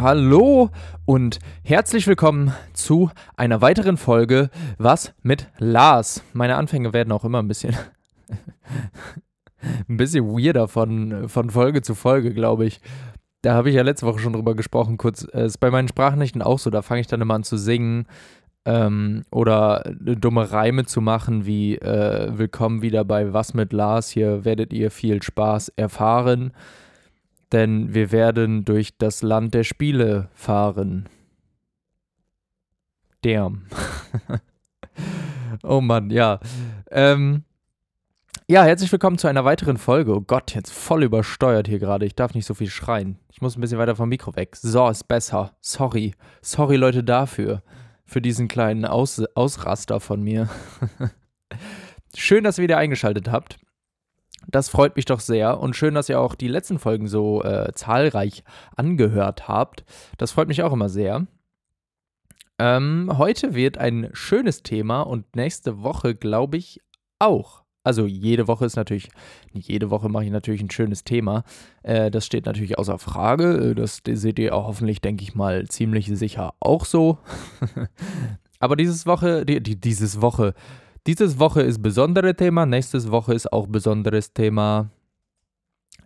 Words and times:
Hallo 0.00 0.70
und 1.06 1.40
herzlich 1.64 2.06
willkommen 2.06 2.54
zu 2.72 3.10
einer 3.36 3.60
weiteren 3.62 3.96
Folge 3.96 4.48
Was 4.78 5.12
mit 5.22 5.48
Lars. 5.58 6.22
Meine 6.32 6.54
Anfänge 6.54 6.92
werden 6.92 7.10
auch 7.10 7.24
immer 7.24 7.40
ein 7.40 7.48
bisschen 7.48 7.76
ein 9.88 9.96
bisschen 9.96 10.24
weirder 10.24 10.68
von, 10.68 11.28
von 11.28 11.50
Folge 11.50 11.82
zu 11.82 11.96
Folge, 11.96 12.32
glaube 12.32 12.64
ich. 12.64 12.80
Da 13.42 13.54
habe 13.54 13.70
ich 13.70 13.74
ja 13.74 13.82
letzte 13.82 14.06
Woche 14.06 14.20
schon 14.20 14.34
drüber 14.34 14.54
gesprochen, 14.54 14.98
kurz. 14.98 15.26
Es 15.32 15.54
ist 15.54 15.58
bei 15.58 15.72
meinen 15.72 15.88
Sprachnächten 15.88 16.42
auch 16.42 16.60
so, 16.60 16.70
da 16.70 16.82
fange 16.82 17.00
ich 17.00 17.08
dann 17.08 17.20
immer 17.20 17.34
an 17.34 17.42
zu 17.42 17.56
singen 17.56 18.06
ähm, 18.66 19.24
oder 19.32 19.82
dumme 19.96 20.52
Reime 20.52 20.86
zu 20.86 21.00
machen, 21.00 21.44
wie 21.44 21.74
äh, 21.74 22.38
Willkommen 22.38 22.82
wieder 22.82 23.04
bei 23.04 23.32
Was 23.32 23.52
mit 23.52 23.72
Lars. 23.72 24.10
Hier 24.10 24.44
werdet 24.44 24.72
ihr 24.72 24.92
viel 24.92 25.24
Spaß 25.24 25.70
erfahren 25.70 26.52
denn 27.52 27.94
wir 27.94 28.12
werden 28.12 28.64
durch 28.64 28.98
das 28.98 29.22
Land 29.22 29.54
der 29.54 29.64
Spiele 29.64 30.28
fahren. 30.34 31.08
Damn. 33.22 33.66
oh 35.62 35.80
Mann, 35.80 36.10
ja. 36.10 36.40
Ähm, 36.90 37.44
ja, 38.50 38.64
herzlich 38.64 38.90
willkommen 38.90 39.18
zu 39.18 39.28
einer 39.28 39.44
weiteren 39.44 39.76
Folge. 39.76 40.14
Oh 40.14 40.20
Gott, 40.20 40.54
jetzt 40.54 40.72
voll 40.72 41.02
übersteuert 41.02 41.68
hier 41.68 41.78
gerade. 41.78 42.06
Ich 42.06 42.14
darf 42.14 42.34
nicht 42.34 42.46
so 42.46 42.54
viel 42.54 42.70
schreien. 42.70 43.18
Ich 43.30 43.42
muss 43.42 43.56
ein 43.56 43.60
bisschen 43.60 43.78
weiter 43.78 43.96
vom 43.96 44.08
Mikro 44.08 44.34
weg. 44.36 44.56
So, 44.56 44.88
ist 44.88 45.06
besser. 45.06 45.56
Sorry. 45.60 46.14
Sorry, 46.40 46.76
Leute, 46.76 47.04
dafür. 47.04 47.62
Für 48.06 48.22
diesen 48.22 48.48
kleinen 48.48 48.86
Aus 48.86 49.22
Ausraster 49.34 50.00
von 50.00 50.22
mir. 50.22 50.48
Schön, 52.16 52.42
dass 52.42 52.56
ihr 52.58 52.62
wieder 52.62 52.78
eingeschaltet 52.78 53.30
habt. 53.30 53.58
Das 54.46 54.68
freut 54.68 54.96
mich 54.96 55.04
doch 55.04 55.20
sehr 55.20 55.60
und 55.60 55.76
schön, 55.76 55.94
dass 55.94 56.08
ihr 56.08 56.20
auch 56.20 56.34
die 56.34 56.48
letzten 56.48 56.78
Folgen 56.78 57.06
so 57.08 57.42
äh, 57.42 57.72
zahlreich 57.74 58.44
angehört 58.76 59.48
habt. 59.48 59.84
Das 60.16 60.32
freut 60.32 60.48
mich 60.48 60.62
auch 60.62 60.72
immer 60.72 60.88
sehr. 60.88 61.26
Ähm, 62.58 63.10
heute 63.16 63.54
wird 63.54 63.78
ein 63.78 64.10
schönes 64.12 64.62
Thema 64.62 65.02
und 65.02 65.36
nächste 65.36 65.82
Woche 65.82 66.14
glaube 66.14 66.56
ich 66.56 66.80
auch. 67.18 67.62
Also 67.84 68.06
jede 68.06 68.48
Woche 68.48 68.66
ist 68.66 68.76
natürlich, 68.76 69.08
jede 69.52 69.90
Woche 69.90 70.08
mache 70.08 70.24
ich 70.24 70.30
natürlich 70.30 70.60
ein 70.60 70.70
schönes 70.70 71.04
Thema. 71.04 71.44
Äh, 71.82 72.10
das 72.10 72.26
steht 72.26 72.44
natürlich 72.44 72.78
außer 72.78 72.98
Frage. 72.98 73.70
Äh, 73.70 73.74
das 73.74 74.02
seht 74.04 74.38
ihr 74.38 74.54
auch 74.54 74.66
hoffentlich, 74.66 75.00
denke 75.00 75.22
ich 75.22 75.34
mal, 75.34 75.66
ziemlich 75.68 76.06
sicher 76.06 76.54
auch 76.60 76.84
so. 76.84 77.18
Aber 78.60 78.76
dieses 78.76 79.06
Woche, 79.06 79.46
die, 79.46 79.62
die, 79.62 79.80
dieses 79.80 80.20
Woche, 80.20 80.54
diese 81.08 81.38
Woche 81.38 81.62
ist 81.62 81.80
besondere 81.80 82.34
Thema, 82.34 82.66
nächste 82.66 83.10
Woche 83.10 83.32
ist 83.32 83.50
auch 83.50 83.66
besonderes 83.66 84.34
Thema. 84.34 84.90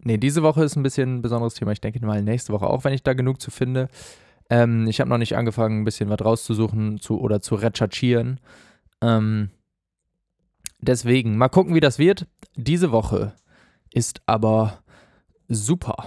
Ne, 0.04 0.16
diese 0.16 0.44
Woche 0.44 0.62
ist 0.62 0.76
ein 0.76 0.84
bisschen 0.84 1.16
ein 1.16 1.22
besonderes 1.22 1.54
Thema. 1.54 1.72
Ich 1.72 1.80
denke 1.80 2.06
mal 2.06 2.22
nächste 2.22 2.52
Woche 2.52 2.68
auch, 2.68 2.84
wenn 2.84 2.94
ich 2.94 3.02
da 3.02 3.12
genug 3.12 3.40
zu 3.40 3.50
finde. 3.50 3.88
Ähm, 4.48 4.86
ich 4.86 5.00
habe 5.00 5.10
noch 5.10 5.18
nicht 5.18 5.36
angefangen, 5.36 5.80
ein 5.80 5.84
bisschen 5.84 6.08
was 6.08 6.24
rauszusuchen 6.24 7.00
zu, 7.00 7.20
oder 7.20 7.40
zu 7.40 7.56
recherchieren. 7.56 8.38
Ähm, 9.00 9.50
deswegen, 10.78 11.36
mal 11.36 11.48
gucken, 11.48 11.74
wie 11.74 11.80
das 11.80 11.98
wird. 11.98 12.28
Diese 12.54 12.92
Woche 12.92 13.32
ist 13.92 14.22
aber 14.26 14.84
super. 15.48 16.06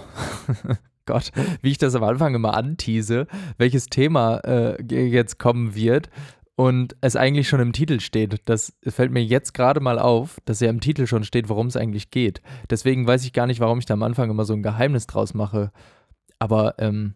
Gott, 1.04 1.32
wie 1.60 1.70
ich 1.70 1.78
das 1.78 1.94
am 1.94 2.02
Anfang 2.02 2.34
immer 2.34 2.54
antease, 2.54 3.26
welches 3.58 3.88
Thema 3.88 4.38
äh, 4.38 4.82
jetzt 4.90 5.38
kommen 5.38 5.74
wird 5.74 6.08
und 6.56 6.96
es 7.02 7.16
eigentlich 7.16 7.48
schon 7.48 7.60
im 7.60 7.74
Titel 7.74 8.00
steht. 8.00 8.40
Das 8.46 8.74
fällt 8.82 9.12
mir 9.12 9.22
jetzt 9.22 9.52
gerade 9.52 9.80
mal 9.80 9.98
auf, 9.98 10.40
dass 10.46 10.60
ja 10.60 10.70
im 10.70 10.80
Titel 10.80 11.06
schon 11.06 11.22
steht, 11.22 11.50
worum 11.50 11.66
es 11.66 11.76
eigentlich 11.76 12.10
geht. 12.10 12.40
Deswegen 12.70 13.06
weiß 13.06 13.24
ich 13.24 13.34
gar 13.34 13.46
nicht, 13.46 13.60
warum 13.60 13.78
ich 13.78 13.84
da 13.84 13.94
am 13.94 14.02
Anfang 14.02 14.30
immer 14.30 14.46
so 14.46 14.54
ein 14.54 14.62
Geheimnis 14.62 15.06
draus 15.06 15.34
mache. 15.34 15.70
Aber 16.38 16.78
ähm, 16.78 17.14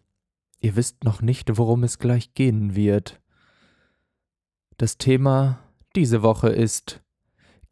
ihr 0.59 0.75
wisst 0.75 1.03
noch 1.03 1.23
nicht, 1.23 1.57
worum 1.57 1.83
es 1.83 1.97
gleich 1.97 2.35
gehen 2.35 2.75
wird. 2.75 3.19
Das 4.77 4.99
Thema 4.99 5.59
diese 5.95 6.21
Woche 6.21 6.49
ist 6.49 7.01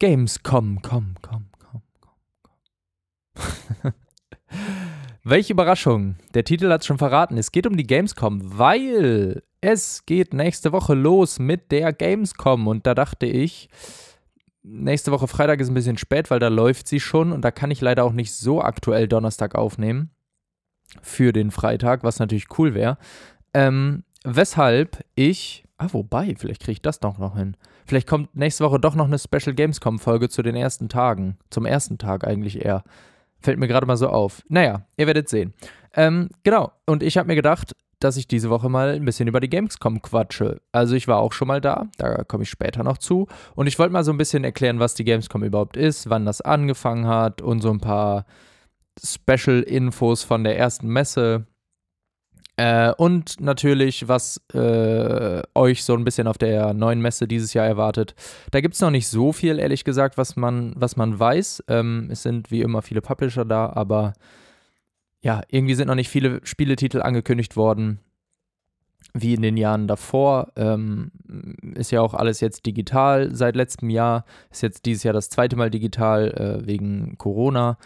Gamescom. 0.00 0.82
Komm, 0.82 1.14
komm, 1.22 1.46
komm, 1.62 1.82
komm, 2.00 2.12
komm. 3.82 3.92
Welche 5.22 5.52
Überraschung. 5.52 6.16
Der 6.34 6.42
Titel 6.42 6.68
hat 6.70 6.80
es 6.80 6.86
schon 6.88 6.98
verraten. 6.98 7.38
Es 7.38 7.52
geht 7.52 7.68
um 7.68 7.76
die 7.76 7.86
Gamescom, 7.86 8.58
weil 8.58 9.44
es 9.60 10.06
geht 10.06 10.32
nächste 10.32 10.72
Woche 10.72 10.94
los 10.94 11.38
mit 11.38 11.70
der 11.70 11.92
Gamescom. 11.92 12.66
Und 12.66 12.86
da 12.86 12.94
dachte 12.94 13.26
ich, 13.26 13.68
nächste 14.62 15.12
Woche 15.12 15.28
Freitag 15.28 15.60
ist 15.60 15.68
ein 15.68 15.74
bisschen 15.74 15.98
spät, 15.98 16.30
weil 16.30 16.40
da 16.40 16.48
läuft 16.48 16.88
sie 16.88 17.00
schon. 17.00 17.32
Und 17.32 17.42
da 17.42 17.50
kann 17.50 17.70
ich 17.70 17.80
leider 17.80 18.04
auch 18.04 18.12
nicht 18.12 18.34
so 18.34 18.62
aktuell 18.62 19.08
Donnerstag 19.08 19.54
aufnehmen. 19.54 20.10
Für 21.02 21.32
den 21.32 21.50
Freitag, 21.50 22.02
was 22.02 22.18
natürlich 22.18 22.58
cool 22.58 22.74
wäre. 22.74 22.98
Ähm, 23.54 24.04
weshalb 24.24 25.04
ich. 25.14 25.64
Ah, 25.78 25.88
wobei, 25.92 26.34
vielleicht 26.36 26.62
kriege 26.62 26.72
ich 26.72 26.82
das 26.82 27.00
doch 27.00 27.18
noch 27.18 27.36
hin. 27.36 27.56
Vielleicht 27.86 28.06
kommt 28.06 28.36
nächste 28.36 28.64
Woche 28.64 28.78
doch 28.78 28.94
noch 28.94 29.06
eine 29.06 29.18
Special 29.18 29.54
Gamescom-Folge 29.54 30.28
zu 30.28 30.42
den 30.42 30.54
ersten 30.54 30.88
Tagen. 30.88 31.38
Zum 31.48 31.64
ersten 31.64 31.96
Tag 31.96 32.26
eigentlich 32.26 32.64
eher. 32.64 32.84
Fällt 33.40 33.58
mir 33.58 33.68
gerade 33.68 33.86
mal 33.86 33.96
so 33.96 34.08
auf. 34.08 34.42
Naja, 34.48 34.86
ihr 34.96 35.06
werdet 35.06 35.28
sehen. 35.28 35.54
Ähm, 35.94 36.28
genau, 36.42 36.72
und 36.86 37.02
ich 37.02 37.16
habe 37.16 37.28
mir 37.28 37.34
gedacht, 37.34 37.74
dass 38.00 38.16
ich 38.16 38.26
diese 38.26 38.50
Woche 38.50 38.68
mal 38.68 38.90
ein 38.90 39.04
bisschen 39.04 39.28
über 39.28 39.40
die 39.40 39.50
Gamescom 39.50 40.02
quatsche. 40.02 40.60
Also 40.72 40.94
ich 40.94 41.06
war 41.06 41.18
auch 41.18 41.32
schon 41.32 41.48
mal 41.48 41.60
da, 41.60 41.86
da 41.98 42.24
komme 42.24 42.42
ich 42.42 42.50
später 42.50 42.82
noch 42.82 42.98
zu. 42.98 43.28
Und 43.54 43.66
ich 43.66 43.78
wollte 43.78 43.92
mal 43.92 44.04
so 44.04 44.10
ein 44.10 44.18
bisschen 44.18 44.42
erklären, 44.44 44.80
was 44.80 44.94
die 44.94 45.04
Gamescom 45.04 45.44
überhaupt 45.44 45.76
ist, 45.76 46.10
wann 46.10 46.26
das 46.26 46.40
angefangen 46.40 47.06
hat 47.06 47.42
und 47.42 47.60
so 47.60 47.70
ein 47.70 47.80
paar 47.80 48.24
Special-Infos 49.02 50.24
von 50.24 50.44
der 50.44 50.58
ersten 50.58 50.88
Messe. 50.88 51.46
Äh, 52.56 52.92
und 52.98 53.40
natürlich, 53.40 54.08
was 54.08 54.40
äh, 54.52 55.42
euch 55.54 55.84
so 55.84 55.94
ein 55.94 56.04
bisschen 56.04 56.26
auf 56.26 56.36
der 56.36 56.74
neuen 56.74 57.00
Messe 57.00 57.26
dieses 57.26 57.54
Jahr 57.54 57.66
erwartet. 57.66 58.14
Da 58.50 58.60
gibt 58.60 58.74
es 58.74 58.80
noch 58.80 58.90
nicht 58.90 59.08
so 59.08 59.32
viel, 59.32 59.58
ehrlich 59.58 59.84
gesagt, 59.84 60.18
was 60.18 60.36
man, 60.36 60.74
was 60.76 60.96
man 60.96 61.18
weiß. 61.18 61.64
Ähm, 61.68 62.08
es 62.10 62.22
sind 62.22 62.50
wie 62.50 62.60
immer 62.60 62.82
viele 62.82 63.00
Publisher 63.00 63.44
da, 63.46 63.72
aber 63.74 64.12
ja, 65.22 65.42
irgendwie 65.48 65.74
sind 65.74 65.88
noch 65.88 65.94
nicht 65.94 66.08
viele 66.08 66.40
Spieletitel 66.44 67.02
angekündigt 67.02 67.56
worden, 67.56 68.00
wie 69.12 69.34
in 69.34 69.42
den 69.42 69.56
Jahren 69.56 69.86
davor. 69.86 70.52
Ähm, 70.56 71.10
ist 71.74 71.90
ja 71.90 72.00
auch 72.00 72.14
alles 72.14 72.40
jetzt 72.40 72.66
digital 72.66 73.34
seit 73.34 73.56
letztem 73.56 73.90
Jahr. 73.90 74.24
Ist 74.50 74.62
jetzt 74.62 74.86
dieses 74.86 75.02
Jahr 75.02 75.14
das 75.14 75.28
zweite 75.28 75.56
Mal 75.56 75.70
digital 75.70 76.30
äh, 76.32 76.66
wegen 76.66 77.18
Corona. 77.18 77.76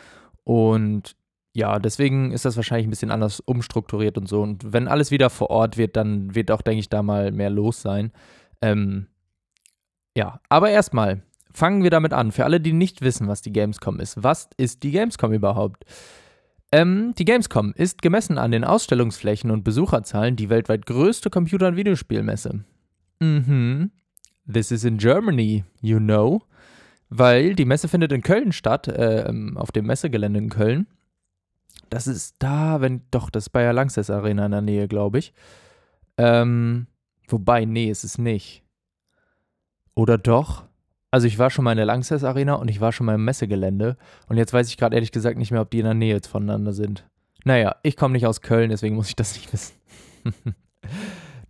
Und 0.45 1.17
ja, 1.55 1.78
deswegen 1.78 2.33
ist 2.33 2.45
das 2.45 2.56
wahrscheinlich 2.56 2.87
ein 2.87 2.91
bisschen 2.91 3.11
anders 3.11 3.41
umstrukturiert 3.41 4.19
und 4.19 4.28
so. 4.28 4.43
Und 4.43 4.72
wenn 4.72 4.89
alles 4.89 5.11
wieder 5.11 5.31
vor 5.31 5.51
Ort 5.51 5.77
wird, 5.77 5.97
dann 5.97 6.34
wird 6.34 6.51
auch, 6.51 6.62
denke 6.62 6.81
ich, 6.81 6.89
da 6.89 7.03
mal 7.03 7.33
mehr 7.33 7.51
los 7.51 7.81
sein. 7.81 8.12
Ähm, 8.61 9.06
ja, 10.16 10.41
aber 10.49 10.71
erstmal 10.71 11.22
fangen 11.53 11.83
wir 11.83 11.91
damit 11.91 12.12
an. 12.12 12.33
Für 12.33 12.45
alle, 12.45 12.61
die 12.61 12.72
nicht 12.72 13.03
wissen, 13.03 13.28
was 13.28 13.41
die 13.41 13.53
Gamescom 13.53 14.01
ist. 14.01 14.22
Was 14.22 14.51
ist 14.56 14.83
die 14.83 14.91
Gamescom 14.91 15.33
überhaupt? 15.33 15.84
Ähm, 16.75 17.15
die 17.17 17.25
Gamescom 17.25 17.73
ist 17.77 18.03
gemessen 18.03 18.37
an 18.37 18.51
den 18.51 18.65
Ausstellungsflächen 18.65 19.53
und 19.53 19.62
Besucherzahlen 19.62 20.35
die 20.35 20.51
weltweit 20.51 20.87
größte 20.87 21.31
Computer- 21.31 21.69
und 21.69 21.77
Videospielmesse. 21.77 22.65
Mhm. 23.21 23.93
This 24.53 24.73
is 24.73 24.83
in 24.83 24.99
Germany, 24.99 25.63
you 25.81 26.01
know. 26.01 26.43
Weil 27.11 27.55
die 27.55 27.65
Messe 27.65 27.87
findet 27.87 28.11
in 28.11 28.23
Köln 28.23 28.51
statt, 28.51 28.89
äh, 28.89 29.33
auf 29.55 29.71
dem 29.71 29.87
Messegelände 29.87 30.41
in 30.41 30.49
Köln. 30.49 30.89
Das 31.91 32.09
ist 32.09 32.34
da, 32.41 32.81
wenn, 32.81 33.03
doch, 33.13 33.31
das 33.31 33.53
der 33.53 33.73
Langsess 33.73 34.11
Arena 34.11 34.47
in 34.47 34.51
der 34.51 34.61
Nähe, 34.61 34.89
glaube 34.89 35.21
ich. 35.21 35.33
Ähm, 36.17 36.89
wobei, 37.29 37.67
nee, 37.67 37.89
ist 37.89 38.03
es 38.03 38.19
nicht. 38.19 38.65
Oder 39.95 40.19
doch? 40.19 40.65
Also 41.15 41.29
ich 41.29 41.39
war 41.39 41.49
schon 41.49 41.65
mal 41.65 41.71
in 41.71 41.77
der 41.77 41.87
Langsess 41.87 42.25
Arena 42.25 42.55
und 42.55 42.69
ich 42.69 42.81
war 42.81 42.91
schon 42.91 43.07
mal 43.07 43.15
im 43.15 43.25
Messegelände. 43.25 43.97
Und 44.27 44.37
jetzt 44.37 44.53
weiß 44.53 44.69
ich 44.69 44.77
gerade 44.77 44.97
ehrlich 44.97 45.13
gesagt 45.13 45.39
nicht 45.39 45.53
mehr, 45.53 45.61
ob 45.61 45.71
die 45.71 45.78
in 45.78 45.84
der 45.84 45.95
Nähe 45.95 46.19
voneinander 46.28 46.72
sind. 46.72 47.07
Naja, 47.45 47.77
ich 47.84 47.97
komme 47.97 48.15
nicht 48.15 48.27
aus 48.27 48.41
Köln, 48.41 48.71
deswegen 48.71 48.97
muss 48.97 49.11
ich 49.11 49.15
das 49.15 49.37
nicht 49.37 49.53
wissen. 49.53 49.75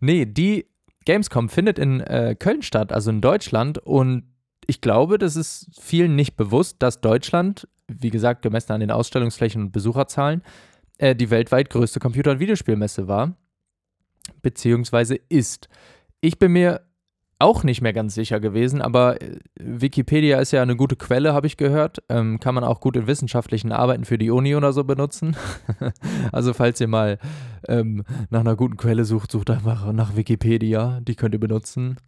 nee, 0.00 0.26
die 0.26 0.66
Gamescom 1.06 1.48
findet 1.48 1.78
in 1.78 2.00
äh, 2.00 2.36
Köln 2.38 2.60
statt, 2.60 2.92
also 2.92 3.08
in 3.08 3.22
Deutschland. 3.22 3.78
Und 3.78 4.24
ich 4.66 4.82
glaube, 4.82 5.16
das 5.16 5.34
ist 5.34 5.70
vielen 5.80 6.14
nicht 6.14 6.36
bewusst, 6.36 6.76
dass 6.80 7.00
Deutschland 7.00 7.66
wie 7.88 8.10
gesagt, 8.10 8.42
gemessen 8.42 8.72
an 8.72 8.80
den 8.80 8.90
Ausstellungsflächen 8.90 9.62
und 9.62 9.72
Besucherzahlen, 9.72 10.42
äh, 10.98 11.16
die 11.16 11.30
weltweit 11.30 11.70
größte 11.70 12.00
Computer- 12.00 12.32
und 12.32 12.40
Videospielmesse 12.40 13.08
war, 13.08 13.34
beziehungsweise 14.42 15.16
ist. 15.28 15.68
Ich 16.20 16.38
bin 16.38 16.52
mir 16.52 16.82
auch 17.44 17.62
nicht 17.62 17.82
mehr 17.82 17.92
ganz 17.92 18.14
sicher 18.14 18.40
gewesen, 18.40 18.82
aber 18.82 19.20
äh, 19.22 19.38
Wikipedia 19.60 20.38
ist 20.38 20.52
ja 20.52 20.62
eine 20.62 20.76
gute 20.76 20.96
Quelle, 20.96 21.34
habe 21.34 21.46
ich 21.46 21.56
gehört. 21.56 22.02
Ähm, 22.08 22.40
kann 22.40 22.54
man 22.54 22.64
auch 22.64 22.80
gut 22.80 22.96
in 22.96 23.06
wissenschaftlichen 23.06 23.70
Arbeiten 23.70 24.04
für 24.04 24.18
die 24.18 24.30
Uni 24.30 24.56
oder 24.56 24.72
so 24.72 24.84
benutzen. 24.84 25.36
also 26.32 26.54
falls 26.54 26.80
ihr 26.80 26.88
mal 26.88 27.18
ähm, 27.68 28.04
nach 28.30 28.40
einer 28.40 28.56
guten 28.56 28.76
Quelle 28.76 29.04
sucht, 29.04 29.30
sucht 29.30 29.50
einfach 29.50 29.92
nach 29.92 30.16
Wikipedia. 30.16 31.00
Die 31.02 31.14
könnt 31.14 31.34
ihr 31.34 31.40
benutzen. 31.40 31.98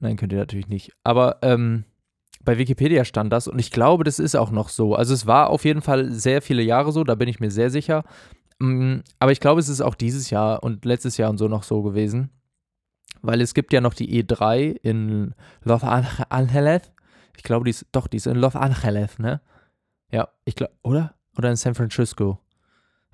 Nein, 0.00 0.16
könnt 0.16 0.32
ihr 0.32 0.38
natürlich 0.38 0.68
nicht. 0.68 0.92
Aber 1.04 1.38
ähm, 1.42 1.84
bei 2.44 2.58
Wikipedia 2.58 3.04
stand 3.04 3.32
das 3.32 3.48
und 3.48 3.58
ich 3.58 3.70
glaube, 3.70 4.04
das 4.04 4.18
ist 4.18 4.34
auch 4.34 4.50
noch 4.50 4.68
so. 4.68 4.94
Also 4.94 5.14
es 5.14 5.26
war 5.26 5.50
auf 5.50 5.64
jeden 5.64 5.82
Fall 5.82 6.12
sehr 6.12 6.42
viele 6.42 6.62
Jahre 6.62 6.92
so, 6.92 7.04
da 7.04 7.14
bin 7.14 7.28
ich 7.28 7.40
mir 7.40 7.50
sehr 7.50 7.70
sicher. 7.70 8.04
Mm, 8.58 8.98
aber 9.18 9.32
ich 9.32 9.40
glaube, 9.40 9.60
es 9.60 9.68
ist 9.68 9.80
auch 9.80 9.94
dieses 9.94 10.30
Jahr 10.30 10.62
und 10.62 10.84
letztes 10.84 11.16
Jahr 11.16 11.30
und 11.30 11.38
so 11.38 11.48
noch 11.48 11.62
so 11.62 11.82
gewesen. 11.82 12.30
Weil 13.22 13.40
es 13.40 13.54
gibt 13.54 13.72
ja 13.72 13.80
noch 13.80 13.94
die 13.94 14.22
E3 14.22 14.76
in 14.82 15.34
Los 15.62 15.82
Angeles. 15.82 16.92
Ich 17.36 17.42
glaube, 17.42 17.64
die 17.64 17.70
ist, 17.70 17.86
doch, 17.92 18.06
die 18.06 18.18
ist 18.18 18.26
in 18.26 18.36
Los 18.36 18.56
Angeles, 18.56 19.18
ne? 19.18 19.40
Ja, 20.10 20.28
ich 20.44 20.54
glaube, 20.54 20.72
oder? 20.82 21.14
Oder 21.36 21.50
in 21.50 21.56
San 21.56 21.74
Francisco. 21.74 22.38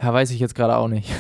Ja, 0.01 0.13
weiß 0.13 0.31
ich 0.31 0.41
jetzt 0.41 0.55
gerade 0.55 0.77
auch 0.77 0.89
nicht. 0.89 1.11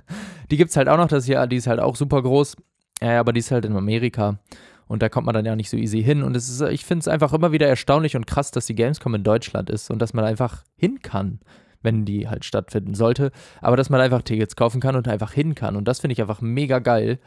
die 0.50 0.56
gibt 0.56 0.70
es 0.70 0.76
halt 0.76 0.88
auch 0.88 0.96
noch, 0.96 1.08
das 1.08 1.26
Jahr, 1.26 1.46
die 1.46 1.56
ist 1.56 1.66
halt 1.66 1.80
auch 1.80 1.96
super 1.96 2.22
groß. 2.22 2.56
Ja, 3.00 3.20
aber 3.20 3.32
die 3.32 3.40
ist 3.40 3.50
halt 3.50 3.64
in 3.64 3.76
Amerika. 3.76 4.38
Und 4.86 5.02
da 5.02 5.08
kommt 5.08 5.26
man 5.26 5.34
dann 5.34 5.44
ja 5.44 5.54
nicht 5.54 5.70
so 5.70 5.76
easy 5.76 6.02
hin. 6.02 6.22
Und 6.22 6.34
es 6.34 6.48
ist, 6.48 6.60
ich 6.62 6.84
finde 6.84 7.00
es 7.00 7.08
einfach 7.08 7.32
immer 7.32 7.52
wieder 7.52 7.68
erstaunlich 7.68 8.16
und 8.16 8.26
krass, 8.26 8.50
dass 8.50 8.66
die 8.66 8.74
Gamescom 8.74 9.14
in 9.14 9.22
Deutschland 9.22 9.70
ist 9.70 9.90
und 9.90 10.00
dass 10.00 10.14
man 10.14 10.24
einfach 10.24 10.64
hin 10.76 11.00
kann, 11.02 11.40
wenn 11.82 12.04
die 12.04 12.28
halt 12.28 12.44
stattfinden 12.44 12.94
sollte. 12.94 13.30
Aber 13.60 13.76
dass 13.76 13.90
man 13.90 14.00
einfach 14.00 14.22
Tickets 14.22 14.56
kaufen 14.56 14.80
kann 14.80 14.96
und 14.96 15.06
einfach 15.06 15.32
hin 15.32 15.54
kann. 15.54 15.76
Und 15.76 15.86
das 15.86 16.00
finde 16.00 16.12
ich 16.14 16.20
einfach 16.20 16.40
mega 16.40 16.78
geil. 16.78 17.18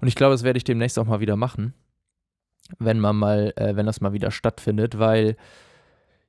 Und 0.00 0.08
ich 0.08 0.14
glaube, 0.14 0.34
das 0.34 0.42
werde 0.42 0.56
ich 0.56 0.64
demnächst 0.64 0.98
auch 0.98 1.06
mal 1.06 1.20
wieder 1.20 1.36
machen. 1.36 1.74
Wenn 2.78 2.98
man 2.98 3.16
mal, 3.16 3.52
äh, 3.56 3.76
wenn 3.76 3.86
das 3.86 4.00
mal 4.00 4.12
wieder 4.12 4.30
stattfindet, 4.30 4.98
weil 4.98 5.36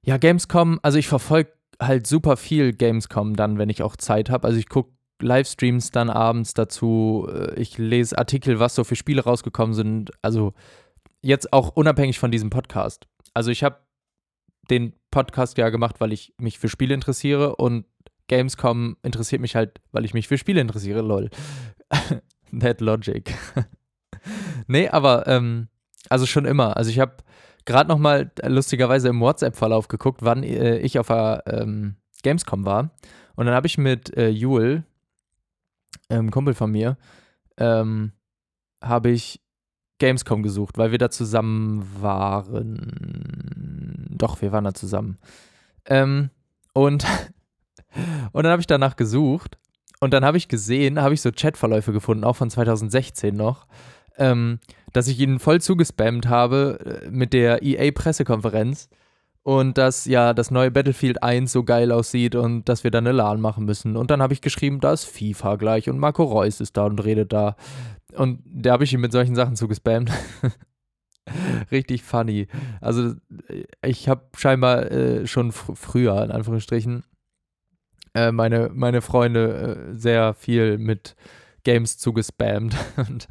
ja, 0.04 0.18
Gamescom, 0.18 0.80
also 0.84 0.98
ich 0.98 1.08
verfolge 1.08 1.52
halt 1.82 2.08
super 2.08 2.38
viel 2.38 2.74
Gamescom 2.74 3.36
dann, 3.36 3.58
wenn 3.58 3.70
ich 3.70 3.84
auch 3.84 3.96
Zeit 3.96 4.30
habe. 4.30 4.48
Also 4.48 4.60
ich 4.60 4.70
gucke 4.70 4.92
Livestreams 5.22 5.92
dann 5.92 6.10
abends 6.10 6.54
dazu. 6.54 7.28
Äh, 7.32 7.60
ich 7.60 7.78
lese 7.78 8.18
Artikel, 8.18 8.60
was 8.60 8.76
so 8.76 8.84
für 8.84 8.96
Spiele 8.96 9.24
rausgekommen 9.24 9.74
sind. 9.74 10.12
Also 10.22 10.54
jetzt 11.22 11.54
auch 11.54 11.70
unabhängig 11.76 12.20
von 12.20 12.32
diesem 12.32 12.50
Podcast. 12.50 13.08
Also 13.34 13.52
ich 13.52 13.64
habe 13.64 13.78
den 14.70 14.94
Podcast 15.12 15.58
ja 15.58 15.70
gemacht, 15.70 16.00
weil 16.00 16.14
ich 16.14 16.34
mich 16.40 16.60
für 16.60 16.70
Spiele 16.70 16.94
interessiere 16.94 17.56
und 17.56 17.86
Gamescom 18.28 18.98
interessiert 19.04 19.42
mich 19.42 19.56
halt, 19.56 19.80
weil 19.92 20.06
ich 20.06 20.14
mich 20.14 20.28
für 20.28 20.38
Spiele 20.38 20.62
interessiere, 20.62 21.02
lol. 21.02 21.30
That 22.60 22.82
logic. 22.82 23.34
nee, 24.68 24.90
aber 24.90 25.28
ähm, 25.28 25.68
also 26.10 26.26
schon 26.26 26.46
immer. 26.46 26.78
Also 26.78 26.90
ich 26.90 27.00
habe 27.00 27.18
gerade 27.66 27.90
noch 27.90 28.00
mal 28.00 28.32
lustigerweise 28.44 29.10
im 29.10 29.20
WhatsApp-Verlauf 29.20 29.88
geguckt, 29.88 30.22
wann 30.24 30.44
äh, 30.44 30.78
ich 30.80 31.00
auf 31.00 31.08
der 31.08 31.44
ähm, 31.48 31.96
Gamescom 32.24 32.66
war. 32.66 32.92
Und 33.36 33.46
dann 33.46 33.56
habe 33.56 33.68
ich 33.68 33.78
mit 33.78 34.16
äh, 34.18 34.30
Jule, 34.30 34.84
ähm, 36.10 36.32
Kumpel 36.32 36.54
von 36.54 36.72
mir, 36.72 36.98
ähm, 37.58 38.14
habe 38.82 39.10
ich 39.10 39.42
Gamescom 40.00 40.44
gesucht, 40.44 40.78
weil 40.78 40.92
wir 40.92 40.98
da 40.98 41.10
zusammen 41.10 42.02
waren. 42.02 42.92
Doch, 44.10 44.42
wir 44.42 44.52
waren 44.52 44.64
da 44.64 44.74
zusammen. 44.74 45.18
Ähm, 45.86 46.30
und, 46.74 47.06
und 48.32 48.44
dann 48.44 48.52
habe 48.52 48.62
ich 48.62 48.68
danach 48.68 48.96
gesucht 48.96 49.58
und 50.00 50.14
dann 50.14 50.24
habe 50.24 50.38
ich 50.38 50.48
gesehen, 50.48 51.02
habe 51.02 51.14
ich 51.14 51.22
so 51.22 51.32
Chatverläufe 51.32 51.92
gefunden, 51.92 52.24
auch 52.24 52.36
von 52.36 52.50
2016 52.50 53.36
noch, 53.36 53.68
ähm, 54.18 54.60
dass 54.94 55.08
ich 55.08 55.20
ihnen 55.20 55.40
voll 55.40 55.62
zugespammt 55.62 56.28
habe 56.28 57.02
äh, 57.06 57.10
mit 57.10 57.34
der 57.34 57.64
EA-Pressekonferenz 57.64 58.90
und 59.44 59.78
dass 59.78 60.06
ja 60.06 60.34
das 60.34 60.52
neue 60.52 60.72
Battlefield 60.72 61.24
1 61.24 61.52
so 61.52 61.64
geil 61.64 61.92
aussieht 61.92 62.36
und 62.36 62.68
dass 62.68 62.84
wir 62.84 62.92
da 62.92 62.98
eine 62.98 63.14
LAN 63.14 63.40
machen 63.40 63.66
müssen. 63.66 63.96
Und 63.96 64.12
dann 64.12 64.22
habe 64.22 64.34
ich 64.34 64.42
geschrieben, 64.42 64.82
da 64.82 64.92
ist 64.92 65.06
FIFA 65.06 65.56
gleich 65.56 65.90
und 65.90 66.00
Marco 66.00 66.24
Reus 66.24 66.60
ist 66.60 66.76
da 66.76 66.86
und 66.86 67.04
redet 67.04 67.32
da. 67.32 67.56
Und 68.14 68.42
da 68.46 68.74
habe 68.74 68.84
ich 68.84 68.94
ihn 68.94 69.00
mit 69.00 69.12
solchen 69.12 69.36
Sachen 69.36 69.56
zugespammt. 69.56 70.12
Richtig 71.72 72.04
funny. 72.04 72.48
Also 72.82 73.14
äh, 73.48 73.64
ich 73.86 74.10
habe 74.10 74.26
scheinbar 74.36 74.92
äh, 74.92 75.28
schon 75.28 75.52
fr 75.52 75.76
früher, 75.76 76.22
in 76.24 76.32
Anführungsstrichen, 76.32 77.04
äh, 78.18 78.32
meine, 78.32 78.72
meine 78.74 79.02
Freunde 79.02 79.90
äh, 79.92 79.96
sehr 79.96 80.34
viel 80.34 80.78
mit 80.78 81.16
Games 81.64 81.98
zugespammt. 81.98 82.76
Und 82.98 83.28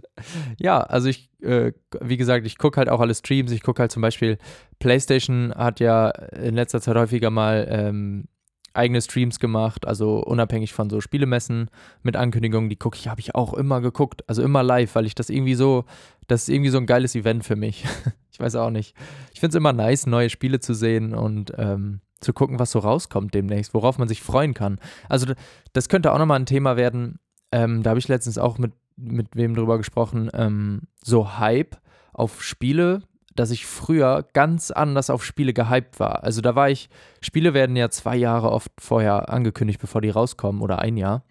ja, 0.59 0.81
also 0.81 1.09
ich, 1.09 1.29
äh, 1.43 1.73
wie 2.01 2.17
gesagt, 2.17 2.47
ich 2.47 2.59
gucke 2.59 2.79
halt 2.79 2.89
auch 2.89 3.01
alle 3.01 3.15
Streams. 3.15 3.51
Ich 3.51 3.63
gucke 3.63 3.81
halt 3.81 3.91
zum 3.91 4.03
Beispiel, 4.03 4.39
PlayStation 4.79 5.53
hat 5.57 5.81
ja 5.81 6.11
in 6.11 6.55
letzter 6.55 6.81
Zeit 6.81 6.97
häufiger 6.97 7.31
mal 7.31 7.67
ähm, 7.69 8.29
eigene 8.75 9.01
Streams 9.01 9.41
gemacht, 9.41 9.87
also 9.87 10.19
unabhängig 10.19 10.75
von 10.75 10.91
so 10.91 11.01
Spielemessen 11.01 11.71
mit 12.03 12.15
Ankündigungen, 12.15 12.69
die 12.69 12.77
gucke 12.77 12.99
ich, 12.99 13.09
habe 13.09 13.21
ich 13.21 13.35
auch 13.35 13.55
immer 13.55 13.81
geguckt, 13.81 14.23
also 14.29 14.43
immer 14.43 14.63
live, 14.63 14.95
weil 14.95 15.07
ich 15.07 15.15
das 15.15 15.31
irgendwie 15.31 15.55
so, 15.55 15.87
das 16.27 16.43
ist 16.43 16.51
irgendwie 16.51 16.71
so 16.71 16.77
ein 16.77 16.87
geiles 16.87 17.15
Event 17.15 17.45
für 17.45 17.57
mich. 17.57 17.85
ich 18.31 18.39
weiß 18.39 18.55
auch 18.57 18.71
nicht. 18.71 18.95
Ich 19.33 19.41
finde 19.41 19.57
es 19.57 19.59
immer 19.59 19.73
nice, 19.73 20.07
neue 20.07 20.29
Spiele 20.29 20.61
zu 20.61 20.75
sehen 20.75 21.15
und 21.15 21.53
ähm, 21.57 22.01
zu 22.21 22.33
gucken, 22.33 22.59
was 22.59 22.71
so 22.71 22.79
rauskommt 22.79 23.35
demnächst, 23.35 23.75
worauf 23.75 23.99
man 23.99 24.09
sich 24.09 24.23
freuen 24.23 24.55
kann. 24.55 24.79
Also 25.09 25.33
das 25.73 25.89
könnte 25.89 26.13
auch 26.13 26.19
nochmal 26.19 26.41
ein 26.41 26.47
Thema 26.47 26.77
werden, 26.77 27.19
ähm, 27.53 27.83
da 27.83 27.91
habe 27.91 28.01
ich 28.01 28.09
letztens 28.09 28.39
auch 28.39 28.59
mit, 28.59 28.73
mit 28.97 29.29
wem 29.35 29.55
drüber 29.55 29.79
gesprochen, 29.79 30.31
ähm, 30.35 30.83
so 31.03 31.39
Hype 31.39 31.77
auf 32.13 32.43
Spiele, 32.43 33.03
dass 33.35 33.51
ich 33.51 33.67
früher 33.67 34.27
ganz 34.33 34.71
anders 34.71 35.11
auf 35.11 35.25
Spiele 35.25 35.53
gehypt 35.53 36.01
war. 36.01 36.25
Also 36.25 36.41
da 36.41 36.55
war 36.55 36.71
ich, 36.71 36.89
Spiele 37.21 37.55
werden 37.55 37.77
ja 37.77 37.91
zwei 37.91 38.17
Jahre 38.17 38.51
oft 38.51 38.73
vorher 38.79 39.29
angekündigt, 39.31 39.81
bevor 39.81 40.01
die 40.01 40.11
rauskommen 40.11 40.63
oder 40.63 40.79
ein 40.79 40.97
Jahr. 40.97 41.25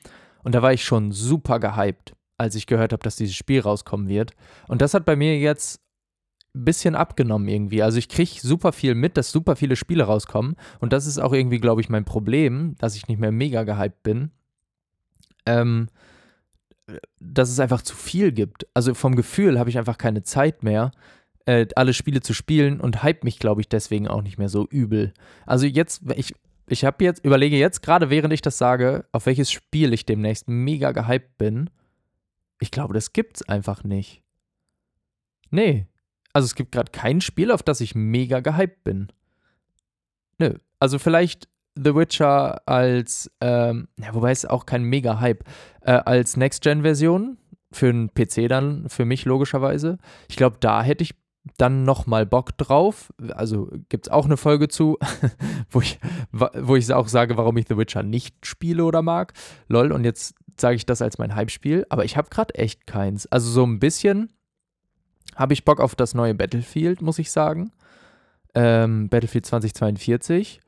Und 0.43 0.53
da 0.53 0.61
war 0.61 0.73
ich 0.73 0.85
schon 0.85 1.11
super 1.11 1.59
gehypt, 1.59 2.13
als 2.37 2.55
ich 2.55 2.67
gehört 2.67 2.93
habe, 2.93 3.03
dass 3.03 3.15
dieses 3.15 3.35
Spiel 3.35 3.61
rauskommen 3.61 4.07
wird. 4.07 4.31
Und 4.67 4.81
das 4.81 4.93
hat 4.93 5.05
bei 5.05 5.15
mir 5.15 5.37
jetzt 5.39 5.81
bisschen 6.63 6.95
abgenommen 6.95 7.47
irgendwie. 7.47 7.83
Also 7.83 7.97
ich 7.97 8.07
kriege 8.07 8.31
super 8.41 8.71
viel 8.71 8.95
mit, 8.95 9.17
dass 9.17 9.31
super 9.31 9.55
viele 9.55 9.75
Spiele 9.75 10.03
rauskommen. 10.05 10.55
Und 10.79 10.93
das 10.93 11.05
ist 11.05 11.19
auch 11.19 11.33
irgendwie, 11.33 11.59
glaube 11.59 11.81
ich, 11.81 11.89
mein 11.89 12.05
Problem, 12.05 12.75
dass 12.77 12.95
ich 12.95 13.07
nicht 13.07 13.19
mehr 13.19 13.31
mega 13.31 13.63
gehypt 13.63 14.03
bin. 14.03 14.31
Ähm, 15.45 15.87
dass 17.19 17.49
es 17.49 17.59
einfach 17.59 17.81
zu 17.81 17.95
viel 17.95 18.31
gibt. 18.31 18.67
Also 18.73 18.93
vom 18.93 19.15
Gefühl 19.15 19.59
habe 19.59 19.69
ich 19.69 19.77
einfach 19.77 19.97
keine 19.97 20.23
Zeit 20.23 20.63
mehr, 20.63 20.91
äh, 21.45 21.67
alle 21.75 21.93
Spiele 21.93 22.21
zu 22.21 22.33
spielen 22.33 22.79
und 22.79 23.03
hype 23.03 23.23
mich, 23.23 23.39
glaube 23.39 23.61
ich, 23.61 23.69
deswegen 23.69 24.07
auch 24.07 24.21
nicht 24.21 24.37
mehr 24.37 24.49
so 24.49 24.67
übel. 24.67 25.13
Also 25.45 25.65
jetzt, 25.65 26.03
ich, 26.15 26.33
ich 26.67 26.85
habe 26.85 27.03
jetzt, 27.03 27.23
überlege 27.25 27.57
jetzt, 27.57 27.81
gerade 27.81 28.09
während 28.09 28.33
ich 28.33 28.41
das 28.41 28.57
sage, 28.57 29.05
auf 29.11 29.25
welches 29.25 29.51
Spiel 29.51 29.93
ich 29.93 30.05
demnächst 30.05 30.47
mega 30.47 30.91
gehypt 30.91 31.37
bin. 31.37 31.69
Ich 32.59 32.71
glaube, 32.71 32.93
das 32.93 33.13
gibt's 33.13 33.47
einfach 33.47 33.83
nicht. 33.83 34.21
Nee. 35.51 35.87
Also 36.35 36.47
es 36.47 36.55
gibt 36.55 36.73
gerade 36.73 36.91
kein 36.91 37.21
Spiel, 37.21 37.49
auf 37.49 37.63
das 37.63 37.79
ich 37.79 37.95
mega 37.95 38.41
gehypt 38.41 38.83
bin. 38.83 39.07
Nö. 40.37 40.55
Also 40.81 40.99
vielleicht 40.99 41.47
The 41.77 41.95
Witcher 41.95 42.61
als, 42.67 43.31
ähm, 43.39 43.87
ja, 43.97 44.13
wobei 44.13 44.31
es 44.31 44.45
auch 44.45 44.65
kein 44.65 44.83
Mega-Hype, 44.83 45.45
äh, 45.79 45.91
als 45.91 46.35
Next-Gen-Version 46.35 47.37
für 47.71 47.87
einen 47.87 48.13
PC 48.13 48.49
dann, 48.49 48.89
für 48.89 49.05
mich 49.05 49.23
logischerweise. 49.23 49.97
Ich 50.27 50.35
glaube, 50.35 50.57
da 50.59 50.83
hätte 50.83 51.05
ich 51.05 51.15
dann 51.55 51.85
nochmal 51.85 52.25
Bock 52.25 52.57
drauf. 52.57 53.13
Also 53.31 53.69
gibt 53.87 54.07
es 54.07 54.11
auch 54.11 54.25
eine 54.25 54.35
Folge 54.35 54.67
zu, 54.67 54.97
wo 55.69 55.79
ich, 55.79 55.99
wo 56.33 56.75
ich 56.75 56.91
auch 56.91 57.07
sage, 57.07 57.37
warum 57.37 57.55
ich 57.55 57.67
The 57.69 57.77
Witcher 57.77 58.03
nicht 58.03 58.45
spiele 58.45 58.83
oder 58.83 59.01
mag. 59.01 59.31
Lol, 59.69 59.93
und 59.93 60.03
jetzt 60.03 60.35
sage 60.59 60.75
ich 60.75 60.85
das 60.85 61.01
als 61.01 61.17
mein 61.17 61.33
Hype-Spiel, 61.33 61.85
aber 61.87 62.03
ich 62.03 62.17
habe 62.17 62.29
gerade 62.29 62.55
echt 62.55 62.87
keins. 62.87 63.25
Also 63.27 63.49
so 63.49 63.63
ein 63.63 63.79
bisschen 63.79 64.33
habe 65.35 65.53
ich 65.53 65.65
Bock 65.65 65.79
auf 65.79 65.95
das 65.95 66.13
neue 66.13 66.33
Battlefield, 66.33 67.01
muss 67.01 67.19
ich 67.19 67.31
sagen. 67.31 67.71
Ähm, 68.53 69.09
Battlefield 69.09 69.45
2042 69.45 70.61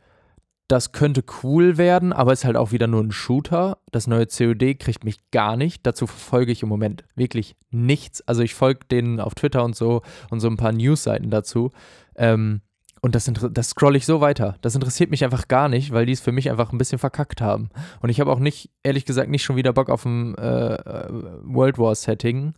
das 0.67 0.91
könnte 0.91 1.23
cool 1.43 1.77
werden, 1.77 2.11
aber 2.11 2.33
ist 2.33 2.43
halt 2.43 2.57
auch 2.57 2.71
wieder 2.71 2.87
nur 2.87 3.01
ein 3.01 3.11
Shooter. 3.11 3.77
Das 3.91 4.05
neue 4.05 4.27
COD 4.27 4.77
kriegt 4.77 5.05
mich 5.05 5.31
gar 5.31 5.55
nicht. 5.55 5.85
Dazu 5.85 6.07
verfolge 6.07 6.51
ich 6.51 6.61
im 6.61 6.69
Moment 6.69 7.05
wirklich 7.15 7.55
nichts. 7.71 8.21
Also 8.27 8.41
ich 8.41 8.53
folge 8.53 8.81
denen 8.91 9.21
auf 9.21 9.33
Twitter 9.33 9.63
und 9.63 9.75
so 9.75 10.01
und 10.29 10.41
so 10.41 10.47
ein 10.47 10.57
paar 10.57 10.73
Newsseiten 10.73 11.29
dazu. 11.29 11.71
Ähm, 12.15 12.61
und 13.01 13.15
das, 13.15 13.31
das 13.51 13.69
scroll 13.69 13.95
ich 13.95 14.05
so 14.05 14.19
weiter. 14.19 14.57
Das 14.61 14.75
interessiert 14.75 15.09
mich 15.09 15.23
einfach 15.23 15.47
gar 15.47 15.69
nicht, 15.69 15.93
weil 15.93 16.05
die 16.05 16.11
es 16.11 16.19
für 16.19 16.33
mich 16.33 16.51
einfach 16.51 16.73
ein 16.73 16.77
bisschen 16.77 16.99
verkackt 16.99 17.39
haben. 17.39 17.69
Und 18.01 18.09
ich 18.09 18.19
habe 18.19 18.31
auch 18.31 18.39
nicht, 18.39 18.71
ehrlich 18.83 19.05
gesagt, 19.05 19.29
nicht 19.29 19.43
schon 19.43 19.55
wieder 19.55 19.71
Bock 19.71 19.89
auf 19.89 20.03
ein 20.03 20.35
äh, 20.35 20.73
äh 20.73 21.07
World 21.43 21.77
War 21.77 21.95
Setting 21.95 22.49
äh, 22.49 22.53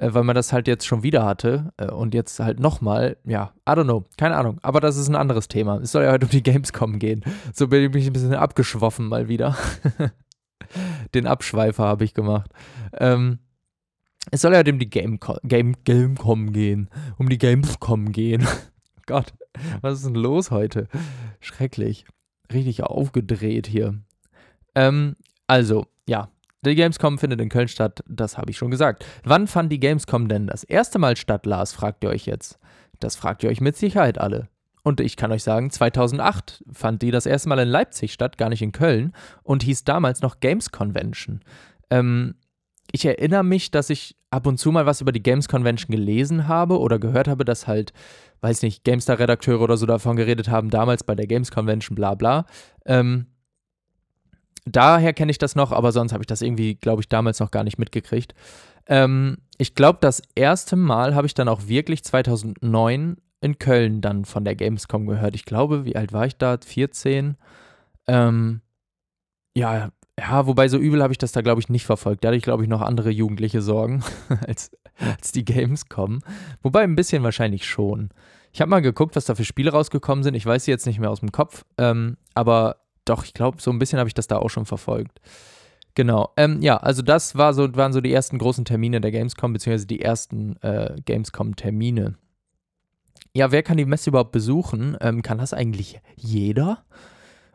weil 0.00 0.24
man 0.24 0.34
das 0.34 0.52
halt 0.52 0.68
jetzt 0.68 0.86
schon 0.86 1.02
wieder 1.02 1.24
hatte 1.24 1.72
äh, 1.76 1.90
und 1.90 2.14
jetzt 2.14 2.38
halt 2.40 2.60
nochmal, 2.60 3.16
ja, 3.24 3.52
I 3.68 3.72
don't 3.72 3.84
know, 3.84 4.06
keine 4.16 4.36
Ahnung, 4.36 4.58
aber 4.62 4.80
das 4.80 4.96
ist 4.96 5.08
ein 5.08 5.16
anderes 5.16 5.48
Thema. 5.48 5.78
Es 5.78 5.92
soll 5.92 6.04
ja 6.04 6.12
heute 6.12 6.26
um 6.26 6.30
die 6.30 6.42
Gamescom 6.42 6.98
gehen. 6.98 7.24
So 7.52 7.68
bin 7.68 7.92
ich 7.94 8.06
ein 8.06 8.12
bisschen 8.12 8.34
abgeschwoffen 8.34 9.08
mal 9.08 9.28
wieder. 9.28 9.56
Den 11.14 11.26
Abschweifer 11.26 11.84
habe 11.84 12.04
ich 12.04 12.14
gemacht. 12.14 12.50
Ähm, 12.92 13.38
es 14.30 14.42
soll 14.42 14.52
ja 14.52 14.58
heute 14.58 14.72
um 14.72 14.78
die 14.78 14.90
Game 14.90 15.18
Game 15.42 15.74
Gamecom 15.84 16.52
gehen, 16.52 16.90
um 17.16 17.28
die 17.28 17.38
Gamescom 17.38 18.12
gehen. 18.12 18.46
Gott, 19.06 19.32
was 19.80 19.94
ist 19.94 20.06
denn 20.06 20.14
los 20.14 20.50
heute? 20.50 20.88
Schrecklich. 21.40 22.04
Richtig 22.52 22.82
aufgedreht 22.82 23.66
hier. 23.66 23.98
Ähm, 24.74 25.16
also, 25.46 25.86
ja, 26.06 26.28
die 26.64 26.74
Gamescom 26.74 27.18
findet 27.18 27.40
in 27.40 27.48
Köln 27.48 27.68
statt, 27.68 28.02
das 28.08 28.36
habe 28.36 28.50
ich 28.50 28.58
schon 28.58 28.70
gesagt. 28.70 29.04
Wann 29.24 29.46
fand 29.46 29.70
die 29.70 29.80
Gamescom 29.80 30.28
denn 30.28 30.46
das 30.46 30.64
erste 30.64 30.98
Mal 30.98 31.16
statt, 31.16 31.46
Lars, 31.46 31.72
fragt 31.72 32.02
ihr 32.04 32.10
euch 32.10 32.26
jetzt. 32.26 32.58
Das 33.00 33.16
fragt 33.16 33.44
ihr 33.44 33.50
euch 33.50 33.60
mit 33.60 33.76
Sicherheit 33.76 34.18
alle. 34.18 34.48
und 34.84 35.00
ich 35.00 35.16
kann 35.16 35.32
euch 35.32 35.42
sagen, 35.42 35.70
2008 35.70 36.64
fand 36.72 37.02
die 37.02 37.10
das 37.10 37.26
erste 37.26 37.48
Mal 37.48 37.58
in 37.58 37.68
Leipzig 37.68 38.12
statt, 38.12 38.38
gar 38.38 38.48
nicht 38.48 38.62
in 38.62 38.72
Köln, 38.72 39.12
und 39.42 39.62
hieß 39.62 39.84
damals 39.84 40.22
noch 40.22 40.40
Games 40.40 40.70
Convention. 40.72 41.40
Ähm, 41.90 42.36
ich 42.90 43.04
erinnere 43.04 43.44
mich, 43.44 43.70
dass 43.70 43.90
ich 43.90 44.16
ab 44.30 44.46
und 44.46 44.58
zu 44.58 44.72
mal 44.72 44.86
was 44.86 45.00
über 45.00 45.12
die 45.12 45.22
Games 45.22 45.48
Convention 45.48 45.94
gelesen 45.94 46.48
habe 46.48 46.78
oder 46.78 46.98
gehört 46.98 47.28
habe, 47.28 47.44
dass 47.44 47.66
halt, 47.66 47.92
weiß 48.40 48.62
nicht, 48.62 48.84
GameStar-Redakteure 48.84 49.60
oder 49.60 49.76
so 49.76 49.84
davon 49.84 50.16
geredet 50.16 50.48
haben, 50.48 50.70
damals 50.70 51.04
bei 51.04 51.14
der 51.14 51.26
Games 51.26 51.50
Convention, 51.50 51.94
bla 51.94 52.14
bla. 52.14 52.46
Ähm, 52.86 53.26
daher 54.68 55.12
kenne 55.12 55.30
ich 55.30 55.38
das 55.38 55.54
noch, 55.54 55.72
aber 55.72 55.92
sonst 55.92 56.12
habe 56.12 56.22
ich 56.22 56.26
das 56.26 56.42
irgendwie, 56.42 56.74
glaube 56.74 57.02
ich, 57.02 57.08
damals 57.08 57.40
noch 57.40 57.50
gar 57.50 57.64
nicht 57.64 57.78
mitgekriegt. 57.78 58.34
Ähm, 58.86 59.38
ich 59.58 59.74
glaube, 59.74 59.98
das 60.00 60.22
erste 60.34 60.76
Mal 60.76 61.14
habe 61.14 61.26
ich 61.26 61.34
dann 61.34 61.48
auch 61.48 61.66
wirklich 61.68 62.04
2009 62.04 63.16
in 63.40 63.58
Köln 63.58 64.00
dann 64.00 64.24
von 64.24 64.44
der 64.44 64.56
Gamescom 64.56 65.06
gehört. 65.06 65.34
Ich 65.34 65.44
glaube, 65.44 65.84
wie 65.84 65.96
alt 65.96 66.12
war 66.12 66.26
ich 66.26 66.36
da? 66.36 66.58
14. 66.58 67.36
Ähm, 68.06 68.60
ja, 69.54 69.90
ja, 70.18 70.46
wobei 70.46 70.68
so 70.68 70.78
übel 70.78 71.02
habe 71.02 71.12
ich 71.12 71.18
das 71.18 71.32
da, 71.32 71.42
glaube 71.42 71.60
ich, 71.60 71.68
nicht 71.68 71.86
verfolgt. 71.86 72.24
Da 72.24 72.28
hatte 72.28 72.36
ich, 72.36 72.42
glaube 72.42 72.64
ich, 72.64 72.68
noch 72.68 72.82
andere 72.82 73.10
jugendliche 73.10 73.62
Sorgen 73.62 74.02
als, 74.46 74.72
als 74.98 75.30
die 75.30 75.44
Gamescom. 75.44 76.20
Wobei 76.62 76.82
ein 76.82 76.96
bisschen 76.96 77.22
wahrscheinlich 77.22 77.66
schon. 77.66 78.10
Ich 78.52 78.60
habe 78.60 78.70
mal 78.70 78.80
geguckt, 78.80 79.14
was 79.14 79.26
da 79.26 79.34
für 79.34 79.44
Spiele 79.44 79.70
rausgekommen 79.70 80.24
sind. 80.24 80.34
Ich 80.34 80.44
weiß 80.44 80.64
sie 80.64 80.70
jetzt 80.72 80.86
nicht 80.86 80.98
mehr 80.98 81.10
aus 81.10 81.20
dem 81.20 81.30
Kopf. 81.30 81.64
Ähm, 81.76 82.16
aber 82.34 82.76
doch, 83.08 83.24
ich 83.24 83.34
glaube, 83.34 83.60
so 83.60 83.70
ein 83.70 83.78
bisschen 83.78 83.98
habe 83.98 84.08
ich 84.08 84.14
das 84.14 84.26
da 84.26 84.38
auch 84.38 84.50
schon 84.50 84.66
verfolgt. 84.66 85.20
Genau. 85.94 86.32
Ähm, 86.36 86.62
ja, 86.62 86.76
also 86.76 87.02
das 87.02 87.36
war 87.36 87.54
so, 87.54 87.74
waren 87.74 87.92
so 87.92 88.00
die 88.00 88.12
ersten 88.12 88.38
großen 88.38 88.64
Termine 88.64 89.00
der 89.00 89.10
Gamescom, 89.10 89.52
beziehungsweise 89.52 89.86
die 89.86 90.00
ersten 90.00 90.56
äh, 90.62 90.94
Gamescom-Termine. 91.04 92.14
Ja, 93.34 93.50
wer 93.50 93.62
kann 93.62 93.76
die 93.76 93.84
Messe 93.84 94.10
überhaupt 94.10 94.32
besuchen? 94.32 94.96
Ähm, 95.00 95.22
kann 95.22 95.38
das 95.38 95.52
eigentlich 95.52 96.00
jeder? 96.16 96.84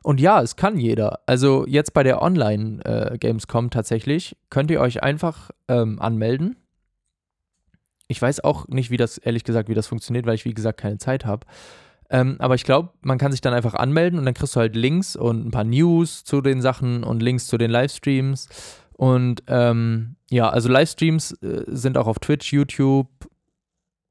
Und 0.04 0.20
ja, 0.20 0.42
es 0.42 0.58
kann 0.58 0.78
jeder. 0.78 1.22
Also 1.26 1.66
jetzt 1.66 1.94
bei 1.94 2.04
der 2.04 2.22
Online-Gamescom 2.22 3.68
äh, 3.68 3.70
tatsächlich 3.70 4.36
könnt 4.50 4.70
ihr 4.70 4.82
euch 4.82 5.02
einfach 5.02 5.52
ähm, 5.70 6.02
anmelden. 6.02 6.58
Ich 8.10 8.22
weiß 8.22 8.44
auch 8.44 8.68
nicht, 8.68 8.92
wie 8.92 8.98
das, 8.98 9.18
ehrlich 9.18 9.46
gesagt, 9.46 9.70
wie 9.70 9.74
das 9.74 9.88
funktioniert, 9.88 10.26
weil 10.26 10.36
ich, 10.36 10.44
wie 10.44 10.54
gesagt, 10.54 10.82
keine 10.82 10.98
Zeit 10.98 11.26
habe. 11.26 11.48
Ähm, 12.10 12.36
aber 12.40 12.56
ich 12.56 12.64
glaube, 12.64 12.90
man 13.02 13.18
kann 13.18 13.32
sich 13.32 13.42
dann 13.42 13.54
einfach 13.54 13.74
anmelden 13.74 14.20
und 14.20 14.26
dann 14.26 14.34
kriegst 14.34 14.56
du 14.56 14.60
halt 14.60 14.76
Links 14.76 15.16
und 15.16 15.46
ein 15.46 15.52
paar 15.52 15.64
News 15.64 16.24
zu 16.24 16.42
den 16.42 16.62
Sachen 16.62 17.04
und 17.04 17.22
Links 17.22 17.48
zu 17.48 17.58
den 17.58 17.72
Livestreams. 17.72 18.50
Und 18.94 19.44
ähm, 19.48 20.16
ja, 20.30 20.50
also 20.50 20.70
Livestreams 20.70 21.32
äh, 21.42 21.64
sind 21.68 21.98
auch 21.98 22.08
auf 22.08 22.20
Twitch, 22.20 22.54
YouTube, 22.54 23.08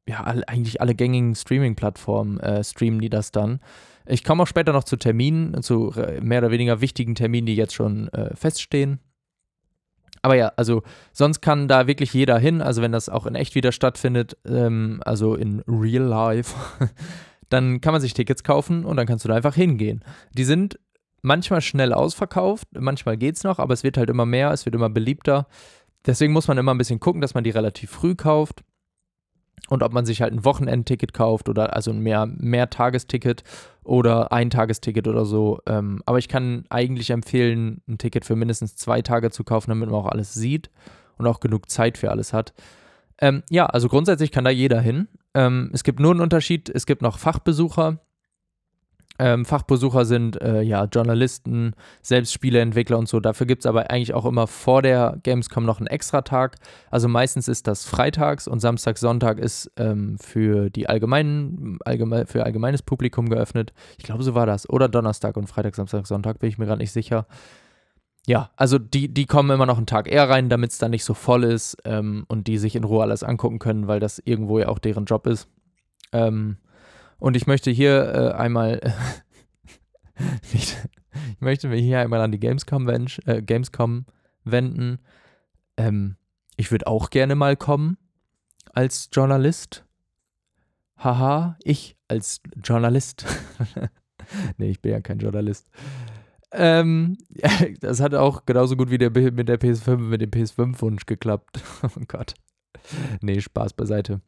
ja, 0.08 0.24
all, 0.24 0.42
eigentlich 0.46 0.80
alle 0.80 0.94
gängigen 0.94 1.34
Streaming-Plattformen 1.34 2.40
äh, 2.40 2.64
streamen 2.64 3.00
die 3.00 3.10
das 3.10 3.30
dann. 3.30 3.60
Ich 4.04 4.24
komme 4.24 4.42
auch 4.42 4.48
später 4.48 4.72
noch 4.72 4.84
zu 4.84 4.96
Terminen, 4.96 5.62
zu 5.62 5.94
mehr 6.20 6.40
oder 6.40 6.50
weniger 6.50 6.80
wichtigen 6.80 7.14
Terminen, 7.14 7.46
die 7.46 7.54
jetzt 7.54 7.74
schon 7.74 8.08
äh, 8.08 8.34
feststehen. 8.34 8.98
Aber 10.22 10.36
ja, 10.36 10.52
also 10.56 10.82
sonst 11.12 11.40
kann 11.40 11.66
da 11.68 11.88
wirklich 11.88 12.14
jeder 12.14 12.38
hin. 12.38 12.62
Also 12.62 12.80
wenn 12.80 12.92
das 12.92 13.08
auch 13.08 13.26
in 13.26 13.34
echt 13.34 13.54
wieder 13.54 13.72
stattfindet, 13.72 14.36
ähm, 14.46 15.02
also 15.04 15.34
in 15.34 15.60
real 15.66 16.04
life, 16.04 16.54
dann 17.52 17.80
kann 17.80 17.92
man 17.92 18.00
sich 18.00 18.14
Tickets 18.14 18.44
kaufen 18.44 18.84
und 18.84 18.96
dann 18.96 19.06
kannst 19.06 19.24
du 19.24 19.28
da 19.28 19.34
einfach 19.34 19.54
hingehen. 19.54 20.04
Die 20.32 20.44
sind 20.44 20.78
manchmal 21.22 21.60
schnell 21.60 21.92
ausverkauft, 21.92 22.68
manchmal 22.78 23.16
geht 23.16 23.36
es 23.36 23.44
noch, 23.44 23.58
aber 23.58 23.74
es 23.74 23.84
wird 23.84 23.96
halt 23.96 24.10
immer 24.10 24.26
mehr, 24.26 24.50
es 24.50 24.64
wird 24.66 24.74
immer 24.74 24.90
beliebter. 24.90 25.46
Deswegen 26.04 26.32
muss 26.32 26.48
man 26.48 26.58
immer 26.58 26.74
ein 26.74 26.78
bisschen 26.78 27.00
gucken, 27.00 27.20
dass 27.20 27.34
man 27.34 27.44
die 27.44 27.50
relativ 27.50 27.90
früh 27.90 28.14
kauft 28.14 28.64
und 29.68 29.82
ob 29.82 29.92
man 29.92 30.04
sich 30.04 30.20
halt 30.20 30.32
ein 30.32 30.44
Wochenendticket 30.44 31.12
kauft 31.12 31.48
oder 31.48 31.74
also 31.76 31.92
ein 31.92 32.00
mehr, 32.00 32.26
mehr 32.26 32.70
Tagesticket 32.70 33.44
oder 33.84 34.32
ein 34.32 34.50
Tagesticket 34.50 35.06
oder 35.06 35.24
so. 35.24 35.60
Ähm, 35.66 36.02
aber 36.06 36.18
ich 36.18 36.28
kann 36.28 36.64
eigentlich 36.70 37.10
empfehlen, 37.10 37.82
ein 37.88 37.98
Ticket 37.98 38.24
für 38.24 38.36
mindestens 38.36 38.76
zwei 38.76 39.02
Tage 39.02 39.30
zu 39.30 39.44
kaufen, 39.44 39.70
damit 39.70 39.88
man 39.88 39.98
auch 39.98 40.08
alles 40.08 40.34
sieht 40.34 40.70
und 41.18 41.26
auch 41.26 41.40
genug 41.40 41.70
Zeit 41.70 41.98
für 41.98 42.10
alles 42.10 42.32
hat. 42.32 42.52
Ähm, 43.18 43.44
ja, 43.50 43.66
also 43.66 43.88
grundsätzlich 43.88 44.32
kann 44.32 44.44
da 44.44 44.50
jeder 44.50 44.80
hin. 44.80 45.06
Ähm, 45.34 45.70
es 45.72 45.84
gibt 45.84 46.00
nur 46.00 46.10
einen 46.10 46.20
Unterschied, 46.20 46.68
es 46.68 46.86
gibt 46.86 47.02
noch 47.02 47.18
Fachbesucher, 47.18 47.98
ähm, 49.18 49.44
Fachbesucher 49.44 50.04
sind 50.04 50.40
äh, 50.40 50.62
ja 50.62 50.84
Journalisten, 50.84 51.74
selbst 52.00 52.32
Spieleentwickler 52.32 52.98
und 52.98 53.08
so. 53.08 53.20
Dafür 53.20 53.46
gibt 53.46 53.62
es 53.62 53.66
aber 53.66 53.90
eigentlich 53.90 54.14
auch 54.14 54.24
immer 54.24 54.46
vor 54.46 54.82
der 54.82 55.18
Gamescom 55.22 55.64
noch 55.64 55.78
einen 55.78 55.86
Extratag. 55.86 56.56
Also 56.90 57.08
meistens 57.08 57.46
ist 57.46 57.66
das 57.66 57.84
freitags 57.84 58.48
und 58.48 58.60
Samstag, 58.60 58.98
Sonntag 58.98 59.38
ist 59.38 59.70
ähm, 59.76 60.16
für 60.18 60.70
die 60.70 60.88
allgemeinen, 60.88 61.78
allgeme 61.84 62.26
für 62.26 62.44
allgemeines 62.44 62.82
Publikum 62.82 63.28
geöffnet. 63.28 63.72
Ich 63.98 64.04
glaube, 64.04 64.22
so 64.22 64.34
war 64.34 64.46
das. 64.46 64.68
Oder 64.68 64.88
Donnerstag 64.88 65.36
und 65.36 65.46
Freitag, 65.46 65.76
Samstag, 65.76 66.06
Sonntag, 66.06 66.38
bin 66.38 66.48
ich 66.48 66.58
mir 66.58 66.66
gerade 66.66 66.80
nicht 66.80 66.92
sicher. 66.92 67.26
Ja, 68.26 68.50
also 68.56 68.78
die, 68.78 69.12
die 69.12 69.26
kommen 69.26 69.50
immer 69.50 69.66
noch 69.66 69.78
einen 69.78 69.86
Tag 69.86 70.10
eher 70.10 70.28
rein, 70.28 70.48
damit 70.48 70.70
es 70.70 70.78
dann 70.78 70.92
nicht 70.92 71.04
so 71.04 71.12
voll 71.12 71.42
ist 71.42 71.76
ähm, 71.84 72.24
und 72.28 72.46
die 72.46 72.58
sich 72.58 72.76
in 72.76 72.84
Ruhe 72.84 73.02
alles 73.02 73.24
angucken 73.24 73.58
können, 73.58 73.88
weil 73.88 73.98
das 73.98 74.20
irgendwo 74.24 74.60
ja 74.60 74.68
auch 74.68 74.78
deren 74.78 75.06
Job 75.06 75.26
ist. 75.26 75.48
Ähm, 76.12 76.58
und 77.18 77.36
ich 77.36 77.46
möchte 77.46 77.70
hier 77.70 78.14
äh, 78.14 78.32
einmal, 78.32 78.80
ich 80.52 80.76
möchte 81.40 81.68
mich 81.68 81.82
hier 81.82 82.00
einmal 82.00 82.20
an 82.20 82.30
die 82.30 82.38
Gamescom, 82.38 82.88
äh, 82.88 83.42
Gamescom 83.42 84.06
wenden. 84.44 85.00
Ähm, 85.76 86.16
ich 86.56 86.70
würde 86.70 86.86
auch 86.86 87.10
gerne 87.10 87.34
mal 87.34 87.56
kommen 87.56 87.96
als 88.72 89.08
Journalist. 89.12 89.84
Haha, 90.96 91.56
ich 91.64 91.96
als 92.06 92.40
Journalist. 92.62 93.26
nee, 94.58 94.70
ich 94.70 94.80
bin 94.80 94.92
ja 94.92 95.00
kein 95.00 95.18
Journalist. 95.18 95.68
Ähm, 96.52 97.18
das 97.80 98.00
hat 98.00 98.14
auch 98.14 98.46
genauso 98.46 98.76
gut 98.76 98.90
wie 98.90 98.98
der, 98.98 99.10
mit 99.10 99.48
der 99.48 99.60
PS5, 99.60 99.96
mit 99.96 100.20
dem 100.20 100.30
PS5-Wunsch 100.30 101.06
geklappt. 101.06 101.60
oh 101.82 102.02
Gott. 102.08 102.34
Nee, 103.20 103.40
Spaß 103.40 103.74
beiseite. 103.74 104.20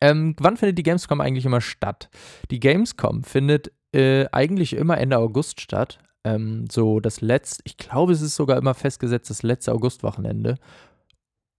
Ähm, 0.00 0.36
wann 0.38 0.56
findet 0.56 0.78
die 0.78 0.82
Gamescom 0.82 1.20
eigentlich 1.20 1.44
immer 1.44 1.60
statt? 1.60 2.08
Die 2.50 2.60
Gamescom 2.60 3.24
findet 3.24 3.72
äh, 3.92 4.26
eigentlich 4.30 4.74
immer 4.74 4.98
Ende 4.98 5.18
August 5.18 5.60
statt. 5.60 5.98
Ähm, 6.24 6.66
so 6.70 7.00
das 7.00 7.20
letzte, 7.20 7.62
ich 7.64 7.76
glaube, 7.76 8.12
es 8.12 8.22
ist 8.22 8.36
sogar 8.36 8.58
immer 8.58 8.74
festgesetzt, 8.74 9.30
das 9.30 9.42
letzte 9.42 9.72
Augustwochenende. 9.72 10.56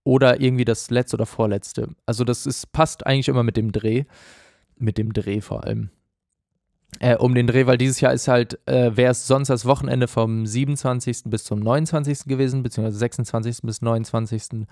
Oder 0.06 0.39
irgendwie 0.39 0.66
das 0.66 0.89
letzte 0.89 1.18
oder 1.18 1.25
vorletzte. 1.25 1.89
Also 2.06 2.24
das 2.24 2.46
ist, 2.46 2.72
passt 2.72 3.06
eigentlich 3.06 3.28
immer 3.28 3.44
mit 3.44 3.58
dem 3.58 3.72
Dreh. 3.72 4.06
Mit 4.78 4.98
dem 4.98 5.12
Dreh 5.12 5.42
vor 5.42 5.66
allem. 5.66 5.89
Äh, 7.00 7.15
um 7.15 7.34
den 7.34 7.48
Dreh, 7.48 7.65
weil 7.65 7.77
dieses 7.77 8.01
Jahr 8.01 8.13
ist 8.13 8.27
halt, 8.27 8.60
äh, 8.68 8.96
wäre 8.96 9.12
es 9.12 9.25
sonst 9.25 9.48
das 9.48 9.65
Wochenende 9.65 10.08
vom 10.08 10.46
27. 10.46 11.24
bis 11.25 11.46
zum 11.46 11.60
29. 11.60 12.25
gewesen, 12.25 12.62
beziehungsweise 12.62 12.98
26. 12.98 13.62
bis 13.63 13.82
29. 13.82 14.68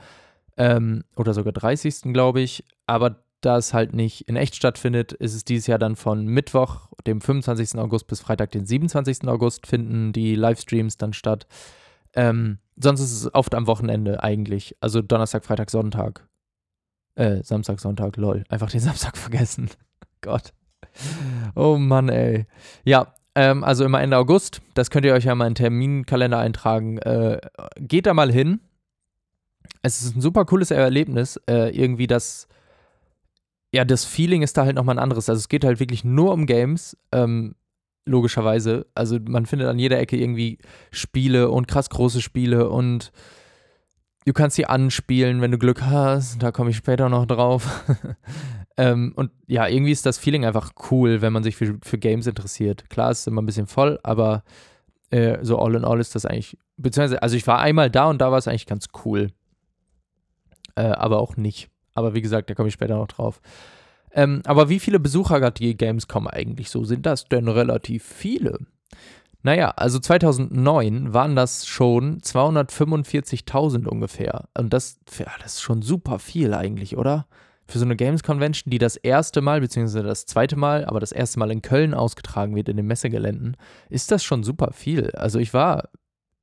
Ähm, 0.58 1.04
oder 1.16 1.34
sogar 1.34 1.54
30. 1.54 2.14
glaube 2.14 2.42
ich. 2.42 2.66
Aber 2.86 3.24
da 3.42 3.58
es 3.58 3.74
halt 3.74 3.94
nicht 3.94 4.28
in 4.28 4.36
echt 4.36 4.56
stattfindet, 4.56 5.14
ist 5.14 5.36
es 5.36 5.46
dieses 5.46 5.68
Jahr 5.68 5.80
dann 5.80 5.96
von 5.96 6.26
Mittwoch, 6.26 6.90
dem 7.06 7.22
25. 7.22 7.80
August 7.80 8.08
bis 8.08 8.20
Freitag, 8.20 8.52
den 8.52 8.66
27. 8.66 9.26
August 9.28 9.66
finden 9.66 10.12
die 10.12 10.36
Livestreams 10.36 10.98
dann 10.98 11.14
statt. 11.14 11.48
Ähm, 12.14 12.58
sonst 12.76 13.00
ist 13.00 13.14
es 13.14 13.34
oft 13.34 13.56
am 13.56 13.68
Wochenende 13.68 14.22
eigentlich. 14.22 14.76
Also 14.82 15.02
Donnerstag, 15.02 15.46
Freitag, 15.46 15.70
Sonntag. 15.70 16.28
Äh, 17.16 17.44
Samstag, 17.44 17.80
Sonntag, 17.80 18.18
lol. 18.18 18.44
Einfach 18.50 18.70
den 18.70 18.80
Samstag 18.82 19.18
vergessen. 19.18 19.70
Gott. 20.22 20.54
Oh 21.56 21.78
Mann, 21.78 22.10
ey. 22.10 22.46
Ja, 22.84 23.14
ähm, 23.36 23.64
also 23.64 23.86
immer 23.86 24.02
Ende 24.02 24.18
August. 24.18 24.62
Das 24.74 24.90
könnt 24.90 25.06
ihr 25.06 25.14
euch 25.14 25.26
ja 25.26 25.36
mal 25.36 25.48
in 25.48 25.54
den 25.54 25.64
Terminkalender 25.64 26.40
eintragen. 26.40 26.98
Äh, 27.00 27.40
geht 27.78 28.06
da 28.06 28.14
mal 28.14 28.32
hin. 28.32 28.60
Es 29.82 30.02
ist 30.02 30.16
ein 30.16 30.22
super 30.22 30.46
cooles 30.46 30.72
Erlebnis, 30.72 31.40
äh, 31.48 31.70
irgendwie 31.70 32.08
das 32.08 32.48
ja, 33.74 33.86
das 33.86 34.06
Feeling 34.06 34.42
ist 34.42 34.58
da 34.58 34.66
halt 34.66 34.76
nochmal 34.76 34.96
ein 34.96 35.04
anderes. 35.04 35.30
Also 35.30 35.40
es 35.40 35.50
geht 35.50 35.66
halt 35.66 35.80
wirklich 35.80 36.04
nur 36.04 36.32
um 36.34 36.46
Games, 36.46 36.98
ähm, 37.12 37.56
logischerweise. 38.06 38.86
Also 38.96 39.20
man 39.28 39.46
findet 39.46 39.68
an 39.68 39.80
jeder 39.80 40.00
Ecke 40.00 40.18
irgendwie 40.18 40.60
Spiele 40.92 41.50
und 41.50 41.68
krass 41.68 41.90
große 41.90 42.22
Spiele 42.22 42.70
und 42.70 43.12
du 44.26 44.34
kannst 44.34 44.56
sie 44.56 44.66
anspielen, 44.66 45.42
wenn 45.42 45.52
du 45.52 45.58
Glück 45.58 45.82
hast. 45.82 46.42
Da 46.42 46.52
komme 46.52 46.70
ich 46.70 46.78
später 46.78 47.10
noch 47.10 47.26
drauf. 47.26 47.84
ähm, 48.78 49.14
und 49.16 49.32
ja, 49.48 49.68
irgendwie 49.68 49.92
ist 49.92 50.06
das 50.06 50.18
Feeling 50.18 50.46
einfach 50.46 50.72
cool, 50.92 51.22
wenn 51.22 51.34
man 51.34 51.44
sich 51.44 51.56
für, 51.56 51.78
für 51.84 51.98
Games 51.98 52.28
interessiert. 52.28 52.90
Klar, 52.90 53.12
es 53.12 53.22
ist 53.22 53.28
immer 53.28 53.42
ein 53.42 53.46
bisschen 53.48 53.68
voll, 53.68 54.00
aber 54.04 54.44
äh, 55.10 55.40
so 55.42 55.58
all 55.60 55.76
in 55.76 55.84
all 55.84 56.00
ist 56.00 56.16
das 56.16 56.26
eigentlich, 56.26 56.58
beziehungsweise, 56.78 57.22
also 57.24 57.36
ich 57.36 57.48
war 57.48 57.60
einmal 57.60 57.90
da 57.90 58.06
und 58.06 58.20
da 58.20 58.32
war 58.32 58.38
es 58.38 58.48
eigentlich 58.48 58.68
ganz 58.68 58.88
cool. 59.04 59.32
Äh, 60.76 60.84
aber 60.84 61.20
auch 61.20 61.38
nicht. 61.38 61.70
Aber 61.96 62.14
wie 62.14 62.22
gesagt, 62.22 62.50
da 62.50 62.54
komme 62.54 62.68
ich 62.68 62.74
später 62.76 62.96
noch 62.96 63.08
drauf. 63.08 63.42
Ähm, 64.12 64.42
aber 64.46 64.70
wie 64.70 64.80
viele 64.80 65.00
Besucher 65.00 65.42
hat 65.42 65.60
die 65.60 65.76
Gamescom 65.76 66.28
eigentlich 66.28 66.70
so? 66.70 66.84
Sind 66.84 67.06
das 67.08 67.26
denn 67.26 67.48
relativ 67.48 68.04
viele? 68.04 68.60
Naja, 69.42 69.70
also 69.72 69.98
2009 69.98 71.14
waren 71.14 71.36
das 71.36 71.66
schon 71.66 72.20
245.000 72.20 73.88
ungefähr. 73.88 74.50
Und 74.56 74.74
das, 74.74 75.00
ja, 75.18 75.32
das 75.42 75.56
ist 75.56 75.62
schon 75.62 75.82
super 75.82 76.20
viel 76.20 76.54
eigentlich, 76.54 76.98
oder? 76.98 77.28
Für 77.68 77.80
so 77.80 77.86
eine 77.86 77.96
Games 77.96 78.24
Convention, 78.24 78.72
die 78.72 78.78
das 78.78 78.96
erste 78.96 79.42
Mal, 79.42 79.62
beziehungsweise 79.62 80.04
das 80.04 80.26
zweite 80.26 80.56
Mal, 80.56 80.86
aber 80.86 81.00
das 81.00 81.12
erste 81.12 81.40
Mal 81.40 81.52
in 81.52 81.62
Köln 81.62 81.94
ausgetragen 81.94 82.56
wird, 82.56 82.70
in 82.70 82.78
den 82.78 82.88
Messegeländen, 82.88 83.58
ist 83.90 84.12
das 84.12 84.24
schon 84.24 84.44
super 84.44 84.72
viel. 84.74 85.12
Also 85.12 85.40
ich 85.40 85.54
war 85.54 85.90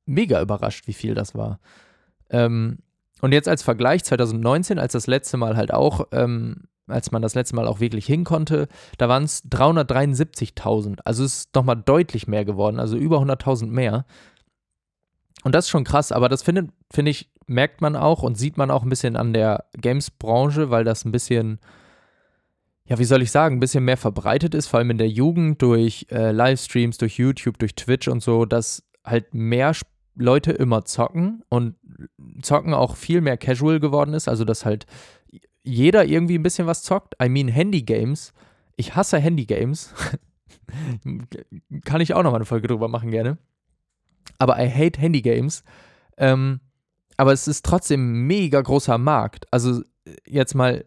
mega 0.07 0.41
überrascht, 0.41 0.87
wie 0.87 0.93
viel 0.93 1.15
das 1.15 1.35
war. 1.35 1.61
Ähm, 2.31 2.79
und 3.21 3.33
jetzt 3.33 3.49
als 3.49 3.63
Vergleich 3.63 4.05
2019, 4.05 4.79
als 4.79 4.93
das 4.93 5.07
letzte 5.07 5.37
Mal 5.37 5.57
halt 5.57 5.73
auch, 5.73 6.09
ähm, 6.13 6.65
als 6.87 7.11
man 7.11 7.23
das 7.23 7.35
letzte 7.35 7.57
Mal 7.57 7.67
auch 7.67 7.81
wirklich 7.81 8.05
hin 8.05 8.25
konnte, 8.25 8.69
da 8.99 9.09
waren 9.09 9.25
es 9.25 9.45
373.000. 9.47 10.99
Also 11.05 11.25
es 11.25 11.37
ist 11.37 11.55
nochmal 11.55 11.77
deutlich 11.77 12.27
mehr 12.27 12.45
geworden, 12.45 12.79
also 12.79 12.97
über 12.97 13.19
100.000 13.19 13.67
mehr. 13.67 14.05
Und 15.43 15.55
das 15.55 15.67
ist 15.67 15.71
schon 15.71 15.85
krass, 15.85 16.13
aber 16.13 16.29
das 16.29 16.43
finde 16.43 16.69
find 16.91 17.09
ich, 17.09 17.31
merkt 17.47 17.81
man 17.81 17.97
auch 17.97 18.23
und 18.23 18.37
sieht 18.37 18.57
man 18.57 18.71
auch 18.71 18.83
ein 18.83 18.89
bisschen 18.89 19.17
an 19.17 19.33
der 19.33 19.65
Games-Branche, 19.77 20.71
weil 20.71 20.85
das 20.85 21.05
ein 21.05 21.13
bisschen, 21.13 21.59
ja, 22.87 22.99
wie 22.99 23.05
soll 23.05 23.23
ich 23.23 23.31
sagen, 23.31 23.57
ein 23.57 23.61
bisschen 23.61 23.85
mehr 23.85 23.97
verbreitet 23.99 24.55
ist, 24.55 24.69
vor 24.69 24.79
allem 24.79 24.91
in 24.91 24.99
der 24.99 25.09
Jugend 25.09 25.61
durch 25.61 26.07
äh, 26.11 26.31
Livestreams, 26.31 26.97
durch 26.97 27.19
YouTube, 27.19 27.59
durch 27.59 27.75
Twitch 27.75 28.09
und 28.09 28.23
so, 28.23 28.47
dass 28.47 28.85
halt 29.05 29.35
mehr 29.35 29.73
Leute 30.15 30.53
immer 30.53 30.85
zocken 30.85 31.43
und 31.49 31.75
zocken 32.41 32.73
auch 32.73 32.97
viel 32.97 33.21
mehr 33.21 33.37
casual 33.37 33.81
geworden 33.81 34.15
ist, 34.15 34.29
also 34.29 34.45
dass 34.45 34.65
halt 34.65 34.87
jeder 35.63 36.05
irgendwie 36.05 36.39
ein 36.39 36.43
bisschen 36.43 36.67
was 36.67 36.83
zockt. 36.83 37.17
I 37.23 37.29
mean 37.29 37.49
Handy-Games. 37.49 38.33
Ich 38.77 38.95
hasse 38.95 39.19
Handy-Games. 39.19 39.93
Kann 41.85 42.01
ich 42.01 42.15
auch 42.15 42.23
noch 42.23 42.31
mal 42.31 42.37
eine 42.37 42.45
Folge 42.45 42.69
drüber 42.69 42.89
machen, 42.89 43.11
gerne 43.11 43.39
aber 44.39 44.59
I 44.59 44.69
hate 44.69 45.01
Handy-Games. 45.01 45.63
Ähm, 46.17 46.61
aber 47.17 47.33
es 47.33 47.49
ist 47.49 47.65
trotzdem 47.65 48.27
mega 48.27 48.61
großer 48.61 48.99
Markt. 48.99 49.47
Also 49.51 49.83
jetzt 50.27 50.55
mal 50.55 50.85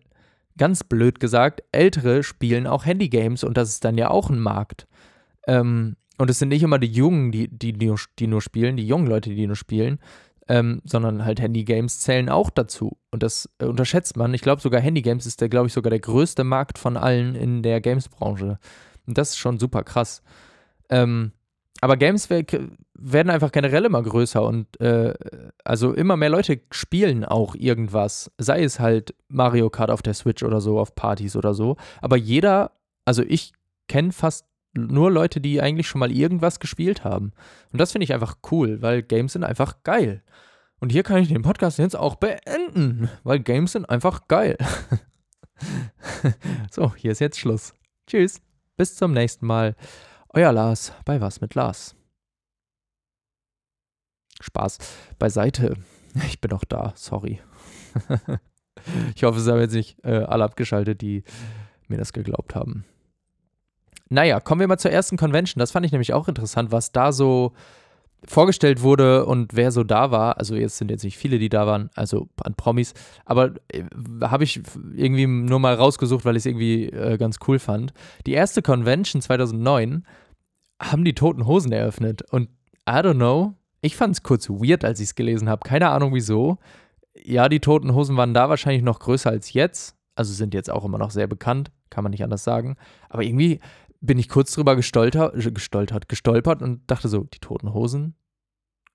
ganz 0.58 0.84
blöd 0.84 1.20
gesagt, 1.20 1.64
Ältere 1.72 2.24
spielen 2.24 2.68
auch 2.68 2.86
Handy-Games 2.86 3.44
und 3.44 3.58
das 3.58 3.70
ist 3.70 3.86
dann 3.86 3.98
ja 3.98 4.10
auch 4.10 4.30
ein 4.30 4.40
Markt. 4.40 4.88
Ähm, 5.48 5.96
und 6.18 6.30
es 6.30 6.40
sind 6.40 6.50
nicht 6.50 6.64
immer 6.64 6.80
die 6.80 6.92
Jungen, 6.92 7.32
die, 7.32 7.48
die, 7.48 7.74
die, 7.74 7.86
nur, 7.86 8.00
die 8.20 8.28
nur 8.28 8.42
spielen, 8.42 8.76
die 8.76 8.88
jungen 8.88 9.08
Leute, 9.08 9.30
die 9.30 9.46
nur 9.46 9.56
spielen, 9.56 10.00
ähm, 10.48 10.82
sondern 10.84 11.26
halt 11.26 11.40
Handy-Games 11.40 12.00
zählen 12.00 12.30
auch 12.30 12.50
dazu. 12.50 12.98
Und 13.12 13.22
das 13.22 13.50
äh, 13.60 13.66
unterschätzt 13.66 14.18
man. 14.18 14.34
Ich 14.34 14.42
glaube 14.42 14.62
sogar 14.62 14.82
Handy-Games 14.82 15.26
ist 15.26 15.42
der, 15.42 15.50
glaube 15.50 15.68
ich, 15.68 15.74
sogar 15.74 15.92
der 15.92 16.00
größte 16.00 16.44
Markt 16.44 16.80
von 16.80 16.98
allen 16.98 17.36
in 17.36 17.62
der 17.62 17.82
Games-Branche. 17.82 18.58
Und 19.06 19.18
das 19.18 19.30
ist 19.30 19.38
schon 19.38 19.60
super 19.60 19.84
krass. 19.84 20.24
Ähm, 20.90 21.32
aber 21.82 21.98
Games 21.98 22.30
werden 22.30 23.30
einfach 23.30 23.52
generell 23.52 23.86
immer 23.86 24.02
größer 24.02 24.44
und 24.44 24.80
äh, 24.82 25.14
also 25.64 25.94
immer 25.94 26.18
mehr 26.18 26.30
Leute 26.30 26.62
spielen 26.72 27.24
auch 27.24 27.56
irgendwas. 27.56 28.32
Sei 28.38 28.64
es 28.64 28.80
halt 28.80 29.14
Mario 29.28 29.70
Kart 29.70 29.92
auf 29.92 30.02
der 30.02 30.14
Switch 30.14 30.44
oder 30.44 30.62
so, 30.62 30.80
auf 30.80 30.96
Partys 30.96 31.36
oder 31.36 31.54
so. 31.54 31.78
Aber 32.02 32.18
jeder, 32.18 32.72
also 33.06 33.24
ich 33.24 33.54
kenne 33.88 34.12
fast 34.12 34.46
nur 34.74 35.12
Leute, 35.12 35.42
die 35.42 35.62
eigentlich 35.62 35.88
schon 35.88 36.00
mal 36.00 36.12
irgendwas 36.12 36.60
gespielt 36.60 37.04
haben. 37.04 37.32
Und 37.72 37.80
das 37.80 37.92
finde 37.92 38.06
ich 38.06 38.14
einfach 38.14 38.38
cool, 38.52 38.82
weil 38.82 39.02
Games 39.04 39.34
sind 39.34 39.44
einfach 39.44 39.84
geil. 39.84 40.24
Und 40.80 40.92
hier 40.92 41.04
kann 41.04 41.22
ich 41.22 41.30
den 41.30 41.42
Podcast 41.42 41.80
jetzt 41.80 41.96
auch 41.96 42.16
beenden, 42.16 43.10
weil 43.24 43.40
Games 43.40 43.72
sind 43.72 43.90
einfach 43.90 44.28
geil. 44.28 44.58
so, 46.72 46.94
hier 46.96 47.12
ist 47.12 47.20
jetzt 47.20 47.40
Schluss. 47.40 47.74
Tschüss, 48.06 48.42
bis 48.78 48.96
zum 48.96 49.14
nächsten 49.14 49.48
Mal. 49.48 49.76
Euer 50.34 50.52
Lars 50.52 50.94
bei 51.06 51.22
Was 51.22 51.42
mit 51.42 51.56
Lars. 51.56 51.96
Spaß 54.40 54.78
beiseite. 55.18 55.76
Ich 56.28 56.42
bin 56.42 56.52
auch 56.54 56.64
da, 56.64 56.94
sorry. 56.96 57.42
ich 59.16 59.24
hoffe, 59.24 59.40
es 59.40 59.48
haben 59.48 59.60
jetzt 59.60 59.74
nicht 59.74 60.04
äh, 60.04 60.18
alle 60.18 60.44
abgeschaltet, 60.44 61.02
die 61.02 61.24
mir 61.88 61.98
das 61.98 62.14
geglaubt 62.14 62.56
haben. 62.56 62.86
Naja, 64.10 64.40
kommen 64.40 64.62
wir 64.62 64.68
mal 64.68 64.80
zur 64.80 64.92
ersten 64.92 65.18
Convention. 65.18 65.60
Das 65.60 65.72
fand 65.72 65.86
ich 65.86 65.92
nämlich 65.92 66.14
auch 66.14 66.28
interessant, 66.28 66.72
was 66.72 66.92
da 66.92 67.12
so 67.12 67.54
vorgestellt 68.26 68.82
wurde 68.82 69.26
und 69.26 69.56
wer 69.56 69.72
so 69.72 69.84
da 69.84 70.12
war. 70.12 70.38
Also 70.38 70.56
jetzt 70.56 70.78
sind 70.78 70.92
jetzt 70.92 71.04
nicht 71.04 71.18
viele, 71.18 71.40
die 71.40 71.50
da 71.50 71.68
waren, 71.68 71.90
also 71.96 72.28
an 72.44 72.56
Promis, 72.56 72.94
aber 73.26 73.52
äh, 73.70 73.84
habe 74.22 74.44
ich 74.44 74.62
irgendwie 74.96 75.28
nur 75.28 75.60
mal 75.60 75.76
rausgesucht, 75.76 76.26
weil 76.26 76.36
ich 76.36 76.42
es 76.42 76.46
irgendwie 76.48 76.86
äh, 76.88 77.18
ganz 77.18 77.38
cool 77.48 77.60
fand. 77.60 77.94
Die 78.26 78.34
erste 78.34 78.62
Convention 78.62 79.22
2009 79.22 80.06
haben 80.82 81.06
die 81.06 81.14
Toten 81.14 81.46
Hosen 81.46 81.72
eröffnet 81.72 82.24
und 82.32 82.50
I 82.90 82.94
don't 82.94 83.16
know, 83.16 83.54
ich 83.82 83.96
fand 83.96 84.16
es 84.16 84.24
kurz 84.24 84.50
weird, 84.50 84.84
als 84.84 85.00
ich 85.00 85.10
es 85.10 85.16
gelesen 85.16 85.50
habe. 85.50 85.68
Keine 85.68 85.90
Ahnung 85.90 86.14
wieso. 86.14 86.58
Ja, 87.24 87.50
die 87.50 87.60
Toten 87.60 87.94
Hosen 87.94 88.18
waren 88.18 88.34
da 88.34 88.50
wahrscheinlich 88.50 88.84
noch 88.84 89.00
größer 89.00 89.30
als 89.30 89.54
jetzt. 89.54 89.96
Also 90.16 90.34
sind 90.34 90.54
jetzt 90.54 90.72
auch 90.72 90.84
immer 90.84 90.98
noch 90.98 91.12
sehr 91.12 91.28
bekannt, 91.28 91.72
kann 91.92 92.04
man 92.04 92.12
nicht 92.12 92.24
anders 92.24 92.44
sagen. 92.44 92.76
Aber 93.10 93.24
irgendwie 93.24 93.60
bin 94.02 94.18
ich 94.20 94.30
kurz 94.30 94.54
drüber 94.54 94.76
gestoltert, 94.76 95.34
gestoltert, 95.54 96.10
gestolpert 96.10 96.62
und 96.62 96.90
dachte 96.90 97.08
so, 97.10 97.24
die 97.24 97.40
Toten 97.40 97.74
Hosen? 97.74 98.16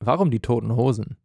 Warum 0.01 0.31
die 0.31 0.41
Toten 0.41 0.75
Hosen? 0.77 1.17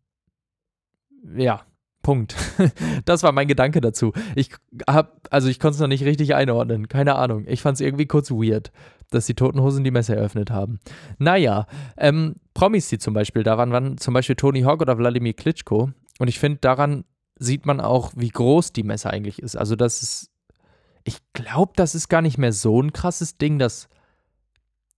Ja, 1.35 1.65
Punkt. 2.07 2.35
Das 3.05 3.23
war 3.23 3.31
mein 3.31 3.47
Gedanke 3.47 3.81
dazu. 3.81 4.13
Ich 4.35 4.51
hab, 4.87 5.27
also 5.29 5.49
ich 5.49 5.59
konnte 5.59 5.75
es 5.75 5.81
noch 5.81 5.87
nicht 5.87 6.05
richtig 6.05 6.35
einordnen. 6.35 6.87
Keine 6.87 7.15
Ahnung. 7.15 7.43
Ich 7.47 7.61
fand 7.61 7.75
es 7.75 7.81
irgendwie 7.81 8.05
kurz 8.05 8.31
weird, 8.31 8.71
dass 9.09 9.25
die 9.25 9.33
Toten 9.33 9.61
Hosen 9.61 9.83
die 9.83 9.91
Messe 9.91 10.15
eröffnet 10.15 10.49
haben. 10.49 10.79
Naja, 11.17 11.67
ähm, 11.97 12.35
Promis, 12.53 12.87
die 12.87 12.97
zum 12.97 13.13
Beispiel 13.13 13.43
da 13.43 13.57
waren, 13.57 13.71
waren 13.71 13.97
zum 13.97 14.13
Beispiel 14.13 14.35
Tony 14.35 14.61
Hawk 14.61 14.81
oder 14.81 14.97
Wladimir 14.97 15.33
Klitschko. 15.33 15.91
Und 16.19 16.27
ich 16.27 16.39
finde, 16.39 16.59
daran 16.59 17.03
sieht 17.39 17.65
man 17.65 17.81
auch, 17.81 18.13
wie 18.15 18.29
groß 18.29 18.71
die 18.71 18.83
Messe 18.83 19.09
eigentlich 19.09 19.39
ist. 19.39 19.57
Also, 19.57 19.75
das 19.75 20.01
ist, 20.01 20.31
ich 21.07 21.19
glaube, 21.31 21.71
das 21.75 21.95
ist 21.95 22.09
gar 22.09 22.21
nicht 22.21 22.37
mehr 22.37 22.51
so 22.51 22.81
ein 22.81 22.91
krasses 22.91 23.37
Ding, 23.37 23.59
dass 23.59 23.87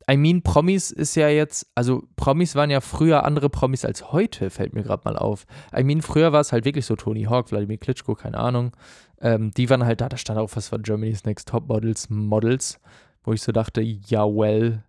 I 0.09 0.17
mean, 0.17 0.41
Promis 0.41 0.89
ist 0.89 1.13
ja 1.13 1.29
jetzt, 1.29 1.67
also 1.75 2.03
Promis 2.15 2.55
waren 2.55 2.71
ja 2.71 2.81
früher 2.81 3.25
andere 3.25 3.47
Promis 3.47 3.85
als 3.85 4.11
heute, 4.11 4.49
fällt 4.49 4.73
mir 4.73 4.81
gerade 4.81 5.03
mal 5.05 5.15
auf. 5.15 5.45
I 5.75 5.83
mean, 5.83 6.01
früher 6.01 6.33
war 6.33 6.41
es 6.41 6.51
halt 6.51 6.65
wirklich 6.65 6.87
so 6.87 6.95
Tony 6.95 7.25
Hawk, 7.25 7.49
Vladimir 7.49 7.77
Klitschko, 7.77 8.15
keine 8.15 8.39
Ahnung. 8.39 8.75
Ähm, 9.21 9.51
die 9.51 9.69
waren 9.69 9.85
halt 9.85 10.01
da, 10.01 10.09
da 10.09 10.17
stand 10.17 10.39
auch 10.39 10.49
was 10.55 10.69
von 10.69 10.81
Germany's 10.81 11.25
Next 11.25 11.49
Top 11.49 11.67
Models, 11.67 12.09
Models, 12.09 12.79
wo 13.23 13.33
ich 13.33 13.43
so 13.43 13.51
dachte, 13.51 13.81
ja, 13.81 14.25
well, 14.25 14.83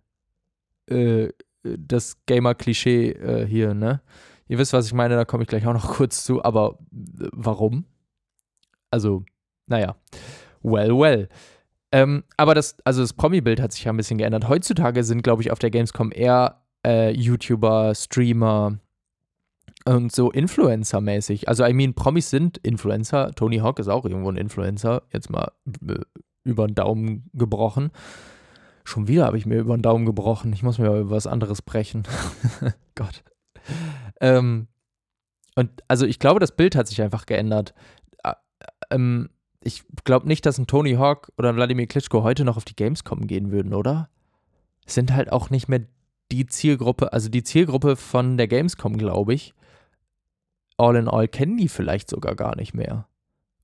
äh, 0.87 1.29
das 1.61 2.17
Gamer-Klischee 2.25 3.11
äh, 3.11 3.45
hier, 3.45 3.75
ne? 3.75 4.01
Ihr 4.47 4.57
wisst, 4.57 4.73
was 4.73 4.87
ich 4.87 4.93
meine, 4.93 5.15
da 5.15 5.25
komme 5.25 5.43
ich 5.43 5.49
gleich 5.49 5.67
auch 5.67 5.73
noch 5.73 5.93
kurz 5.97 6.23
zu, 6.23 6.43
aber 6.43 6.79
äh, 6.91 7.27
warum? 7.31 7.85
Also, 8.89 9.23
naja, 9.67 9.95
well, 10.63 10.97
well. 10.97 11.29
Ähm, 11.91 12.23
aber 12.37 12.55
das, 12.55 12.77
also 12.85 13.01
das 13.01 13.13
Promi-Bild 13.13 13.59
hat 13.59 13.73
sich 13.73 13.83
ja 13.83 13.91
ein 13.91 13.97
bisschen 13.97 14.17
geändert. 14.17 14.47
Heutzutage 14.47 15.03
sind, 15.03 15.23
glaube 15.23 15.41
ich, 15.41 15.51
auf 15.51 15.59
der 15.59 15.71
Gamescom 15.71 16.11
eher 16.13 16.61
äh, 16.85 17.11
YouTuber, 17.11 17.93
Streamer 17.95 18.77
und 19.85 20.11
so 20.11 20.31
Influencer-mäßig. 20.31 21.47
Also, 21.47 21.65
I 21.65 21.73
mean, 21.73 21.93
Promis 21.93 22.29
sind 22.29 22.57
Influencer. 22.59 23.31
Tony 23.33 23.57
Hawk 23.57 23.79
ist 23.79 23.89
auch 23.89 24.05
irgendwo 24.05 24.29
ein 24.29 24.37
Influencer. 24.37 25.03
Jetzt 25.11 25.29
mal 25.29 25.51
äh, 25.87 25.95
über 26.43 26.67
den 26.67 26.75
Daumen 26.75 27.29
gebrochen. 27.33 27.91
Schon 28.83 29.07
wieder 29.07 29.25
habe 29.25 29.37
ich 29.37 29.45
mir 29.45 29.59
über 29.59 29.75
den 29.75 29.83
Daumen 29.83 30.05
gebrochen. 30.05 30.53
Ich 30.53 30.63
muss 30.63 30.77
mir 30.77 30.87
über 30.87 31.09
was 31.11 31.27
anderes 31.27 31.61
brechen. 31.61 32.03
Gott. 32.95 33.23
Ähm, 34.21 34.67
und 35.55 35.69
also 35.87 36.05
ich 36.05 36.19
glaube, 36.19 36.39
das 36.39 36.55
Bild 36.55 36.75
hat 36.75 36.87
sich 36.87 37.01
einfach 37.01 37.25
geändert. 37.25 37.73
Ähm, 38.89 39.29
ich 39.63 39.83
glaube 40.03 40.27
nicht, 40.27 40.45
dass 40.45 40.57
ein 40.57 40.67
Tony 40.67 40.93
Hawk 40.93 41.31
oder 41.37 41.49
ein 41.49 41.55
Wladimir 41.55 41.87
Klitschko 41.87 42.23
heute 42.23 42.43
noch 42.43 42.57
auf 42.57 42.65
die 42.65 42.75
Gamescom 42.75 43.27
gehen 43.27 43.51
würden, 43.51 43.73
oder? 43.73 44.09
Sind 44.85 45.13
halt 45.13 45.31
auch 45.31 45.49
nicht 45.49 45.69
mehr 45.69 45.81
die 46.31 46.47
Zielgruppe, 46.47 47.13
also 47.13 47.29
die 47.29 47.43
Zielgruppe 47.43 47.95
von 47.95 48.37
der 48.37 48.47
Gamescom, 48.47 48.97
glaube 48.97 49.33
ich. 49.33 49.53
All 50.77 50.95
in 50.95 51.07
all 51.07 51.27
kennen 51.27 51.57
die 51.57 51.67
vielleicht 51.67 52.09
sogar 52.09 52.35
gar 52.35 52.55
nicht 52.55 52.73
mehr. 52.73 53.07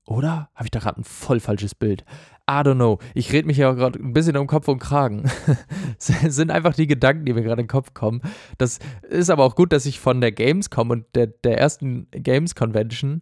Oder? 0.04 0.48
Habe 0.54 0.64
ich 0.64 0.70
da 0.70 0.78
gerade 0.78 1.00
ein 1.00 1.04
voll 1.04 1.40
falsches 1.40 1.74
Bild? 1.74 2.04
I 2.48 2.62
don't 2.62 2.76
know. 2.76 2.98
Ich 3.12 3.30
rede 3.32 3.46
mich 3.46 3.58
ja 3.58 3.72
gerade 3.72 3.98
ein 3.98 4.14
bisschen 4.14 4.36
um 4.38 4.46
Kopf 4.46 4.68
und 4.68 4.78
Kragen. 4.78 5.30
Sind 5.98 6.50
einfach 6.50 6.74
die 6.74 6.86
Gedanken, 6.86 7.26
die 7.26 7.34
mir 7.34 7.42
gerade 7.42 7.60
in 7.60 7.66
den 7.66 7.70
Kopf 7.70 7.92
kommen. 7.92 8.22
Das 8.56 8.78
ist 9.10 9.28
aber 9.28 9.44
auch 9.44 9.54
gut, 9.54 9.72
dass 9.72 9.84
ich 9.84 10.00
von 10.00 10.22
der 10.22 10.32
Gamescom 10.32 10.90
und 10.90 11.04
der, 11.14 11.26
der 11.26 11.58
ersten 11.58 12.08
Games 12.10 12.54
Convention 12.54 13.20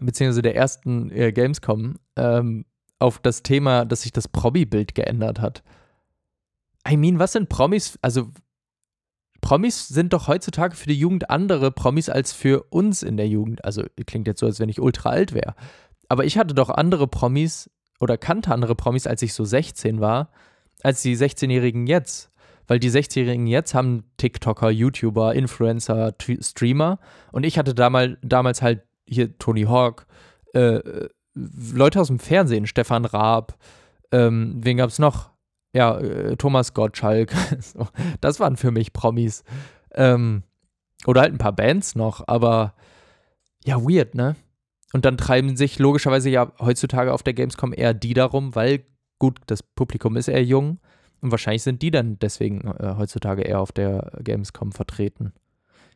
beziehungsweise 0.00 0.42
der 0.42 0.56
ersten 0.56 1.10
äh, 1.10 1.32
Gamescom, 1.32 1.96
ähm, 2.16 2.64
auf 2.98 3.18
das 3.18 3.42
Thema, 3.42 3.84
dass 3.84 4.02
sich 4.02 4.12
das 4.12 4.28
Promi-Bild 4.28 4.94
geändert 4.94 5.40
hat. 5.40 5.62
I 6.88 6.96
mean, 6.96 7.18
was 7.18 7.32
sind 7.32 7.48
Promis? 7.48 7.98
Also, 8.00 8.30
Promis 9.40 9.88
sind 9.88 10.12
doch 10.12 10.28
heutzutage 10.28 10.76
für 10.76 10.88
die 10.88 10.98
Jugend 10.98 11.28
andere 11.28 11.72
Promis 11.72 12.08
als 12.08 12.32
für 12.32 12.62
uns 12.70 13.02
in 13.02 13.16
der 13.16 13.28
Jugend. 13.28 13.64
Also, 13.64 13.82
klingt 14.06 14.28
jetzt 14.28 14.40
so, 14.40 14.46
als 14.46 14.60
wenn 14.60 14.68
ich 14.68 14.80
ultra 14.80 15.10
alt 15.10 15.32
wäre. 15.32 15.54
Aber 16.08 16.24
ich 16.24 16.38
hatte 16.38 16.54
doch 16.54 16.70
andere 16.70 17.08
Promis 17.08 17.70
oder 17.98 18.16
kannte 18.18 18.52
andere 18.52 18.74
Promis, 18.74 19.06
als 19.06 19.22
ich 19.22 19.34
so 19.34 19.44
16 19.44 20.00
war, 20.00 20.30
als 20.82 21.02
die 21.02 21.16
16-Jährigen 21.16 21.86
jetzt. 21.86 22.30
Weil 22.68 22.78
die 22.78 22.90
16-Jährigen 22.90 23.46
jetzt 23.48 23.74
haben 23.74 24.04
TikToker, 24.16 24.70
YouTuber, 24.70 25.34
Influencer, 25.34 26.14
Streamer. 26.40 27.00
Und 27.32 27.44
ich 27.44 27.58
hatte 27.58 27.74
damals, 27.74 28.16
damals 28.22 28.62
halt 28.62 28.82
hier 29.06 29.36
Tony 29.38 29.62
Hawk, 29.62 30.06
äh, 30.54 30.80
Leute 31.34 32.00
aus 32.00 32.08
dem 32.08 32.18
Fernsehen, 32.18 32.66
Stefan 32.66 33.04
Raab, 33.04 33.56
ähm, 34.12 34.60
wen 34.62 34.76
gab 34.76 34.90
es 34.90 34.98
noch? 34.98 35.30
Ja, 35.74 35.98
äh, 35.98 36.36
Thomas 36.36 36.74
Gottschalk. 36.74 37.32
das 38.20 38.40
waren 38.40 38.56
für 38.56 38.70
mich 38.70 38.92
Promis. 38.92 39.42
Ähm, 39.94 40.42
oder 41.06 41.22
halt 41.22 41.32
ein 41.32 41.38
paar 41.38 41.56
Bands 41.56 41.94
noch, 41.94 42.22
aber 42.28 42.74
ja, 43.64 43.82
weird, 43.82 44.14
ne? 44.14 44.36
Und 44.92 45.04
dann 45.04 45.16
treiben 45.16 45.56
sich 45.56 45.78
logischerweise 45.78 46.28
ja 46.28 46.52
heutzutage 46.58 47.12
auf 47.12 47.22
der 47.22 47.32
Gamescom 47.32 47.72
eher 47.72 47.94
die 47.94 48.12
darum, 48.14 48.54
weil 48.54 48.84
gut, 49.18 49.40
das 49.46 49.62
Publikum 49.62 50.16
ist 50.16 50.28
eher 50.28 50.44
jung 50.44 50.80
und 51.22 51.30
wahrscheinlich 51.30 51.62
sind 51.62 51.80
die 51.80 51.90
dann 51.90 52.18
deswegen 52.18 52.66
äh, 52.66 52.94
heutzutage 52.98 53.42
eher 53.42 53.60
auf 53.60 53.72
der 53.72 54.12
Gamescom 54.22 54.72
vertreten. 54.72 55.32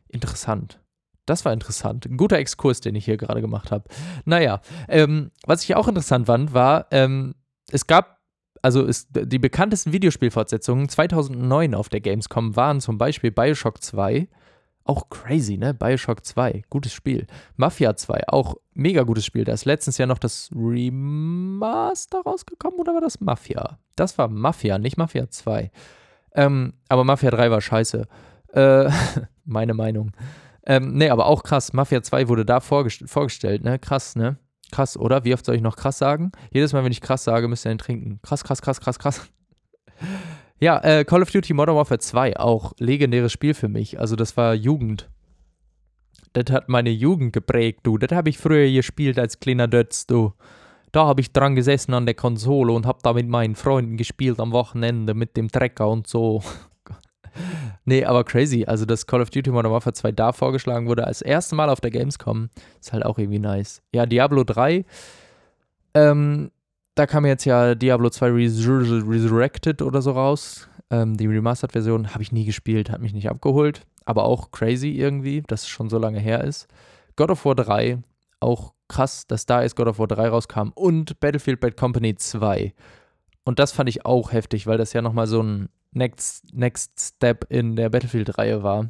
Interessant. 0.07 0.79
Das 1.27 1.45
war 1.45 1.53
interessant. 1.53 2.05
Ein 2.05 2.17
guter 2.17 2.37
Exkurs, 2.37 2.81
den 2.81 2.95
ich 2.95 3.05
hier 3.05 3.17
gerade 3.17 3.41
gemacht 3.41 3.69
habe. 3.69 3.83
Naja, 4.25 4.61
ähm, 4.87 5.29
was 5.45 5.63
ich 5.63 5.75
auch 5.75 5.87
interessant 5.87 6.25
fand, 6.25 6.53
war, 6.53 6.87
ähm, 6.91 7.35
es 7.69 7.85
gab, 7.85 8.21
also 8.61 8.87
es, 8.87 9.07
die 9.09 9.37
bekanntesten 9.37 9.91
Videospielfortsetzungen 9.91 10.87
2009 10.87 11.75
auf 11.75 11.89
der 11.89 11.99
Gamescom 11.99 12.55
waren 12.55 12.79
zum 12.79 12.97
Beispiel 12.97 13.31
Bioshock 13.31 13.83
2, 13.83 14.29
auch 14.85 15.09
crazy, 15.09 15.57
ne? 15.57 15.73
Bioshock 15.73 16.25
2, 16.25 16.63
gutes 16.69 16.93
Spiel. 16.93 17.27
Mafia 17.57 17.97
2, 17.97 18.29
auch 18.29 18.55
mega 18.73 19.03
gutes 19.03 19.25
Spiel. 19.25 19.43
Da 19.43 19.51
ist 19.51 19.65
letztens 19.65 19.97
ja 19.97 20.05
noch 20.05 20.19
das 20.19 20.49
Remaster 20.55 22.21
rausgekommen 22.21 22.79
oder 22.79 22.93
war 22.93 23.01
das 23.01 23.19
Mafia? 23.19 23.79
Das 23.97 24.17
war 24.17 24.29
Mafia, 24.29 24.77
nicht 24.77 24.95
Mafia 24.95 25.29
2. 25.29 25.71
Ähm, 26.35 26.73
aber 26.87 27.03
Mafia 27.03 27.31
3 27.31 27.51
war 27.51 27.59
scheiße. 27.59 28.07
Äh, 28.53 28.89
meine 29.45 29.73
Meinung. 29.73 30.13
Ähm, 30.67 30.93
nee, 30.93 31.09
aber 31.09 31.27
auch 31.27 31.43
krass. 31.43 31.71
Mafia 31.71 32.03
2 32.03 32.27
wurde 32.27 32.45
da 32.45 32.59
vorgest 32.59 33.03
vorgestellt, 33.07 33.63
ne? 33.63 33.79
Krass, 33.79 34.17
ne? 34.17 34.37
Krass, 34.69 34.97
oder? 34.97 35.23
Wie 35.23 35.33
oft 35.33 35.45
soll 35.45 35.55
ich 35.55 35.61
noch 35.61 35.77
krass 35.77 35.97
sagen? 35.97 36.33
Jedes 36.51 36.73
Mal, 36.73 36.83
wenn 36.83 36.91
ich 36.91 36.99
krass 36.99 37.23
sage, 37.23 37.47
müsst 37.47 37.65
ihr 37.65 37.71
einen 37.71 37.79
trinken. 37.79 38.19
Krass, 38.21 38.43
krass, 38.43 38.61
krass, 38.61 38.79
krass, 38.81 38.99
krass. 38.99 39.29
Ja, 40.59 40.79
äh, 40.79 41.05
Call 41.05 41.21
of 41.21 41.29
Duty 41.29 41.53
Modern 41.53 41.75
Warfare 41.75 41.99
2, 41.99 42.39
auch 42.39 42.73
legendäres 42.79 43.31
Spiel 43.31 43.53
für 43.53 43.67
mich. 43.67 43.99
Also 43.99 44.15
das 44.15 44.37
war 44.37 44.55
Jugend. 44.55 45.07
Das 46.33 46.51
hat 46.51 46.67
meine 46.67 46.89
Jugend 46.89 47.31
geprägt, 47.31 47.81
du. 47.83 47.99
Das 47.99 48.11
habe 48.11 48.29
ich 48.29 48.39
früher 48.39 48.67
gespielt 48.71 49.19
als 49.19 49.39
kleiner 49.39 49.67
Dötz, 49.67 50.07
du. 50.07 50.33
Da 50.91 51.05
habe 51.05 51.21
ich 51.21 51.31
dran 51.31 51.55
gesessen 51.55 51.93
an 51.93 52.07
der 52.07 52.15
Konsole 52.15 52.73
und 52.73 52.87
habe 52.87 52.97
da 53.03 53.13
mit 53.13 53.27
meinen 53.27 53.53
Freunden 53.55 53.97
gespielt 53.97 54.39
am 54.39 54.51
Wochenende 54.51 55.13
mit 55.13 55.37
dem 55.37 55.51
Trecker 55.51 55.89
und 55.89 56.07
so. 56.07 56.41
nee, 57.87 58.05
aber 58.05 58.23
crazy. 58.23 58.65
Also, 58.65 58.85
dass 58.85 59.07
Call 59.07 59.21
of 59.21 59.29
Duty 59.29 59.49
Modern 59.49 59.71
Warfare 59.71 59.93
2 59.93 60.11
da 60.11 60.31
vorgeschlagen 60.31 60.87
wurde, 60.87 61.07
als 61.07 61.21
erste 61.21 61.55
Mal 61.55 61.69
auf 61.69 61.81
der 61.81 61.91
Gamescom, 61.91 62.49
ist 62.79 62.93
halt 62.93 63.05
auch 63.05 63.17
irgendwie 63.17 63.39
nice. 63.39 63.81
Ja, 63.93 64.05
Diablo 64.05 64.43
3, 64.43 64.85
ähm, 65.95 66.51
da 66.95 67.05
kam 67.07 67.25
jetzt 67.25 67.45
ja 67.45 67.75
Diablo 67.75 68.09
2 68.09 68.27
Resurrected 68.29 69.81
oder 69.81 70.01
so 70.01 70.11
raus. 70.11 70.67
Ähm, 70.89 71.17
die 71.17 71.27
Remastered-Version 71.27 72.13
habe 72.13 72.23
ich 72.23 72.31
nie 72.31 72.45
gespielt, 72.45 72.89
hat 72.89 73.01
mich 73.01 73.13
nicht 73.13 73.29
abgeholt. 73.29 73.81
Aber 74.05 74.23
auch 74.23 74.51
crazy 74.51 74.89
irgendwie, 74.89 75.41
dass 75.41 75.63
es 75.63 75.67
schon 75.67 75.89
so 75.89 75.97
lange 75.97 76.19
her 76.19 76.43
ist. 76.43 76.67
God 77.15 77.31
of 77.31 77.45
War 77.45 77.55
3, 77.55 77.99
auch 78.39 78.73
krass, 78.87 79.27
dass 79.27 79.45
da 79.45 79.61
jetzt 79.61 79.75
God 79.75 79.87
of 79.87 79.99
War 79.99 80.07
3 80.07 80.29
rauskam. 80.29 80.69
Und 80.75 81.19
Battlefield 81.19 81.59
Bad 81.59 81.77
Company 81.77 82.15
2. 82.15 82.73
Und 83.43 83.59
das 83.59 83.71
fand 83.71 83.89
ich 83.89 84.05
auch 84.05 84.31
heftig, 84.31 84.67
weil 84.67 84.77
das 84.77 84.93
ja 84.93 85.01
nochmal 85.01 85.27
so 85.27 85.41
ein 85.41 85.69
Next, 85.97 86.53
Next 86.53 86.99
Step 86.99 87.45
in 87.49 87.75
der 87.75 87.89
Battlefield-Reihe 87.89 88.63
war. 88.63 88.89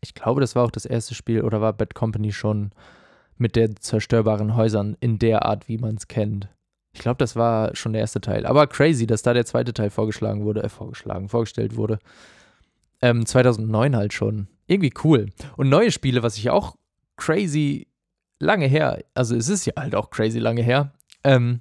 Ich 0.00 0.14
glaube, 0.14 0.40
das 0.40 0.54
war 0.54 0.64
auch 0.64 0.70
das 0.70 0.84
erste 0.84 1.14
Spiel 1.14 1.42
oder 1.42 1.60
war 1.60 1.72
Bad 1.72 1.94
Company 1.94 2.32
schon 2.32 2.70
mit 3.36 3.56
den 3.56 3.76
zerstörbaren 3.80 4.54
Häusern 4.54 4.96
in 5.00 5.18
der 5.18 5.44
Art, 5.44 5.68
wie 5.68 5.78
man 5.78 5.96
es 5.96 6.08
kennt. 6.08 6.48
Ich 6.92 7.00
glaube, 7.00 7.18
das 7.18 7.36
war 7.36 7.74
schon 7.76 7.92
der 7.92 8.00
erste 8.00 8.20
Teil. 8.20 8.46
Aber 8.46 8.66
crazy, 8.66 9.06
dass 9.06 9.22
da 9.22 9.32
der 9.32 9.46
zweite 9.46 9.72
Teil 9.72 9.90
vorgeschlagen 9.90 10.44
wurde, 10.44 10.62
äh, 10.62 10.68
vorgeschlagen, 10.68 11.28
vorgestellt 11.28 11.76
wurde. 11.76 11.98
Ähm, 13.00 13.24
2009 13.24 13.96
halt 13.96 14.12
schon. 14.12 14.48
Irgendwie 14.66 14.92
cool. 15.04 15.26
Und 15.56 15.68
neue 15.68 15.92
Spiele, 15.92 16.22
was 16.22 16.36
ich 16.36 16.50
auch 16.50 16.76
crazy 17.16 17.86
lange 18.40 18.66
her, 18.66 19.04
also 19.14 19.36
es 19.36 19.48
ist 19.48 19.66
ja 19.66 19.74
halt 19.76 19.94
auch 19.94 20.10
crazy 20.10 20.38
lange 20.38 20.62
her, 20.62 20.92
ähm, 21.24 21.60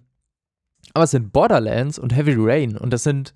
aber 0.94 1.04
es 1.04 1.12
sind 1.12 1.34
Borderlands 1.34 2.00
und 2.00 2.16
Heavy 2.16 2.36
Rain 2.38 2.78
und 2.78 2.92
das 2.92 3.04
sind 3.04 3.34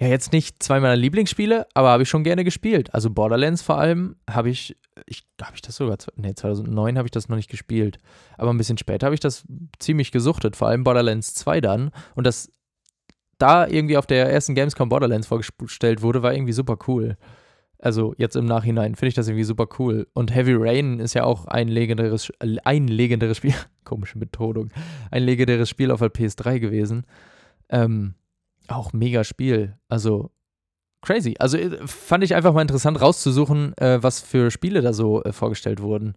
ja 0.00 0.08
jetzt 0.08 0.32
nicht 0.32 0.62
zwei 0.62 0.80
meiner 0.80 0.96
Lieblingsspiele, 0.96 1.66
aber 1.74 1.90
habe 1.90 2.02
ich 2.02 2.08
schon 2.08 2.24
gerne 2.24 2.42
gespielt. 2.42 2.92
Also 2.94 3.10
Borderlands 3.10 3.60
vor 3.60 3.78
allem 3.78 4.16
habe 4.28 4.48
ich, 4.48 4.76
ich 5.06 5.24
habe 5.40 5.54
ich 5.54 5.62
das 5.62 5.76
sogar, 5.76 5.98
nee, 6.16 6.34
2009 6.34 6.96
habe 6.96 7.06
ich 7.06 7.12
das 7.12 7.28
noch 7.28 7.36
nicht 7.36 7.50
gespielt, 7.50 7.98
aber 8.38 8.50
ein 8.50 8.56
bisschen 8.56 8.78
später 8.78 9.06
habe 9.06 9.14
ich 9.14 9.20
das 9.20 9.44
ziemlich 9.78 10.10
gesuchtet, 10.10 10.56
vor 10.56 10.68
allem 10.68 10.84
Borderlands 10.84 11.34
2 11.34 11.60
dann 11.60 11.90
und 12.14 12.26
das 12.26 12.50
da 13.36 13.66
irgendwie 13.66 13.98
auf 13.98 14.06
der 14.06 14.30
ersten 14.30 14.54
Gamescom 14.54 14.88
Borderlands 14.88 15.26
vorgestellt 15.26 16.02
wurde, 16.02 16.22
war 16.22 16.32
irgendwie 16.32 16.52
super 16.52 16.78
cool. 16.88 17.16
Also 17.78 18.14
jetzt 18.18 18.36
im 18.36 18.44
Nachhinein 18.44 18.94
finde 18.94 19.08
ich 19.08 19.14
das 19.14 19.28
irgendwie 19.28 19.44
super 19.44 19.66
cool. 19.78 20.06
Und 20.12 20.34
Heavy 20.34 20.54
Rain 20.54 21.00
ist 21.00 21.14
ja 21.14 21.24
auch 21.24 21.46
ein 21.46 21.68
legendäres, 21.68 22.30
ein 22.38 22.88
legendäres 22.88 23.38
Spiel, 23.38 23.54
komische 23.84 24.18
Betonung, 24.18 24.70
ein 25.10 25.22
legendäres 25.22 25.70
Spiel 25.70 25.90
auf 25.90 26.00
der 26.00 26.12
PS3 26.12 26.58
gewesen. 26.58 27.04
Ähm, 27.70 28.14
auch 28.70 28.92
mega 28.92 29.24
Spiel. 29.24 29.76
Also 29.88 30.30
crazy. 31.02 31.36
Also 31.38 31.56
äh, 31.56 31.86
fand 31.86 32.24
ich 32.24 32.34
einfach 32.34 32.52
mal 32.52 32.62
interessant 32.62 33.00
rauszusuchen, 33.00 33.76
äh, 33.78 34.02
was 34.02 34.20
für 34.20 34.50
Spiele 34.50 34.82
da 34.82 34.92
so 34.92 35.22
äh, 35.24 35.32
vorgestellt 35.32 35.80
wurden. 35.80 36.14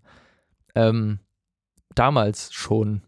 Ähm, 0.75 1.19
damals 1.95 2.53
schon. 2.53 3.03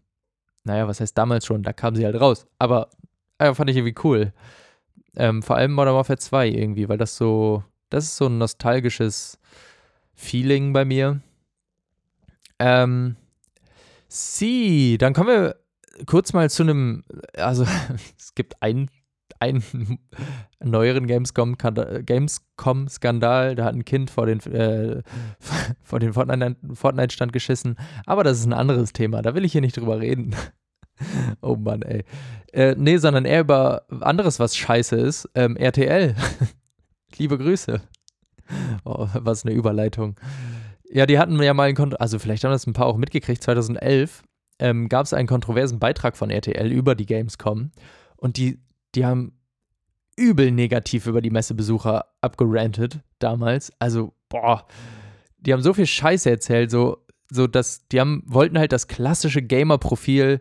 Naja, 0.64 0.88
was 0.88 1.00
heißt 1.00 1.16
damals 1.16 1.46
schon? 1.46 1.62
Da 1.62 1.72
kamen 1.72 1.96
sie 1.96 2.04
halt 2.04 2.20
raus. 2.20 2.46
Aber 2.58 2.90
äh, 3.38 3.54
fand 3.54 3.70
ich 3.70 3.76
irgendwie 3.76 4.00
cool. 4.04 4.32
Ähm, 5.16 5.42
vor 5.42 5.56
allem 5.56 5.72
Modern 5.72 5.94
Warfare 5.94 6.18
2 6.18 6.48
irgendwie, 6.48 6.88
weil 6.88 6.98
das 6.98 7.16
so, 7.16 7.64
das 7.88 8.04
ist 8.04 8.16
so 8.16 8.26
ein 8.26 8.38
nostalgisches 8.38 9.38
Feeling 10.14 10.72
bei 10.72 10.84
mir. 10.84 11.20
Ähm, 12.58 13.16
sie, 14.08 14.98
dann 14.98 15.14
kommen 15.14 15.28
wir 15.28 15.56
kurz 16.06 16.32
mal 16.32 16.50
zu 16.50 16.62
einem, 16.62 17.04
also 17.34 17.66
es 18.18 18.34
gibt 18.34 18.62
einen 18.62 18.90
einen 19.40 19.98
neueren 20.62 21.06
Gamescom-Skandal. 21.06 22.02
Gamescom 22.04 22.86
da 23.20 23.64
hat 23.64 23.74
ein 23.74 23.84
Kind 23.84 24.10
vor 24.10 24.26
den, 24.26 24.40
äh, 24.52 25.02
vor 25.82 25.98
den 25.98 26.12
Fortnite-Stand 26.12 27.32
geschissen. 27.32 27.76
Aber 28.04 28.24
das 28.24 28.38
ist 28.38 28.46
ein 28.46 28.52
anderes 28.52 28.92
Thema. 28.92 29.22
Da 29.22 29.34
will 29.34 29.44
ich 29.44 29.52
hier 29.52 29.60
nicht 29.60 29.76
drüber 29.76 30.00
reden. 30.00 30.34
oh 31.42 31.56
Mann, 31.56 31.82
ey. 31.82 32.04
Äh, 32.52 32.74
nee, 32.78 32.96
sondern 32.96 33.24
eher 33.24 33.40
über 33.40 33.86
anderes, 34.00 34.40
was 34.40 34.56
scheiße 34.56 34.96
ist. 34.96 35.28
Ähm, 35.34 35.56
RTL. 35.56 36.14
Liebe 37.16 37.38
Grüße. 37.38 37.80
Oh, 38.84 39.08
was 39.14 39.44
eine 39.44 39.54
Überleitung. 39.54 40.18
Ja, 40.88 41.06
die 41.06 41.18
hatten 41.18 41.40
ja 41.42 41.52
mal 41.52 41.64
einen, 41.64 41.76
Kont 41.76 42.00
also 42.00 42.18
vielleicht 42.18 42.44
haben 42.44 42.52
das 42.52 42.66
ein 42.66 42.72
paar 42.72 42.86
auch 42.86 42.96
mitgekriegt, 42.96 43.42
2011 43.42 44.22
ähm, 44.58 44.88
gab 44.88 45.04
es 45.04 45.12
einen 45.12 45.28
kontroversen 45.28 45.78
Beitrag 45.78 46.16
von 46.16 46.30
RTL 46.30 46.70
über 46.70 46.94
die 46.94 47.06
Gamescom 47.06 47.72
und 48.16 48.36
die 48.36 48.60
die 48.96 49.04
haben 49.04 49.32
übel 50.16 50.50
negativ 50.50 51.06
über 51.06 51.20
die 51.20 51.30
Messebesucher 51.30 52.06
abgerantet 52.20 53.00
damals. 53.18 53.70
Also, 53.78 54.14
boah, 54.28 54.66
die 55.38 55.52
haben 55.52 55.62
so 55.62 55.74
viel 55.74 55.86
Scheiße 55.86 56.30
erzählt, 56.30 56.70
so, 56.70 56.98
so 57.30 57.46
dass 57.46 57.86
die 57.88 58.00
haben, 58.00 58.22
wollten 58.26 58.58
halt 58.58 58.72
das 58.72 58.88
klassische 58.88 59.42
Gamer-Profil 59.42 60.40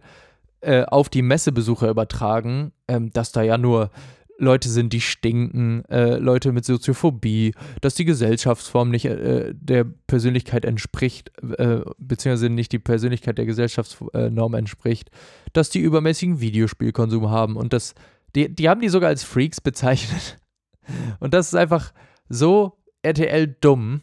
äh, 0.62 0.84
auf 0.86 1.10
die 1.10 1.22
Messebesucher 1.22 1.90
übertragen, 1.90 2.72
ähm, 2.88 3.12
dass 3.12 3.32
da 3.32 3.44
ja 3.44 3.58
nur 3.58 3.92
Leute 4.38 4.70
sind, 4.70 4.92
die 4.92 5.02
stinken, 5.02 5.86
äh, 5.86 6.18
Leute 6.18 6.52
mit 6.52 6.66
Soziophobie, 6.66 7.54
dass 7.82 7.96
die 7.96 8.06
Gesellschaftsform 8.06 8.90
nicht 8.90 9.06
äh, 9.06 9.54
der 9.54 9.86
Persönlichkeit 10.08 10.66
entspricht, 10.66 11.32
äh, 11.58 11.82
beziehungsweise 11.98 12.50
nicht 12.50 12.72
die 12.72 12.80
Persönlichkeit 12.80 13.38
der 13.38 13.46
Gesellschaftsnorm 13.46 14.54
entspricht, 14.54 15.10
dass 15.54 15.70
die 15.70 15.80
übermäßigen 15.80 16.42
Videospielkonsum 16.42 17.30
haben 17.30 17.56
und 17.56 17.72
dass 17.72 17.96
die, 18.36 18.54
die 18.54 18.70
haben 18.70 18.82
die 18.82 18.90
sogar 18.90 19.10
als 19.10 19.24
Freaks 19.24 19.62
bezeichnet. 19.62 20.38
Und 21.20 21.34
das 21.34 21.48
ist 21.48 21.56
einfach 21.56 21.94
so 22.30 22.78
RTL 23.02 23.48
dumm. 23.62 24.02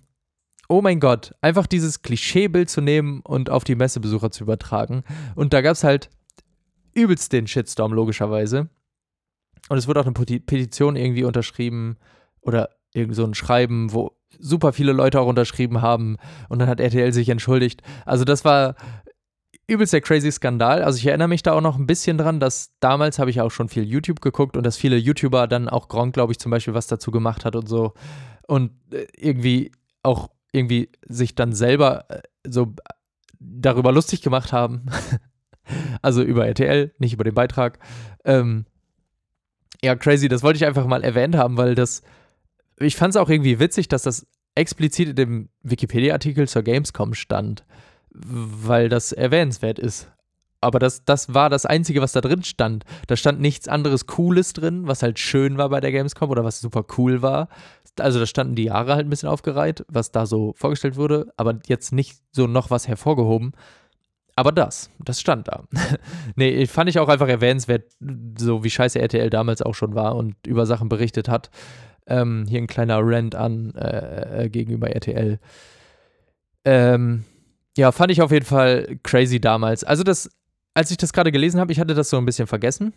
Oh 0.69 0.81
mein 0.81 1.01
Gott, 1.01 1.35
einfach 1.41 1.67
dieses 1.67 2.03
Klischeebild 2.03 2.71
zu 2.71 2.81
nehmen 2.81 3.21
und 3.21 3.51
auf 3.51 3.63
die 3.65 3.75
Messebesucher 3.75 4.31
zu 4.31 4.45
übertragen. 4.45 5.03
Und 5.35 5.53
da 5.53 5.61
gab 5.61 5.73
es 5.73 5.85
halt 5.85 6.09
übelst 6.95 7.33
den 7.33 7.47
Shitstorm, 7.47 7.93
logischerweise. 7.93 8.71
Und 9.69 9.77
es 9.77 9.87
wurde 9.87 10.01
auch 10.01 10.07
eine 10.07 10.15
Petition 10.15 10.97
irgendwie 10.97 11.25
unterschrieben 11.25 11.99
oder 12.41 12.71
irgend 12.95 13.17
so 13.17 13.25
ein 13.25 13.35
Schreiben, 13.35 13.93
wo 13.93 14.13
super 14.39 14.73
viele 14.73 14.93
Leute 14.93 15.21
auch 15.21 15.27
unterschrieben 15.27 15.83
haben. 15.83 16.17
Und 16.49 16.59
dann 16.59 16.69
hat 16.69 16.81
RTL 16.81 17.13
sich 17.13 17.29
entschuldigt. 17.29 17.83
Also 18.07 18.25
das 18.25 18.45
war 18.45 18.77
übelst 19.67 19.93
der 19.93 20.01
crazy 20.01 20.31
Skandal. 20.31 20.83
Also 20.83 20.99
ich 20.99 21.07
erinnere 21.07 21.29
mich 21.29 21.43
da 21.43 21.53
auch 21.53 21.61
noch 21.61 21.79
ein 21.79 21.87
bisschen 21.87 22.19
dran, 22.19 22.41
dass 22.41 22.73
damals 22.81 23.19
habe 23.19 23.31
ich 23.31 23.41
auch 23.41 23.51
schon 23.51 23.69
viel 23.69 23.85
YouTube 23.85 24.21
geguckt 24.21 24.57
und 24.57 24.65
dass 24.65 24.77
viele 24.77 24.97
YouTuber 24.97 25.47
dann 25.47 25.69
auch 25.69 25.89
Gronk, 25.89 26.15
glaube 26.15 26.33
ich, 26.33 26.39
zum 26.39 26.51
Beispiel 26.51 26.75
was 26.75 26.87
dazu 26.87 27.11
gemacht 27.11 27.45
hat 27.45 27.57
und 27.57 27.69
so. 27.69 27.95
Und 28.47 28.73
äh, 28.93 29.07
irgendwie 29.17 29.73
auch 30.03 30.31
irgendwie 30.53 30.91
sich 31.09 31.35
dann 31.35 31.53
selber 31.53 32.05
äh, 32.11 32.23
so 32.47 32.75
darüber 33.39 33.93
lustig 33.93 34.23
gemacht 34.23 34.53
haben. 34.53 34.87
also 36.03 36.23
über 36.23 36.47
RTL, 36.47 36.93
nicht 36.99 37.15
über 37.15 37.25
den 37.25 37.35
Beitrag. 37.35 37.79
Ähm, 38.25 38.67
ja, 39.83 39.97
crazy, 39.97 40.29
das 40.29 40.43
wollte 40.43 40.59
ich 40.59 40.67
einfach 40.67 40.87
mal 40.87 41.03
erwähnt 41.03 41.37
haben, 41.37 41.57
weil 41.57 41.75
das, 41.75 42.03
ich 42.79 42.97
fand 42.97 43.15
es 43.15 43.21
auch 43.21 43.29
irgendwie 43.29 43.59
witzig, 43.59 43.89
dass 43.89 44.03
das 44.03 44.27
explizit 44.55 45.09
in 45.11 45.17
dem 45.17 45.49
Wikipedia-Artikel 45.63 46.47
zur 46.47 46.63
Gamescom 46.63 47.15
stand, 47.15 47.65
weil 48.15 48.89
das 48.89 49.13
erwähnenswert 49.13 49.79
ist. 49.79 50.09
Aber 50.61 50.79
das, 50.79 51.05
das 51.05 51.35
war 51.35 51.51
das 51.51 51.67
Einzige, 51.67 52.01
was 52.01 52.13
da 52.13 52.21
drin 52.21 52.45
stand. 52.45 52.85
Da 53.09 53.17
stand 53.17 53.41
nichts 53.41 53.67
anderes 53.67 54.07
Cooles 54.07 54.53
drin, 54.53 54.87
was 54.87 55.03
halt 55.03 55.19
schön 55.19 55.59
war 55.59 55.69
bei 55.71 55.81
der 55.81 55.91
Gamescom 55.91 56.31
oder 56.31 56.45
was 56.45 56.61
super 56.61 56.85
cool 56.97 57.21
war. 57.21 57.49
Also 57.99 58.21
da 58.21 58.27
standen 58.27 58.55
die 58.55 58.65
Jahre 58.65 58.95
halt 58.95 59.07
ein 59.07 59.11
bisschen 59.11 59.29
aufgereiht, 59.29 59.85
was 59.89 60.13
da 60.13 60.25
so 60.25 60.55
vorgestellt 60.57 60.97
wurde, 60.97 61.33
aber 61.37 61.59
jetzt 61.67 61.93
nicht 61.93 62.21
so 62.31 62.47
noch 62.47 62.71
was 62.71 62.87
hervorgehoben. 62.87 63.53
Aber 64.37 64.53
das, 64.53 64.89
das 65.01 65.21
stand 65.21 65.49
da. 65.49 65.65
nee, 66.37 66.65
fand 66.67 66.89
ich 66.89 67.01
auch 67.01 67.09
einfach 67.09 67.29
erwähnenswert, 67.29 67.93
so 68.39 68.63
wie 68.63 68.71
scheiße 68.71 69.01
RTL 69.01 69.31
damals 69.31 69.63
auch 69.63 69.75
schon 69.75 69.97
war 69.97 70.15
und 70.15 70.37
über 70.47 70.65
Sachen 70.65 70.89
berichtet 70.89 71.29
hat. 71.29 71.51
Ähm, 72.07 72.47
hier 72.49 72.61
ein 72.61 72.69
kleiner 72.69 73.01
Rant 73.03 73.35
an 73.35 73.75
äh, 73.75 74.45
äh 74.45 74.49
gegenüber 74.49 74.91
RTL. 74.91 75.39
Ähm, 76.65 77.25
ja, 77.77 77.93
fand 77.93 78.13
ich 78.13 78.23
auf 78.23 78.33
jeden 78.33 78.47
Fall 78.47 78.99
crazy 79.03 79.41
damals. 79.41 79.85
Also 79.85 80.03
das 80.03 80.29
als 80.75 80.91
ich 80.91 80.97
das 80.97 81.13
gerade 81.13 81.33
gelesen 81.33 81.61
habe, 81.61 81.73
ich 81.73 81.81
hatte 81.81 81.95
das 81.95 82.11
so 82.11 82.19
ein 82.19 82.25
bisschen 82.25 82.47
vergessen. 82.47 82.95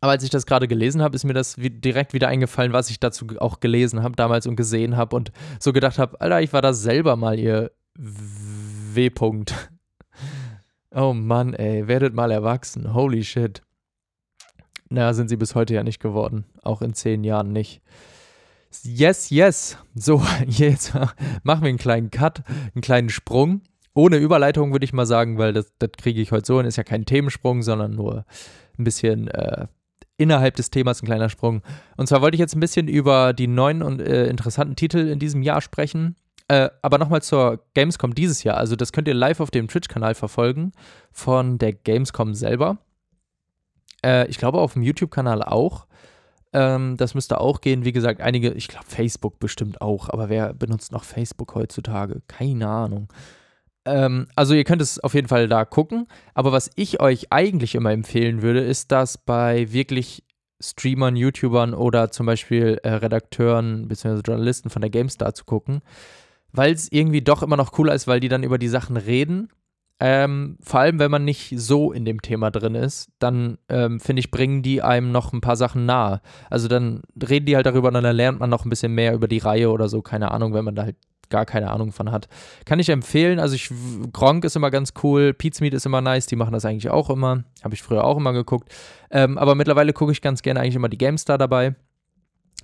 Aber 0.00 0.12
als 0.12 0.24
ich 0.24 0.30
das 0.30 0.46
gerade 0.46 0.66
gelesen 0.68 1.02
habe, 1.02 1.14
ist 1.14 1.24
mir 1.24 1.34
das 1.34 1.58
wie 1.58 1.70
direkt 1.70 2.14
wieder 2.14 2.28
eingefallen, 2.28 2.72
was 2.72 2.90
ich 2.90 2.98
dazu 2.98 3.26
auch 3.38 3.60
gelesen 3.60 4.02
habe 4.02 4.16
damals 4.16 4.46
und 4.46 4.56
gesehen 4.56 4.96
habe 4.96 5.14
und 5.14 5.32
so 5.60 5.72
gedacht 5.72 5.98
habe, 5.98 6.20
Alter, 6.20 6.40
ich 6.40 6.52
war 6.52 6.62
da 6.62 6.72
selber 6.72 7.16
mal 7.16 7.38
ihr 7.38 7.72
W. 7.94 9.08
-Punkt. 9.08 9.52
Oh 10.94 11.14
Mann, 11.14 11.54
ey, 11.54 11.88
werdet 11.88 12.12
mal 12.12 12.30
erwachsen. 12.30 12.92
Holy 12.92 13.24
shit. 13.24 13.62
Na, 14.90 15.14
sind 15.14 15.30
sie 15.30 15.38
bis 15.38 15.54
heute 15.54 15.72
ja 15.72 15.82
nicht 15.82 16.00
geworden. 16.00 16.44
Auch 16.62 16.82
in 16.82 16.92
zehn 16.92 17.24
Jahren 17.24 17.50
nicht. 17.50 17.80
Yes, 18.82 19.30
yes. 19.30 19.78
So, 19.94 20.22
jetzt 20.46 20.92
machen 21.44 21.62
wir 21.62 21.70
einen 21.70 21.78
kleinen 21.78 22.10
Cut, 22.10 22.42
einen 22.74 22.82
kleinen 22.82 23.08
Sprung 23.08 23.62
ohne 23.94 24.16
Überleitung, 24.16 24.72
würde 24.72 24.84
ich 24.84 24.92
mal 24.92 25.06
sagen, 25.06 25.38
weil 25.38 25.52
das, 25.52 25.72
das 25.78 25.90
kriege 25.98 26.20
ich 26.20 26.32
heute 26.32 26.46
so 26.46 26.58
hin. 26.58 26.66
Ist 26.66 26.76
ja 26.76 26.84
kein 26.84 27.04
Themensprung, 27.04 27.62
sondern 27.62 27.94
nur 27.94 28.24
ein 28.78 28.84
bisschen 28.84 29.28
äh, 29.28 29.66
innerhalb 30.16 30.56
des 30.56 30.70
Themas 30.70 31.02
ein 31.02 31.06
kleiner 31.06 31.28
Sprung. 31.28 31.62
Und 31.96 32.06
zwar 32.06 32.22
wollte 32.22 32.36
ich 32.36 32.40
jetzt 32.40 32.54
ein 32.54 32.60
bisschen 32.60 32.88
über 32.88 33.32
die 33.32 33.48
neuen 33.48 33.82
und 33.82 34.00
äh, 34.00 34.26
interessanten 34.28 34.76
Titel 34.76 34.98
in 34.98 35.18
diesem 35.18 35.42
Jahr 35.42 35.60
sprechen. 35.60 36.16
Äh, 36.48 36.70
aber 36.82 36.98
nochmal 36.98 37.22
zur 37.22 37.64
Gamescom 37.74 38.14
dieses 38.14 38.42
Jahr. 38.44 38.56
Also, 38.56 38.76
das 38.76 38.92
könnt 38.92 39.08
ihr 39.08 39.14
live 39.14 39.40
auf 39.40 39.50
dem 39.50 39.68
Twitch-Kanal 39.68 40.14
verfolgen 40.14 40.72
von 41.10 41.58
der 41.58 41.72
Gamescom 41.72 42.34
selber. 42.34 42.78
Äh, 44.04 44.28
ich 44.28 44.38
glaube, 44.38 44.58
auf 44.58 44.74
dem 44.74 44.82
YouTube-Kanal 44.82 45.42
auch. 45.42 45.86
Ähm, 46.52 46.96
das 46.96 47.14
müsste 47.14 47.40
auch 47.40 47.60
gehen. 47.60 47.84
Wie 47.84 47.92
gesagt, 47.92 48.20
einige, 48.20 48.50
ich 48.52 48.68
glaube, 48.68 48.86
Facebook 48.86 49.38
bestimmt 49.38 49.80
auch. 49.80 50.08
Aber 50.08 50.28
wer 50.28 50.52
benutzt 50.52 50.92
noch 50.92 51.04
Facebook 51.04 51.54
heutzutage? 51.54 52.22
Keine 52.26 52.68
Ahnung. 52.68 53.08
Ähm, 53.84 54.28
also 54.36 54.54
ihr 54.54 54.64
könnt 54.64 54.82
es 54.82 54.98
auf 55.00 55.14
jeden 55.14 55.28
Fall 55.28 55.48
da 55.48 55.64
gucken. 55.64 56.06
Aber 56.34 56.52
was 56.52 56.70
ich 56.76 57.00
euch 57.00 57.32
eigentlich 57.32 57.74
immer 57.74 57.92
empfehlen 57.92 58.42
würde, 58.42 58.60
ist 58.60 58.92
das 58.92 59.18
bei 59.18 59.72
wirklich 59.72 60.24
Streamern, 60.62 61.16
YouTubern 61.16 61.74
oder 61.74 62.10
zum 62.10 62.26
Beispiel 62.26 62.78
äh, 62.82 62.90
Redakteuren 62.90 63.88
bzw. 63.88 64.20
Journalisten 64.24 64.70
von 64.70 64.80
der 64.80 64.90
GameStar 64.90 65.34
zu 65.34 65.44
gucken, 65.44 65.80
weil 66.52 66.72
es 66.72 66.90
irgendwie 66.90 67.22
doch 67.22 67.42
immer 67.42 67.56
noch 67.56 67.72
cooler 67.72 67.94
ist, 67.94 68.06
weil 68.06 68.20
die 68.20 68.28
dann 68.28 68.44
über 68.44 68.58
die 68.58 68.68
Sachen 68.68 68.96
reden. 68.96 69.48
Ähm, 69.98 70.56
vor 70.60 70.80
allem, 70.80 70.98
wenn 70.98 71.10
man 71.12 71.24
nicht 71.24 71.54
so 71.56 71.92
in 71.92 72.04
dem 72.04 72.22
Thema 72.22 72.50
drin 72.50 72.74
ist, 72.74 73.10
dann 73.20 73.58
ähm, 73.68 74.00
finde 74.00 74.20
ich, 74.20 74.32
bringen 74.32 74.62
die 74.62 74.82
einem 74.82 75.12
noch 75.12 75.32
ein 75.32 75.40
paar 75.40 75.56
Sachen 75.56 75.86
nahe. 75.86 76.20
Also 76.50 76.66
dann 76.66 77.02
reden 77.22 77.46
die 77.46 77.54
halt 77.54 77.66
darüber 77.66 77.88
und 77.88 77.94
dann 77.94 78.16
lernt 78.16 78.40
man 78.40 78.50
noch 78.50 78.64
ein 78.64 78.70
bisschen 78.70 78.94
mehr 78.94 79.14
über 79.14 79.28
die 79.28 79.38
Reihe 79.38 79.70
oder 79.70 79.88
so, 79.88 80.02
keine 80.02 80.32
Ahnung, 80.32 80.54
wenn 80.54 80.64
man 80.64 80.74
da 80.74 80.84
halt 80.84 80.96
gar 81.32 81.46
keine 81.46 81.70
Ahnung 81.70 81.90
von 81.90 82.12
hat. 82.12 82.28
Kann 82.64 82.78
ich 82.78 82.90
empfehlen. 82.90 83.40
Also 83.40 83.56
ich, 83.56 83.70
Gronk 84.12 84.44
ist 84.44 84.54
immer 84.54 84.70
ganz 84.70 84.92
cool, 85.02 85.32
Pizmeet 85.32 85.74
ist 85.74 85.86
immer 85.86 86.00
nice, 86.00 86.26
die 86.26 86.36
machen 86.36 86.52
das 86.52 86.64
eigentlich 86.64 86.90
auch 86.90 87.10
immer. 87.10 87.42
Habe 87.64 87.74
ich 87.74 87.82
früher 87.82 88.04
auch 88.04 88.18
immer 88.18 88.32
geguckt. 88.32 88.72
Ähm, 89.10 89.38
aber 89.38 89.56
mittlerweile 89.56 89.92
gucke 89.92 90.12
ich 90.12 90.22
ganz 90.22 90.42
gerne 90.42 90.60
eigentlich 90.60 90.76
immer 90.76 90.88
die 90.88 90.98
GameStar 90.98 91.38
dabei. 91.38 91.74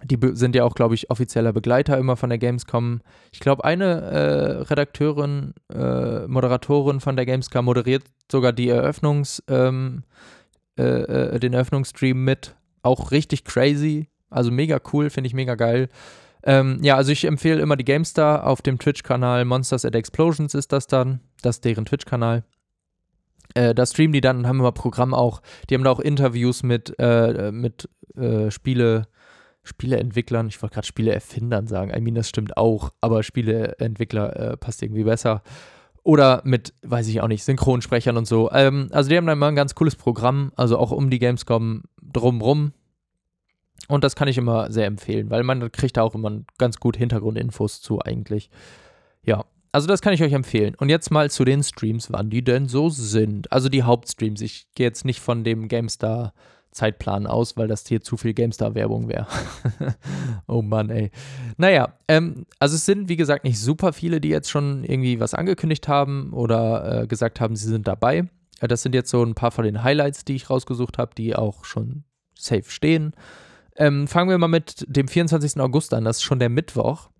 Die 0.05 0.19
sind 0.35 0.55
ja 0.55 0.63
auch, 0.63 0.75
glaube 0.77 0.95
ich, 0.95 1.11
offizieller 1.11 1.53
Begleiter 1.53 1.99
immer 1.99 2.17
von 2.17 2.29
der 2.29 2.39
Gamescom. 2.39 3.01
Ich 3.33 3.41
glaube, 3.41 3.65
eine 3.65 3.85
äh, 3.85 4.63
Redakteurin, 4.63 5.55
äh, 5.75 6.29
Moderatorin 6.29 7.01
von 7.01 7.17
der 7.17 7.27
Gamescom 7.27 7.65
moderiert 7.65 8.05
sogar 8.31 8.53
die 8.53 8.69
Eröffnungs, 8.69 9.43
ähm, 9.49 10.05
äh, 10.79 10.83
äh 10.83 11.41
den 11.41 11.53
Eröffnungsstream 11.53 12.23
mit. 12.23 12.55
Auch 12.83 13.11
richtig 13.11 13.45
crazy. 13.45 14.07
Also 14.31 14.53
mega 14.53 14.79
cool, 14.93 15.11
finde 15.11 15.27
ich 15.27 15.35
mega 15.35 15.57
geil. 15.57 15.89
Ähm, 16.49 16.79
ja, 16.83 16.97
also 16.97 17.13
ich 17.13 17.27
empfehle 17.27 17.61
immer 17.61 17.77
die 17.77 17.85
GameStar 17.85 18.47
auf 18.47 18.63
dem 18.63 18.79
Twitch-Kanal 18.79 19.45
Monsters 19.45 19.85
at 19.85 19.95
Explosions 19.95 20.55
ist 20.55 20.73
das 20.73 20.87
dann. 20.87 21.21
Das 21.43 21.57
ist 21.57 21.65
deren 21.67 21.85
Twitch-Kanal. 21.85 22.43
Äh, 23.53 23.75
da 23.75 23.85
streamen 23.85 24.15
die 24.15 24.23
dann 24.23 24.39
und 24.39 24.47
haben 24.47 24.59
immer 24.59 24.73
Programm 24.73 25.13
auch. 25.13 25.43
Die 25.69 25.75
haben 25.75 25.85
da 25.85 25.91
auch 25.91 26.01
Interviews 26.01 26.63
mit, 26.63 26.95
äh, 26.99 27.53
mit 27.53 27.91
äh, 28.17 28.51
Spiele, 28.51 29.09
Spieleentwicklern. 29.63 30.49
Ich 30.49 30.63
wollte 30.63 30.73
gerade 30.73 30.87
Spieleerfindern 30.87 31.67
sagen. 31.67 31.93
I 31.95 32.01
mean, 32.01 32.15
das 32.15 32.31
stimmt 32.31 32.57
auch, 32.57 32.95
aber 33.03 33.23
Spieleentwickler 33.23 34.37
äh, 34.37 34.57
passt 34.57 34.83
irgendwie 34.83 35.05
besser. 35.05 35.43
Oder 36.03 36.41
mit, 36.45 36.73
weiß 36.81 37.09
ich 37.09 37.21
auch 37.21 37.29
nicht, 37.29 37.45
Synchronsprechern 37.45 38.17
und 38.17 38.27
so. 38.27 38.51
Ähm, 38.53 38.89
also 38.93 39.11
die 39.11 39.19
haben 39.19 39.27
da 39.27 39.35
immer 39.35 39.49
ein 39.49 39.55
ganz 39.55 39.75
cooles 39.75 39.97
Programm, 39.97 40.51
also 40.57 40.79
auch 40.79 40.93
um 40.93 41.11
die 41.11 41.19
Gamescom 41.19 41.83
drumrum. 42.01 42.73
Und 43.88 44.05
das 44.05 44.14
kann 44.14 44.29
ich 44.29 44.38
immer 44.38 44.70
sehr 44.70 44.87
empfehlen, 44.87 45.31
weil 45.31 45.42
man 45.42 45.72
kriegt 45.72 45.96
da 45.96 46.03
auch 46.03 46.14
immer 46.14 46.42
ganz 46.59 46.79
gut 46.79 46.96
Hintergrundinfos 46.96 47.81
zu 47.81 48.01
eigentlich. 48.01 48.51
Ja, 49.24 49.44
also 49.72 49.88
das 49.88 50.03
kann 50.03 50.12
ich 50.12 50.22
euch 50.22 50.33
empfehlen. 50.33 50.74
Und 50.77 50.88
jetzt 50.88 51.11
mal 51.11 51.31
zu 51.31 51.44
den 51.44 51.62
Streams, 51.62 52.12
wann 52.12 52.31
die 52.31 52.44
denn 52.44 52.68
so 52.68 52.90
sind. 52.90 53.51
Also 53.51 53.68
die 53.68 53.83
Hauptstreams. 53.83 54.40
Ich 54.40 54.66
gehe 54.74 54.87
jetzt 54.87 55.05
nicht 55.05 55.20
von 55.20 55.44
dem 55.44 55.68
GameStar 55.68 56.33
Zeitplan 56.70 57.27
aus, 57.27 57.57
weil 57.57 57.66
das 57.66 57.87
hier 57.87 58.01
zu 58.01 58.16
viel 58.16 58.35
GameStar-Werbung 58.35 59.09
wäre. 59.09 59.27
oh 60.46 60.62
Mann, 60.62 60.90
ey. 60.90 61.11
Naja, 61.57 61.94
ähm, 62.09 62.46
also 62.59 62.77
es 62.77 62.87
sind, 62.87 63.09
wie 63.09 63.16
gesagt, 63.16 63.44
nicht 63.44 63.59
super 63.59 63.92
viele, 63.92 64.20
die 64.20 64.29
jetzt 64.29 64.51
schon 64.51 64.85
irgendwie 64.85 65.18
was 65.18 65.35
angekündigt 65.35 65.88
haben 65.88 66.33
oder 66.33 67.03
äh, 67.03 67.07
gesagt 67.07 67.40
haben, 67.40 67.57
sie 67.57 67.68
sind 67.68 67.88
dabei. 67.88 68.29
Äh, 68.61 68.68
das 68.68 68.83
sind 68.83 68.94
jetzt 68.94 69.11
so 69.11 69.22
ein 69.22 69.35
paar 69.35 69.51
von 69.51 69.64
den 69.64 69.83
Highlights, 69.83 70.24
die 70.24 70.37
ich 70.37 70.51
rausgesucht 70.51 70.98
habe, 70.98 71.14
die 71.16 71.35
auch 71.35 71.64
schon 71.64 72.05
safe 72.38 72.70
stehen. 72.70 73.12
Ähm, 73.79 74.09
fangen 74.09 74.29
wir 74.29 74.38
mal 74.38 74.49
mit 74.49 74.85
dem 74.88 75.09
24. 75.09 75.61
August 75.61 75.95
an. 75.95 76.05
Das 76.05 76.19
ist 76.19 76.25
schon 76.25 76.41
der 76.41 76.49
Mittwoch, 76.49 77.11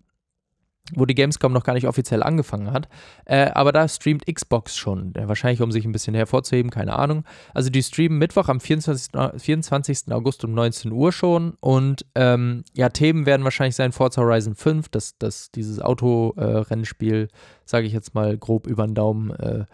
wo 0.93 1.05
die 1.05 1.15
Gamescom 1.15 1.53
noch 1.53 1.63
gar 1.63 1.73
nicht 1.73 1.87
offiziell 1.87 2.21
angefangen 2.21 2.71
hat. 2.71 2.89
Äh, 3.25 3.49
aber 3.51 3.71
da 3.71 3.87
streamt 3.87 4.25
Xbox 4.25 4.75
schon. 4.75 5.15
Äh, 5.15 5.29
wahrscheinlich, 5.29 5.61
um 5.61 5.71
sich 5.71 5.85
ein 5.85 5.93
bisschen 5.93 6.15
hervorzuheben, 6.15 6.69
keine 6.69 6.97
Ahnung. 6.99 7.23
Also 7.53 7.69
die 7.69 7.81
streamen 7.81 8.17
Mittwoch 8.17 8.49
am 8.49 8.59
24. 8.59 9.11
24. 9.37 10.11
August 10.11 10.43
um 10.43 10.53
19 10.53 10.91
Uhr 10.91 11.13
schon. 11.13 11.55
Und 11.61 12.05
ähm, 12.15 12.65
ja, 12.73 12.89
Themen 12.89 13.25
werden 13.25 13.45
wahrscheinlich 13.45 13.75
sein 13.75 13.93
Forza 13.93 14.21
Horizon 14.21 14.55
5, 14.55 14.89
das, 14.89 15.17
das, 15.17 15.51
dieses 15.51 15.79
Autorennspiel, 15.79 17.29
äh, 17.31 17.35
sage 17.65 17.87
ich 17.87 17.93
jetzt 17.93 18.13
mal 18.13 18.37
grob 18.37 18.67
über 18.67 18.85
den 18.85 18.95
Daumen. 18.95 19.31
Äh, 19.31 19.65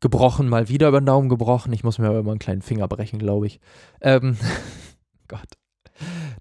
gebrochen, 0.00 0.48
mal 0.48 0.68
wieder 0.68 0.88
über 0.88 1.00
den 1.00 1.06
Daumen 1.06 1.28
gebrochen. 1.28 1.72
Ich 1.72 1.84
muss 1.84 1.98
mir 1.98 2.08
aber 2.08 2.18
immer 2.18 2.32
einen 2.32 2.40
kleinen 2.40 2.60
Finger 2.60 2.88
brechen, 2.88 3.20
glaube 3.20 3.46
ich. 3.46 3.60
Ähm, 4.00 4.36
Gott. 5.28 5.61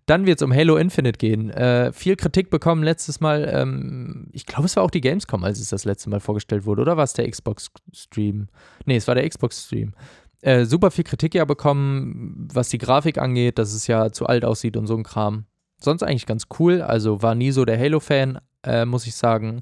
Dann 0.05 0.25
wird 0.25 0.39
es 0.39 0.43
um 0.43 0.53
Halo 0.53 0.77
Infinite 0.77 1.17
gehen. 1.17 1.49
Äh, 1.51 1.91
viel 1.93 2.15
Kritik 2.15 2.49
bekommen 2.49 2.83
letztes 2.83 3.19
Mal. 3.19 3.49
Ähm, 3.53 4.27
ich 4.31 4.45
glaube, 4.45 4.65
es 4.65 4.75
war 4.75 4.83
auch 4.83 4.91
die 4.91 5.01
Gamescom, 5.01 5.43
als 5.43 5.59
es 5.59 5.69
das 5.69 5.85
letzte 5.85 6.09
Mal 6.09 6.19
vorgestellt 6.19 6.65
wurde, 6.65 6.81
oder 6.81 6.97
war 6.97 7.03
es 7.03 7.13
der 7.13 7.29
Xbox-Stream? 7.29 8.47
Nee, 8.85 8.95
es 8.95 9.07
war 9.07 9.15
der 9.15 9.27
Xbox-Stream. 9.27 9.93
Äh, 10.41 10.65
super 10.65 10.89
viel 10.89 11.03
Kritik 11.03 11.35
ja 11.35 11.45
bekommen, 11.45 12.47
was 12.51 12.69
die 12.69 12.79
Grafik 12.79 13.19
angeht, 13.19 13.59
dass 13.59 13.73
es 13.73 13.87
ja 13.87 14.11
zu 14.11 14.25
alt 14.25 14.43
aussieht 14.43 14.75
und 14.75 14.87
so 14.87 14.95
ein 14.95 15.03
Kram. 15.03 15.45
Sonst 15.79 16.03
eigentlich 16.03 16.25
ganz 16.25 16.45
cool. 16.59 16.81
Also 16.81 17.21
war 17.21 17.35
nie 17.35 17.51
so 17.51 17.65
der 17.65 17.79
Halo-Fan, 17.79 18.39
äh, 18.63 18.85
muss 18.85 19.05
ich 19.05 19.15
sagen. 19.15 19.61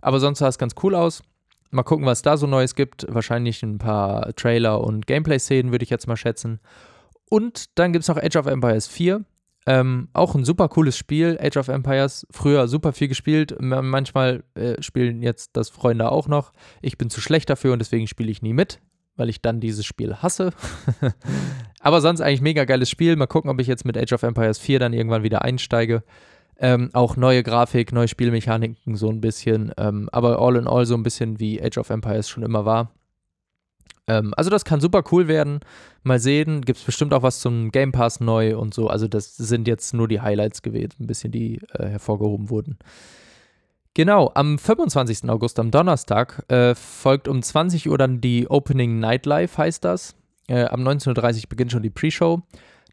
Aber 0.00 0.20
sonst 0.20 0.40
sah 0.40 0.48
es 0.48 0.58
ganz 0.58 0.74
cool 0.82 0.94
aus. 0.94 1.22
Mal 1.70 1.82
gucken, 1.82 2.06
was 2.06 2.22
da 2.22 2.36
so 2.36 2.46
Neues 2.46 2.74
gibt. 2.74 3.06
Wahrscheinlich 3.08 3.62
ein 3.62 3.78
paar 3.78 4.34
Trailer 4.34 4.80
und 4.80 5.06
Gameplay-Szenen, 5.06 5.72
würde 5.72 5.82
ich 5.82 5.90
jetzt 5.90 6.06
mal 6.06 6.16
schätzen. 6.16 6.60
Und 7.28 7.78
dann 7.78 7.92
gibt 7.92 8.02
es 8.02 8.08
noch 8.08 8.16
Age 8.16 8.36
of 8.36 8.46
Empires 8.46 8.86
4. 8.86 9.24
Ähm, 9.68 10.08
auch 10.12 10.36
ein 10.36 10.44
super 10.44 10.68
cooles 10.68 10.96
Spiel, 10.96 11.38
Age 11.42 11.56
of 11.56 11.68
Empires. 11.68 12.26
Früher 12.30 12.68
super 12.68 12.92
viel 12.92 13.08
gespielt. 13.08 13.56
Manchmal 13.58 14.44
äh, 14.54 14.80
spielen 14.80 15.22
jetzt 15.22 15.56
das 15.56 15.70
Freunde 15.70 16.12
auch 16.12 16.28
noch. 16.28 16.52
Ich 16.82 16.98
bin 16.98 17.10
zu 17.10 17.20
schlecht 17.20 17.50
dafür 17.50 17.72
und 17.72 17.80
deswegen 17.80 18.06
spiele 18.06 18.30
ich 18.30 18.42
nie 18.42 18.52
mit, 18.52 18.80
weil 19.16 19.28
ich 19.28 19.42
dann 19.42 19.58
dieses 19.58 19.84
Spiel 19.84 20.14
hasse. 20.16 20.52
Aber 21.80 22.00
sonst 22.00 22.20
eigentlich 22.20 22.42
mega 22.42 22.64
geiles 22.64 22.88
Spiel. 22.88 23.16
Mal 23.16 23.26
gucken, 23.26 23.50
ob 23.50 23.60
ich 23.60 23.66
jetzt 23.66 23.84
mit 23.84 23.98
Age 23.98 24.12
of 24.12 24.22
Empires 24.22 24.58
4 24.58 24.78
dann 24.78 24.92
irgendwann 24.92 25.24
wieder 25.24 25.42
einsteige. 25.42 26.04
Ähm, 26.58 26.90
auch 26.92 27.16
neue 27.16 27.42
Grafik, 27.42 27.92
neue 27.92 28.08
Spielmechaniken, 28.08 28.94
so 28.94 29.10
ein 29.10 29.20
bisschen. 29.20 29.72
Ähm, 29.76 30.08
aber 30.12 30.40
all 30.40 30.56
in 30.56 30.68
all 30.68 30.86
so 30.86 30.94
ein 30.94 31.02
bisschen 31.02 31.40
wie 31.40 31.60
Age 31.60 31.78
of 31.78 31.90
Empires 31.90 32.28
schon 32.28 32.44
immer 32.44 32.64
war. 32.64 32.92
Ähm, 34.06 34.32
also 34.36 34.50
das 34.50 34.64
kann 34.64 34.80
super 34.80 35.02
cool 35.10 35.28
werden. 35.28 35.60
Mal 36.02 36.18
sehen, 36.18 36.62
gibt 36.62 36.78
es 36.78 36.84
bestimmt 36.84 37.12
auch 37.12 37.22
was 37.22 37.40
zum 37.40 37.70
Game 37.70 37.92
Pass 37.92 38.20
neu 38.20 38.56
und 38.56 38.74
so. 38.74 38.88
Also 38.88 39.08
das 39.08 39.36
sind 39.36 39.66
jetzt 39.66 39.94
nur 39.94 40.08
die 40.08 40.20
Highlights 40.20 40.62
gewesen, 40.62 40.94
ein 41.00 41.06
bisschen, 41.06 41.32
die 41.32 41.60
äh, 41.72 41.86
hervorgehoben 41.86 42.50
wurden. 42.50 42.78
Genau, 43.94 44.30
am 44.34 44.58
25. 44.58 45.28
August, 45.30 45.58
am 45.58 45.70
Donnerstag, 45.70 46.44
äh, 46.48 46.74
folgt 46.74 47.28
um 47.28 47.42
20 47.42 47.88
Uhr 47.88 47.96
dann 47.96 48.20
die 48.20 48.46
Opening 48.48 48.98
Nightlife, 49.00 49.56
heißt 49.56 49.84
das. 49.84 50.14
Äh, 50.48 50.66
am 50.66 50.86
19.30 50.86 51.44
Uhr 51.44 51.48
beginnt 51.48 51.72
schon 51.72 51.82
die 51.82 51.90
Pre-Show. 51.90 52.42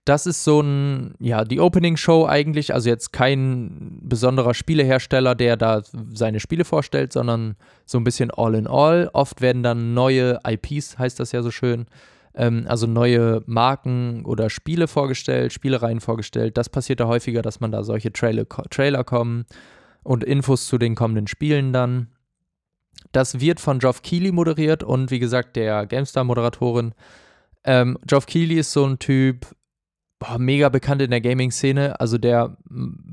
Das 0.05 0.25
ist 0.25 0.43
so 0.43 0.59
ein, 0.59 1.15
ja, 1.19 1.45
die 1.45 1.61
Opening-Show 1.61 2.25
eigentlich, 2.27 2.73
also 2.73 2.89
jetzt 2.89 3.13
kein 3.13 3.99
besonderer 4.01 4.53
Spielehersteller, 4.53 5.33
der 5.33 5.55
da 5.55 5.81
seine 6.11 6.41
Spiele 6.41 6.65
vorstellt, 6.65 7.13
sondern 7.13 7.55
so 7.85 7.99
ein 7.99 8.03
bisschen 8.03 8.29
all 8.29 8.55
in 8.55 8.67
all. 8.67 9.09
Oft 9.13 9.39
werden 9.39 9.63
dann 9.63 9.93
neue 9.93 10.39
IPs, 10.45 10.97
heißt 10.97 11.21
das 11.21 11.31
ja 11.31 11.41
so 11.41 11.51
schön, 11.51 11.85
ähm, 12.35 12.65
also 12.67 12.85
neue 12.85 13.43
Marken 13.45 14.25
oder 14.25 14.49
Spiele 14.49 14.89
vorgestellt, 14.89 15.53
Spielereien 15.53 16.01
vorgestellt. 16.01 16.57
Das 16.57 16.67
passiert 16.67 16.99
da 16.99 17.07
häufiger, 17.07 17.41
dass 17.41 17.61
man 17.61 17.71
da 17.71 17.83
solche 17.83 18.11
Trailer, 18.11 18.45
Trailer 18.69 19.05
kommen 19.05 19.45
und 20.03 20.25
Infos 20.25 20.67
zu 20.67 20.77
den 20.77 20.95
kommenden 20.95 21.27
Spielen 21.27 21.71
dann. 21.71 22.07
Das 23.13 23.39
wird 23.39 23.59
von 23.59 23.79
Geoff 23.79 24.01
Keighley 24.01 24.31
moderiert 24.31 24.83
und 24.83 25.11
wie 25.11 25.19
gesagt 25.19 25.55
der 25.55 25.85
GameStar-Moderatorin. 25.85 26.93
Ähm, 27.63 27.97
Geoff 28.05 28.25
Keighley 28.25 28.55
ist 28.55 28.73
so 28.73 28.85
ein 28.85 28.99
Typ, 28.99 29.47
boah, 30.23 30.37
mega 30.37 30.69
bekannt 30.69 31.01
in 31.01 31.11
der 31.11 31.21
Gaming-Szene. 31.21 31.99
Also 31.99 32.17
der 32.17 32.55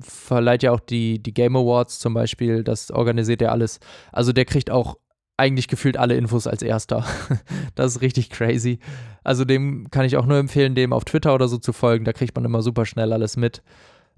verleiht 0.01 0.63
ja 0.63 0.71
auch 0.71 0.81
die, 0.81 1.21
die 1.21 1.35
Game 1.35 1.57
Awards 1.57 1.99
zum 1.99 2.15
Beispiel, 2.15 2.63
das 2.63 2.91
organisiert 2.91 3.43
er 3.43 3.53
alles. 3.53 3.81
Also 4.13 4.33
der 4.33 4.45
kriegt 4.45 4.71
auch 4.71 4.97
eigentlich 5.37 5.69
gefühlt 5.69 5.97
alle 5.97 6.17
Infos 6.17 6.47
als 6.47 6.63
erster. 6.63 7.05
das 7.75 7.97
ist 7.97 8.01
richtig 8.03 8.31
crazy. 8.31 8.79
Also 9.25 9.45
dem 9.45 9.91
kann 9.91 10.05
ich 10.05 10.17
auch 10.17 10.27
nur 10.27 10.39
empfehlen, 10.39 10.75
dem 10.75 10.93
auf 10.93 11.05
Twitter 11.05 11.35
oder 11.35 11.49
so 11.49 11.59
zu 11.59 11.73
folgen. 11.73 12.05
Da 12.05 12.13
kriegt 12.13 12.37
man 12.37 12.45
immer 12.45 12.63
super 12.63 12.87
schnell 12.87 13.13
alles 13.13 13.37
mit. 13.37 13.63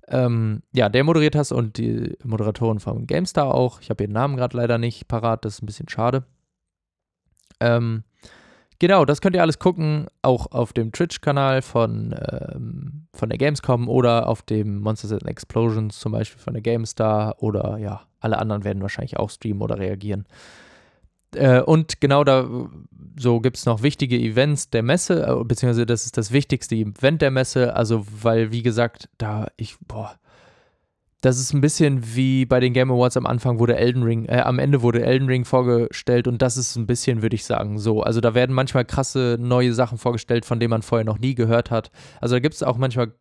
Ähm, 0.09 0.63
ja, 0.75 0.89
der 0.89 1.05
moderiert 1.05 1.35
das 1.35 1.53
und 1.53 1.79
die 1.79 2.19
Moderatorin 2.25 2.81
von 2.81 3.07
GameStar 3.07 3.55
auch. 3.55 3.81
Ich 3.81 3.89
habe 3.89 4.05
ihren 4.05 4.13
Namen 4.13 4.37
gerade 4.37 4.57
leider 4.57 4.77
nicht 4.77 5.09
parat, 5.09 5.45
das 5.45 5.55
ist 5.55 5.63
ein 5.63 5.67
bisschen 5.67 5.89
schade. 5.89 6.25
Ähm, 7.61 8.03
Genau, 8.83 9.05
das 9.05 9.21
könnt 9.21 9.37
ihr 9.37 9.43
alles 9.43 9.61
gucken, 9.61 10.09
auch 10.23 10.51
auf 10.51 10.73
dem 10.73 10.91
Twitch-Kanal 10.91 11.63
von, 11.63 12.17
ähm, 12.53 13.07
von 13.15 13.29
der 13.29 13.39
Gamescom 13.39 13.89
oder 13.89 14.29
auf 14.29 14.43
dem 14.43 14.81
Monsters 14.81 15.13
and 15.13 15.25
Explosions 15.29 16.01
zum 16.01 16.11
Beispiel 16.11 16.43
von 16.43 16.55
der 16.55 16.63
GameStar 16.65 17.41
oder 17.41 17.79
ja, 17.79 18.01
alle 18.19 18.41
anderen 18.41 18.65
werden 18.65 18.83
wahrscheinlich 18.83 19.19
auch 19.19 19.31
streamen 19.31 19.63
oder 19.63 19.79
reagieren. 19.79 20.27
Äh, 21.37 21.61
und 21.61 22.01
genau 22.01 22.25
da 22.25 22.45
so 23.17 23.39
gibt 23.39 23.59
es 23.59 23.67
noch 23.67 23.85
wichtige 23.85 24.19
Events 24.19 24.71
der 24.71 24.83
Messe, 24.83 25.29
äh, 25.29 25.45
beziehungsweise 25.45 25.87
das 25.87 26.05
ist 26.05 26.19
das 26.19 26.33
wichtigste 26.33 26.75
Event 26.75 27.23
der 27.23 27.31
Messe, 27.31 27.77
also 27.77 28.05
weil, 28.21 28.51
wie 28.51 28.65
gesagt, 28.65 29.09
da 29.17 29.47
ich, 29.57 29.77
boah, 29.87 30.17
das 31.23 31.39
ist 31.39 31.55
ein 31.55 31.61
bisschen 31.61 32.17
wie 32.17 32.45
bei 32.45 32.59
den 32.59 32.73
Game 32.73 32.91
Awards 32.91 33.17
am 33.17 33.27
Anfang 33.27 33.61
wurde 33.61 33.77
Elden 33.77 34.03
Ring, 34.03 34.27
äh, 34.27 34.41
am 34.41 34.59
Ende 34.59 34.83
wurde 34.83 35.05
Elden 35.05 35.29
Ring 35.29 35.45
vorgestellt 35.45 36.27
und 36.27 36.43
das 36.43 36.57
ist 36.57 36.75
ein 36.75 36.87
bisschen, 36.87 37.23
würde 37.23 37.37
ich 37.37 37.45
sagen, 37.45 37.79
so. 37.79 38.03
Also 38.03 38.21
da 38.21 38.35
werden 38.35 38.55
manchmal 38.55 38.85
krasse 38.85 39.37
neue 39.41 39.73
Sachen 39.73 39.99
vorgestellt, 39.99 40.45
von 40.45 40.59
denen 40.59 40.71
man 40.71 40.83
vorher 40.83 41.05
noch 41.05 41.21
nie 41.21 41.37
gehört 41.37 41.71
hat. 41.71 41.93
Also 42.21 42.35
da 42.35 42.41
gibt 42.41 42.57
es 42.57 42.65
auch 42.65 42.77
manchmal 42.77 43.13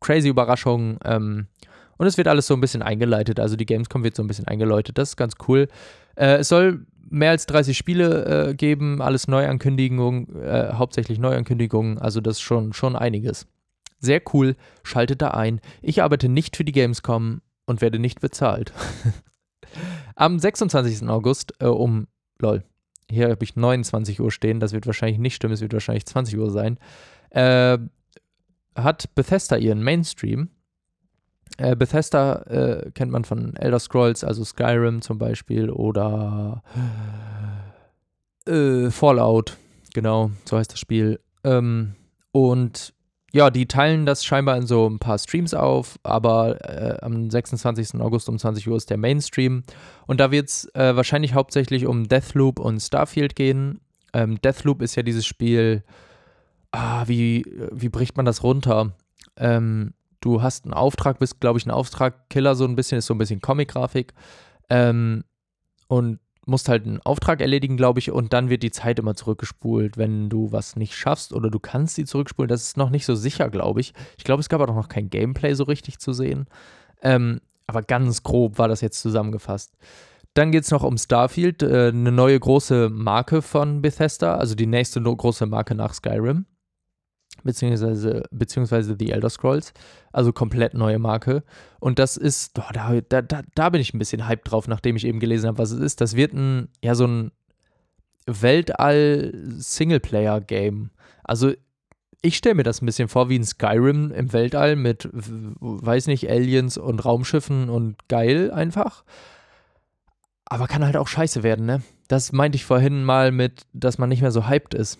crazy 0.00 0.28
Überraschungen 0.28 0.98
ähm, 1.04 1.46
und 1.98 2.06
es 2.06 2.16
wird 2.16 2.26
alles 2.26 2.46
so 2.46 2.54
ein 2.54 2.60
bisschen 2.62 2.80
eingeleitet. 2.80 3.38
Also 3.38 3.56
die 3.56 3.66
Gamescom 3.66 4.02
wird 4.02 4.16
so 4.16 4.22
ein 4.22 4.28
bisschen 4.28 4.48
eingeläutet. 4.48 4.96
Das 4.96 5.10
ist 5.10 5.16
ganz 5.16 5.34
cool. 5.46 5.68
Äh, 6.14 6.36
es 6.36 6.48
soll 6.48 6.86
mehr 7.10 7.30
als 7.32 7.44
30 7.44 7.76
Spiele 7.76 8.48
äh, 8.48 8.54
geben, 8.54 9.02
alles 9.02 9.28
Neuankündigungen, 9.28 10.42
äh, 10.42 10.72
hauptsächlich 10.72 11.18
Neuankündigungen. 11.18 11.98
Also 11.98 12.22
das 12.22 12.36
ist 12.36 12.42
schon, 12.42 12.72
schon 12.72 12.96
einiges. 12.96 13.46
Sehr 13.98 14.20
cool, 14.32 14.56
schaltet 14.82 15.22
da 15.22 15.30
ein. 15.30 15.60
Ich 15.82 16.02
arbeite 16.02 16.28
nicht 16.28 16.56
für 16.56 16.64
die 16.64 16.72
Gamescom 16.72 17.40
und 17.66 17.80
werde 17.80 17.98
nicht 17.98 18.20
bezahlt. 18.20 18.72
Am 20.14 20.38
26. 20.38 21.08
August 21.08 21.54
äh, 21.60 21.66
um, 21.66 22.06
lol, 22.38 22.62
hier 23.10 23.30
habe 23.30 23.44
ich 23.44 23.56
29 23.56 24.20
Uhr 24.20 24.30
stehen, 24.30 24.60
das 24.60 24.72
wird 24.72 24.86
wahrscheinlich 24.86 25.18
nicht 25.18 25.34
stimmen, 25.34 25.54
es 25.54 25.60
wird 25.60 25.72
wahrscheinlich 25.72 26.06
20 26.06 26.38
Uhr 26.38 26.50
sein, 26.50 26.78
äh, 27.30 27.78
hat 28.74 29.14
Bethesda 29.14 29.56
ihren 29.56 29.82
Mainstream. 29.82 30.50
Äh, 31.58 31.76
Bethesda 31.76 32.42
äh, 32.42 32.90
kennt 32.90 33.12
man 33.12 33.24
von 33.24 33.56
Elder 33.56 33.78
Scrolls, 33.78 34.24
also 34.24 34.44
Skyrim 34.44 35.00
zum 35.00 35.18
Beispiel 35.18 35.70
oder 35.70 36.62
äh, 38.46 38.90
Fallout, 38.90 39.56
genau, 39.94 40.30
so 40.44 40.58
heißt 40.58 40.72
das 40.72 40.80
Spiel. 40.80 41.20
Ähm, 41.44 41.94
und 42.32 42.92
ja, 43.32 43.50
die 43.50 43.66
teilen 43.66 44.06
das 44.06 44.24
scheinbar 44.24 44.56
in 44.56 44.66
so 44.66 44.88
ein 44.88 44.98
paar 44.98 45.18
Streams 45.18 45.52
auf, 45.52 45.98
aber 46.02 46.60
äh, 46.64 46.98
am 47.02 47.28
26. 47.30 48.00
August 48.00 48.28
um 48.28 48.38
20 48.38 48.68
Uhr 48.68 48.76
ist 48.76 48.88
der 48.88 48.96
Mainstream. 48.96 49.62
Und 50.06 50.20
da 50.20 50.30
wird 50.30 50.48
es 50.48 50.74
äh, 50.74 50.96
wahrscheinlich 50.96 51.34
hauptsächlich 51.34 51.86
um 51.86 52.08
Deathloop 52.08 52.58
und 52.58 52.80
Starfield 52.80 53.36
gehen. 53.36 53.80
Ähm, 54.12 54.40
Deathloop 54.40 54.80
ist 54.80 54.94
ja 54.94 55.02
dieses 55.02 55.26
Spiel, 55.26 55.82
ah, 56.70 57.04
wie, 57.06 57.44
wie 57.72 57.88
bricht 57.88 58.16
man 58.16 58.26
das 58.26 58.42
runter? 58.42 58.92
Ähm, 59.36 59.92
du 60.20 60.42
hast 60.42 60.64
einen 60.64 60.74
Auftrag, 60.74 61.18
bist, 61.18 61.40
glaube 61.40 61.58
ich, 61.58 61.66
ein 61.66 61.70
Auftragkiller, 61.70 62.54
so 62.54 62.64
ein 62.64 62.76
bisschen, 62.76 62.98
ist 62.98 63.06
so 63.06 63.14
ein 63.14 63.18
bisschen 63.18 63.40
Comic-Grafik. 63.40 64.14
Ähm, 64.70 65.24
und 65.88 66.20
musst 66.46 66.68
halt 66.68 66.86
einen 66.86 67.00
Auftrag 67.00 67.40
erledigen, 67.40 67.76
glaube 67.76 67.98
ich, 67.98 68.10
und 68.10 68.32
dann 68.32 68.48
wird 68.48 68.62
die 68.62 68.70
Zeit 68.70 68.98
immer 68.98 69.14
zurückgespult, 69.14 69.96
wenn 69.96 70.28
du 70.28 70.52
was 70.52 70.76
nicht 70.76 70.94
schaffst 70.94 71.32
oder 71.32 71.50
du 71.50 71.58
kannst 71.58 71.96
sie 71.96 72.04
zurückspulen. 72.04 72.48
Das 72.48 72.62
ist 72.62 72.76
noch 72.76 72.90
nicht 72.90 73.04
so 73.04 73.14
sicher, 73.14 73.50
glaube 73.50 73.80
ich. 73.80 73.92
Ich 74.16 74.24
glaube, 74.24 74.40
es 74.40 74.48
gab 74.48 74.60
auch 74.60 74.74
noch 74.74 74.88
kein 74.88 75.10
Gameplay 75.10 75.54
so 75.54 75.64
richtig 75.64 75.98
zu 75.98 76.12
sehen. 76.12 76.46
Ähm, 77.02 77.40
aber 77.66 77.82
ganz 77.82 78.22
grob 78.22 78.58
war 78.58 78.68
das 78.68 78.80
jetzt 78.80 79.00
zusammengefasst. 79.02 79.76
Dann 80.34 80.52
geht 80.52 80.64
es 80.64 80.70
noch 80.70 80.84
um 80.84 80.98
Starfield, 80.98 81.62
äh, 81.62 81.88
eine 81.88 82.12
neue 82.12 82.38
große 82.38 82.90
Marke 82.90 83.42
von 83.42 83.82
Bethesda, 83.82 84.36
also 84.36 84.54
die 84.54 84.66
nächste 84.66 85.02
große 85.02 85.46
Marke 85.46 85.74
nach 85.74 85.94
Skyrim 85.94 86.46
beziehungsweise, 87.42 88.22
beziehungsweise 88.30 88.96
The 88.98 89.12
Elder 89.12 89.30
Scrolls. 89.30 89.72
Also 90.12 90.32
komplett 90.32 90.74
neue 90.74 90.98
Marke. 90.98 91.42
Und 91.80 91.98
das 91.98 92.16
ist, 92.16 92.58
oh, 92.58 92.72
da, 92.72 93.00
da, 93.00 93.22
da, 93.22 93.42
da 93.54 93.70
bin 93.70 93.80
ich 93.80 93.94
ein 93.94 93.98
bisschen 93.98 94.28
hyped 94.28 94.50
drauf, 94.50 94.68
nachdem 94.68 94.96
ich 94.96 95.06
eben 95.06 95.20
gelesen 95.20 95.48
habe, 95.48 95.58
was 95.58 95.70
es 95.70 95.80
ist. 95.80 96.00
Das 96.00 96.16
wird 96.16 96.32
ein, 96.32 96.68
ja, 96.82 96.94
so 96.94 97.06
ein 97.06 97.32
Weltall-Singleplayer-Game. 98.26 100.90
Also 101.24 101.52
ich 102.22 102.36
stelle 102.36 102.56
mir 102.56 102.62
das 102.62 102.82
ein 102.82 102.86
bisschen 102.86 103.08
vor 103.08 103.28
wie 103.28 103.38
ein 103.38 103.44
Skyrim 103.44 104.10
im 104.10 104.32
Weltall 104.32 104.76
mit, 104.76 105.08
weiß 105.12 106.08
nicht, 106.08 106.28
Aliens 106.28 106.76
und 106.76 107.04
Raumschiffen 107.04 107.68
und 107.68 107.96
geil 108.08 108.50
einfach. 108.50 109.04
Aber 110.44 110.66
kann 110.66 110.84
halt 110.84 110.96
auch 110.96 111.08
scheiße 111.08 111.42
werden, 111.42 111.66
ne? 111.66 111.82
Das 112.08 112.32
meinte 112.32 112.56
ich 112.56 112.64
vorhin 112.64 113.04
mal 113.04 113.32
mit, 113.32 113.66
dass 113.72 113.98
man 113.98 114.08
nicht 114.08 114.22
mehr 114.22 114.30
so 114.30 114.48
hyped 114.48 114.74
ist. 114.74 114.98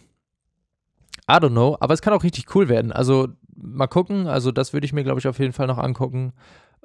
I 1.28 1.34
don't 1.34 1.50
know, 1.50 1.76
aber 1.80 1.94
es 1.94 2.02
kann 2.02 2.12
auch 2.12 2.22
richtig 2.22 2.54
cool 2.54 2.68
werden. 2.68 2.92
Also 2.92 3.28
mal 3.56 3.88
gucken, 3.88 4.26
also 4.26 4.52
das 4.52 4.72
würde 4.72 4.86
ich 4.86 4.92
mir, 4.92 5.04
glaube 5.04 5.18
ich, 5.18 5.26
auf 5.26 5.38
jeden 5.38 5.52
Fall 5.52 5.66
noch 5.66 5.78
angucken. 5.78 6.32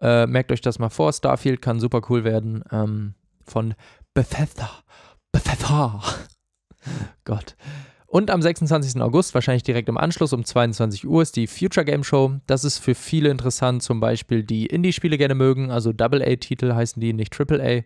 Äh, 0.02 0.26
merkt 0.26 0.52
euch 0.52 0.62
das 0.62 0.80
mal 0.80 0.90
vor. 0.90 1.14
Starfield 1.14 1.62
kann 1.62 1.80
super 1.80 2.02
cool 2.10 2.24
werden. 2.24 2.64
Ähm, 2.72 3.14
von 3.46 3.76
Bethesda. 4.14 4.70
Bethesda. 5.32 6.02
Gott. 7.24 7.56
Und 8.08 8.30
am 8.30 8.42
26. 8.42 9.02
August, 9.02 9.34
wahrscheinlich 9.34 9.64
direkt 9.64 9.88
im 9.88 9.98
Anschluss 9.98 10.34
um 10.34 10.44
22 10.44 11.08
Uhr, 11.08 11.22
ist 11.22 11.38
die 11.38 11.48
Future 11.48 11.86
Game 11.86 12.04
Show. 12.04 12.34
Das 12.46 12.66
ist 12.66 12.80
für 12.80 12.94
viele 12.94 13.30
interessant, 13.30 13.84
zum 13.84 14.02
Beispiel 14.02 14.44
die 14.44 14.66
Indie-Spiele 14.66 15.18
gerne 15.18 15.36
mögen, 15.36 15.72
also 15.72 15.94
Double-A-Titel 15.94 16.74
heißen 16.74 17.00
die, 17.00 17.14
nicht 17.14 17.32
Triple-A. 17.32 17.84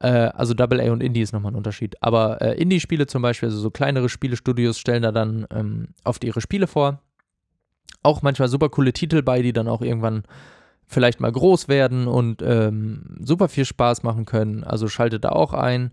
Äh, 0.00 0.08
also 0.08 0.54
Double 0.54 0.80
A 0.80 0.92
und 0.92 1.02
Indie 1.02 1.22
ist 1.22 1.32
nochmal 1.32 1.52
ein 1.52 1.56
Unterschied. 1.56 1.96
Aber 2.02 2.40
äh, 2.40 2.60
Indie-Spiele 2.60 3.06
zum 3.06 3.22
Beispiel, 3.22 3.48
also 3.48 3.58
so 3.58 3.70
kleinere 3.70 4.08
Spielestudios 4.08 4.78
stellen 4.78 5.02
da 5.02 5.12
dann 5.12 5.46
ähm, 5.50 5.88
oft 6.04 6.24
ihre 6.24 6.40
Spiele 6.40 6.66
vor. 6.66 7.00
Auch 8.02 8.22
manchmal 8.22 8.48
super 8.48 8.68
coole 8.68 8.92
Titel 8.92 9.22
bei, 9.22 9.42
die 9.42 9.52
dann 9.52 9.68
auch 9.68 9.82
irgendwann 9.82 10.22
vielleicht 10.86 11.20
mal 11.20 11.30
groß 11.30 11.68
werden 11.68 12.06
und 12.06 12.42
ähm, 12.42 13.16
super 13.20 13.48
viel 13.48 13.64
Spaß 13.64 14.02
machen 14.02 14.24
können. 14.24 14.64
Also 14.64 14.88
schaltet 14.88 15.24
da 15.24 15.30
auch 15.30 15.52
ein. 15.52 15.90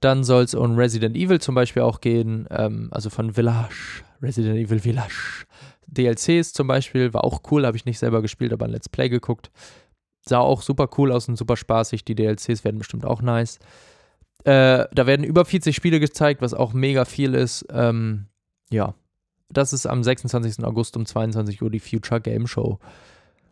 Dann 0.00 0.22
soll 0.22 0.44
es 0.44 0.54
um 0.54 0.76
Resident 0.76 1.16
Evil 1.16 1.40
zum 1.40 1.56
Beispiel 1.56 1.82
auch 1.82 2.00
gehen, 2.00 2.46
ähm, 2.50 2.88
also 2.92 3.10
von 3.10 3.32
Village, 3.32 4.04
Resident 4.22 4.56
Evil 4.56 4.78
Village. 4.78 5.44
DLCs 5.88 6.52
zum 6.52 6.68
Beispiel, 6.68 7.12
war 7.14 7.24
auch 7.24 7.40
cool, 7.50 7.66
habe 7.66 7.76
ich 7.76 7.84
nicht 7.84 7.98
selber 7.98 8.22
gespielt, 8.22 8.52
aber 8.52 8.66
ein 8.66 8.70
Let's 8.70 8.88
Play 8.88 9.08
geguckt. 9.08 9.50
Sah 10.28 10.40
auch 10.40 10.62
super 10.62 10.88
cool 10.98 11.12
aus 11.12 11.28
und 11.28 11.36
super 11.36 11.56
spaßig. 11.56 12.04
Die 12.04 12.14
DLCs 12.14 12.64
werden 12.64 12.78
bestimmt 12.78 13.04
auch 13.04 13.22
nice. 13.22 13.58
Äh, 14.44 14.86
da 14.92 15.06
werden 15.06 15.24
über 15.24 15.44
40 15.44 15.74
Spiele 15.74 16.00
gezeigt, 16.00 16.42
was 16.42 16.54
auch 16.54 16.72
mega 16.72 17.04
viel 17.04 17.34
ist. 17.34 17.66
Ähm, 17.70 18.26
ja, 18.70 18.94
das 19.50 19.72
ist 19.72 19.86
am 19.86 20.02
26. 20.04 20.64
August 20.64 20.96
um 20.96 21.06
22 21.06 21.62
Uhr 21.62 21.70
die 21.70 21.80
Future 21.80 22.20
Game 22.20 22.46
Show. 22.46 22.78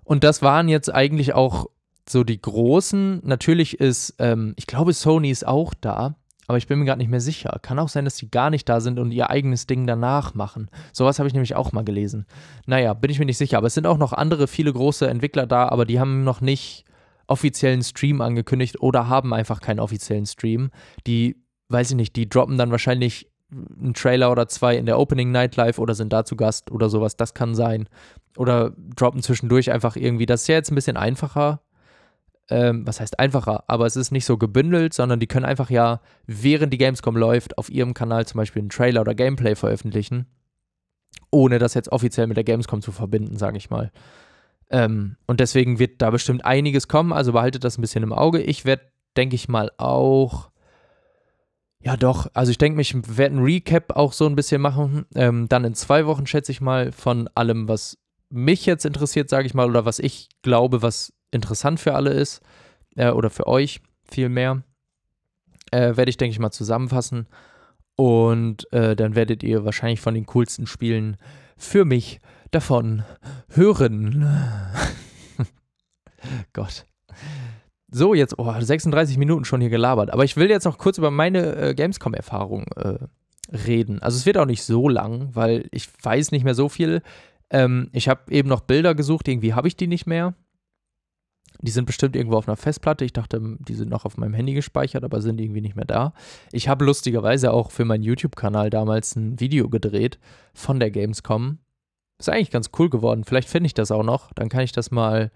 Und 0.04 0.22
das 0.22 0.42
waren 0.42 0.68
jetzt 0.68 0.92
eigentlich 0.92 1.34
auch 1.34 1.66
so 2.08 2.22
die 2.22 2.40
großen. 2.40 3.20
Natürlich 3.24 3.80
ist, 3.80 4.14
ähm, 4.18 4.54
ich 4.56 4.66
glaube, 4.66 4.92
Sony 4.92 5.30
ist 5.30 5.46
auch 5.46 5.74
da. 5.74 6.16
Aber 6.46 6.58
ich 6.58 6.66
bin 6.66 6.78
mir 6.78 6.84
gerade 6.84 6.98
nicht 6.98 7.10
mehr 7.10 7.20
sicher. 7.20 7.58
Kann 7.62 7.78
auch 7.78 7.88
sein, 7.88 8.04
dass 8.04 8.16
die 8.16 8.30
gar 8.30 8.50
nicht 8.50 8.68
da 8.68 8.80
sind 8.80 8.98
und 8.98 9.10
ihr 9.10 9.30
eigenes 9.30 9.66
Ding 9.66 9.86
danach 9.86 10.34
machen. 10.34 10.68
Sowas 10.92 11.18
habe 11.18 11.26
ich 11.26 11.34
nämlich 11.34 11.56
auch 11.56 11.72
mal 11.72 11.84
gelesen. 11.84 12.26
Naja, 12.66 12.94
bin 12.94 13.10
ich 13.10 13.18
mir 13.18 13.26
nicht 13.26 13.38
sicher. 13.38 13.58
Aber 13.58 13.66
es 13.66 13.74
sind 13.74 13.86
auch 13.86 13.98
noch 13.98 14.12
andere, 14.12 14.46
viele 14.46 14.72
große 14.72 15.08
Entwickler 15.08 15.46
da, 15.46 15.68
aber 15.68 15.84
die 15.84 15.98
haben 15.98 16.24
noch 16.24 16.40
nicht 16.40 16.84
offiziellen 17.26 17.82
Stream 17.82 18.20
angekündigt 18.20 18.80
oder 18.80 19.08
haben 19.08 19.34
einfach 19.34 19.60
keinen 19.60 19.80
offiziellen 19.80 20.26
Stream. 20.26 20.70
Die, 21.06 21.42
weiß 21.68 21.90
ich 21.90 21.96
nicht, 21.96 22.14
die 22.14 22.28
droppen 22.28 22.58
dann 22.58 22.70
wahrscheinlich 22.70 23.28
einen 23.50 23.94
Trailer 23.94 24.30
oder 24.30 24.48
zwei 24.48 24.76
in 24.76 24.86
der 24.86 24.98
Opening 24.98 25.30
Night 25.30 25.56
Live 25.56 25.78
oder 25.78 25.94
sind 25.94 26.12
da 26.12 26.24
zu 26.24 26.36
Gast 26.36 26.70
oder 26.70 26.88
sowas. 26.88 27.16
Das 27.16 27.34
kann 27.34 27.54
sein. 27.54 27.88
Oder 28.36 28.72
droppen 28.76 29.22
zwischendurch 29.22 29.72
einfach 29.72 29.96
irgendwie. 29.96 30.26
Das 30.26 30.42
ist 30.42 30.48
ja 30.48 30.54
jetzt 30.54 30.70
ein 30.70 30.74
bisschen 30.76 30.96
einfacher 30.96 31.60
ähm, 32.48 32.86
was 32.86 33.00
heißt 33.00 33.18
einfacher, 33.18 33.64
aber 33.66 33.86
es 33.86 33.96
ist 33.96 34.12
nicht 34.12 34.24
so 34.24 34.36
gebündelt, 34.36 34.94
sondern 34.94 35.20
die 35.20 35.26
können 35.26 35.44
einfach 35.44 35.70
ja, 35.70 36.00
während 36.26 36.72
die 36.72 36.78
Gamescom 36.78 37.16
läuft, 37.16 37.58
auf 37.58 37.70
ihrem 37.70 37.94
Kanal 37.94 38.26
zum 38.26 38.38
Beispiel 38.38 38.60
einen 38.60 38.68
Trailer 38.68 39.00
oder 39.00 39.14
Gameplay 39.14 39.54
veröffentlichen, 39.54 40.26
ohne 41.30 41.58
das 41.58 41.74
jetzt 41.74 41.90
offiziell 41.90 42.26
mit 42.26 42.36
der 42.36 42.44
Gamescom 42.44 42.82
zu 42.82 42.92
verbinden, 42.92 43.36
sage 43.36 43.56
ich 43.56 43.70
mal. 43.70 43.90
Ähm, 44.70 45.16
und 45.26 45.40
deswegen 45.40 45.78
wird 45.78 46.02
da 46.02 46.10
bestimmt 46.10 46.44
einiges 46.44 46.88
kommen, 46.88 47.12
also 47.12 47.32
behaltet 47.32 47.64
das 47.64 47.78
ein 47.78 47.82
bisschen 47.82 48.02
im 48.02 48.12
Auge. 48.12 48.40
Ich 48.40 48.64
werde, 48.64 48.82
denke 49.16 49.34
ich 49.34 49.48
mal, 49.48 49.70
auch. 49.76 50.50
Ja, 51.82 51.96
doch. 51.96 52.28
Also 52.34 52.50
ich 52.50 52.58
denke, 52.58 52.80
ich 52.80 52.94
werde 53.16 53.36
ein 53.36 53.42
Recap 53.42 53.94
auch 53.96 54.12
so 54.12 54.26
ein 54.26 54.34
bisschen 54.34 54.60
machen. 54.60 55.06
Ähm, 55.14 55.48
dann 55.48 55.64
in 55.64 55.74
zwei 55.74 56.06
Wochen, 56.06 56.26
schätze 56.26 56.50
ich 56.50 56.60
mal, 56.60 56.90
von 56.90 57.28
allem, 57.34 57.68
was 57.68 57.98
mich 58.28 58.66
jetzt 58.66 58.84
interessiert, 58.84 59.30
sage 59.30 59.46
ich 59.46 59.54
mal, 59.54 59.68
oder 59.68 59.84
was 59.84 60.00
ich 60.00 60.28
glaube, 60.42 60.82
was 60.82 61.12
interessant 61.30 61.80
für 61.80 61.94
alle 61.94 62.10
ist, 62.10 62.40
äh, 62.96 63.10
oder 63.10 63.30
für 63.30 63.46
euch 63.46 63.80
vielmehr, 64.04 64.62
äh, 65.70 65.96
werde 65.96 66.10
ich, 66.10 66.16
denke 66.16 66.32
ich 66.32 66.38
mal, 66.38 66.50
zusammenfassen. 66.50 67.26
Und 67.96 68.70
äh, 68.72 68.94
dann 68.94 69.14
werdet 69.14 69.42
ihr 69.42 69.64
wahrscheinlich 69.64 70.00
von 70.00 70.14
den 70.14 70.26
coolsten 70.26 70.66
Spielen 70.66 71.16
für 71.56 71.84
mich 71.84 72.20
davon 72.50 73.04
hören. 73.48 74.26
Gott. 76.52 76.84
So, 77.90 78.14
jetzt, 78.14 78.38
oh, 78.38 78.52
36 78.58 79.16
Minuten 79.16 79.44
schon 79.44 79.60
hier 79.60 79.70
gelabert. 79.70 80.12
Aber 80.12 80.24
ich 80.24 80.36
will 80.36 80.50
jetzt 80.50 80.64
noch 80.64 80.76
kurz 80.76 80.98
über 80.98 81.10
meine 81.10 81.56
äh, 81.56 81.74
Gamescom-Erfahrung 81.74 82.64
äh, 82.76 82.98
reden. 83.50 84.02
Also 84.02 84.16
es 84.16 84.26
wird 84.26 84.38
auch 84.38 84.46
nicht 84.46 84.64
so 84.64 84.88
lang, 84.88 85.30
weil 85.34 85.68
ich 85.70 85.88
weiß 86.02 86.32
nicht 86.32 86.44
mehr 86.44 86.54
so 86.54 86.68
viel. 86.68 87.02
Ähm, 87.48 87.88
ich 87.92 88.08
habe 88.08 88.30
eben 88.30 88.48
noch 88.48 88.60
Bilder 88.60 88.94
gesucht, 88.94 89.28
irgendwie 89.28 89.54
habe 89.54 89.68
ich 89.68 89.76
die 89.76 89.86
nicht 89.86 90.06
mehr. 90.06 90.34
Die 91.60 91.70
sind 91.70 91.86
bestimmt 91.86 92.16
irgendwo 92.16 92.36
auf 92.36 92.48
einer 92.48 92.56
Festplatte. 92.56 93.04
Ich 93.04 93.12
dachte, 93.12 93.40
die 93.60 93.74
sind 93.74 93.90
noch 93.90 94.04
auf 94.04 94.16
meinem 94.16 94.34
Handy 94.34 94.54
gespeichert, 94.54 95.04
aber 95.04 95.20
sind 95.20 95.40
irgendwie 95.40 95.60
nicht 95.60 95.76
mehr 95.76 95.84
da. 95.84 96.12
Ich 96.52 96.68
habe 96.68 96.84
lustigerweise 96.84 97.52
auch 97.52 97.70
für 97.70 97.84
meinen 97.84 98.02
YouTube-Kanal 98.02 98.70
damals 98.70 99.16
ein 99.16 99.40
Video 99.40 99.68
gedreht 99.68 100.18
von 100.54 100.80
der 100.80 100.90
Gamescom. 100.90 101.58
Ist 102.18 102.28
eigentlich 102.28 102.50
ganz 102.50 102.70
cool 102.78 102.88
geworden. 102.88 103.24
Vielleicht 103.24 103.48
finde 103.48 103.66
ich 103.66 103.74
das 103.74 103.90
auch 103.90 104.02
noch. 104.02 104.32
Dann 104.32 104.48
kann 104.48 104.62
ich 104.62 104.72
das 104.72 104.90
mal 104.90 105.30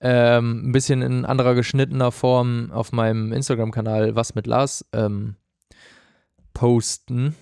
ähm, 0.00 0.68
ein 0.68 0.72
bisschen 0.72 1.02
in 1.02 1.24
anderer 1.24 1.54
geschnittener 1.54 2.12
Form 2.12 2.70
auf 2.72 2.92
meinem 2.92 3.32
Instagram-Kanal 3.32 4.14
Was 4.14 4.34
mit 4.34 4.46
Lars 4.46 4.86
ähm, 4.92 5.36
posten. 6.54 7.34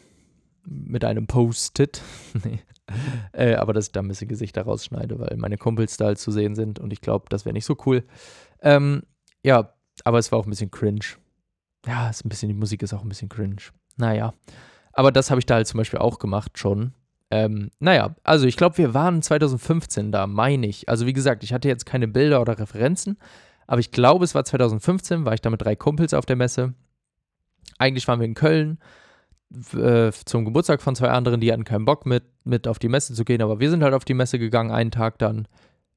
Mit 0.67 1.05
einem 1.05 1.27
Post-it. 1.27 2.01
nee. 2.45 2.61
äh, 3.32 3.55
aber 3.55 3.72
dass 3.72 3.87
ich 3.87 3.93
da 3.93 4.01
ein 4.01 4.09
bisschen 4.09 4.28
Gesichter 4.28 4.62
rausschneide, 4.62 5.18
weil 5.18 5.37
meine 5.37 5.57
Kumpels 5.57 5.97
da 5.97 6.07
halt 6.07 6.18
zu 6.18 6.30
sehen 6.30 6.55
sind 6.55 6.78
und 6.78 6.93
ich 6.93 7.01
glaube, 7.01 7.26
das 7.28 7.45
wäre 7.45 7.53
nicht 7.53 7.64
so 7.64 7.76
cool. 7.87 8.05
Ähm, 8.61 9.03
ja, 9.43 9.74
aber 10.05 10.18
es 10.18 10.32
war 10.32 10.39
auch 10.39 10.47
ein 10.47 10.51
bisschen 10.51 10.70
cringe. 10.70 11.05
Ja, 11.87 12.09
ist 12.09 12.24
ein 12.24 12.28
bisschen, 12.28 12.49
die 12.49 12.55
Musik 12.55 12.82
ist 12.82 12.95
auch 12.95 13.03
ein 13.03 13.09
bisschen 13.09 13.28
cringe. 13.28 13.57
Naja. 13.97 14.32
Aber 14.93 15.12
das 15.12 15.30
habe 15.30 15.41
ich 15.41 15.47
da 15.47 15.55
halt 15.57 15.66
zum 15.66 15.78
Beispiel 15.78 15.99
auch 15.99 16.18
gemacht 16.18 16.59
schon. 16.59 16.95
Ähm, 17.30 17.70
naja, 17.80 18.14
also 18.22 18.47
ich 18.47 18.57
glaube, 18.57 18.78
wir 18.78 18.95
waren 18.95 19.22
2015 19.22 20.12
da, 20.12 20.26
meine 20.26 20.66
ich. 20.66 20.89
Also 20.89 21.07
wie 21.07 21.12
gesagt, 21.12 21.43
ich 21.43 21.53
hatte 21.53 21.68
jetzt 21.68 21.87
keine 21.87 22.07
Bilder 22.09 22.41
oder 22.41 22.59
Referenzen, 22.59 23.18
aber 23.66 23.80
ich 23.80 23.91
glaube, 23.91 24.24
es 24.24 24.35
war 24.35 24.45
2015, 24.45 25.24
war 25.24 25.35
ich 25.35 25.41
da 25.41 25.51
mit 25.51 25.62
drei 25.62 25.74
Kumpels 25.74 26.14
auf 26.14 26.26
der 26.26 26.37
Messe. 26.37 26.74
Eigentlich 27.78 28.07
waren 28.07 28.20
wir 28.20 28.26
in 28.26 28.35
Köln 28.35 28.78
äh, 29.75 30.11
zum 30.25 30.45
Geburtstag 30.45 30.83
von 30.83 30.97
zwei 30.97 31.11
anderen, 31.11 31.41
die 31.41 31.53
hatten 31.53 31.65
keinen 31.65 31.85
Bock 31.85 32.07
mit, 32.07 32.25
mit 32.45 32.67
auf 32.67 32.79
die 32.79 32.89
Messe 32.89 33.15
zu 33.15 33.25
gehen, 33.25 33.43
aber 33.43 33.61
wir 33.61 33.71
sind 33.71 33.83
halt 33.83 33.95
auf 33.95 34.05
die 34.05 34.15
Messe 34.15 34.39
gegangen, 34.39 34.71
einen 34.71 34.91
Tag 34.91 35.19
dann, 35.19 35.47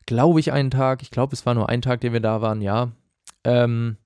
glaube 0.06 0.40
ich, 0.40 0.52
einen 0.52 0.72
Tag. 0.72 1.02
Ich 1.02 1.12
glaube, 1.12 1.34
es 1.34 1.46
war 1.46 1.54
nur 1.54 1.70
ein 1.70 1.82
Tag, 1.82 2.02
den 2.02 2.14
wir 2.14 2.20
da 2.20 2.42
waren, 2.42 2.62
ja. 2.62 2.92
Ähm, 3.44 3.98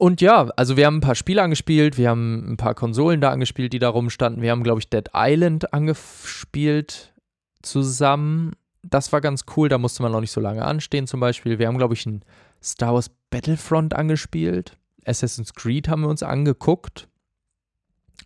und 0.00 0.22
ja, 0.22 0.48
also 0.56 0.78
wir 0.78 0.86
haben 0.86 0.96
ein 0.96 1.02
paar 1.02 1.14
Spiele 1.14 1.42
angespielt, 1.42 1.98
wir 1.98 2.08
haben 2.08 2.52
ein 2.52 2.56
paar 2.56 2.74
Konsolen 2.74 3.20
da 3.20 3.30
angespielt, 3.30 3.74
die 3.74 3.78
da 3.78 3.90
rumstanden. 3.90 4.40
Wir 4.40 4.50
haben, 4.50 4.62
glaube 4.62 4.80
ich, 4.80 4.88
Dead 4.88 5.10
Island 5.14 5.74
angespielt 5.74 7.12
zusammen. 7.60 8.52
Das 8.82 9.12
war 9.12 9.20
ganz 9.20 9.44
cool, 9.56 9.68
da 9.68 9.76
musste 9.76 10.02
man 10.02 10.14
auch 10.14 10.20
nicht 10.20 10.32
so 10.32 10.40
lange 10.40 10.64
anstehen 10.64 11.06
zum 11.06 11.20
Beispiel. 11.20 11.58
Wir 11.58 11.66
haben, 11.66 11.76
glaube 11.76 11.92
ich, 11.92 12.06
ein 12.06 12.24
Star 12.62 12.94
Wars 12.94 13.10
Battlefront 13.28 13.94
angespielt. 13.94 14.78
Assassin's 15.04 15.52
Creed 15.52 15.88
haben 15.88 16.00
wir 16.00 16.08
uns 16.08 16.22
angeguckt. 16.22 17.06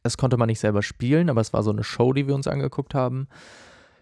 Das 0.03 0.17
konnte 0.17 0.37
man 0.37 0.49
nicht 0.49 0.61
selber 0.61 0.83
spielen, 0.83 1.31
aber 1.31 1.41
es 1.41 1.53
war 1.53 1.63
so 1.63 1.71
eine 1.71 1.85
Show, 1.85 2.13
die 2.13 2.27
wir 2.27 2.35
uns 2.35 2.47
angeguckt 2.47 2.95
haben. 2.95 3.29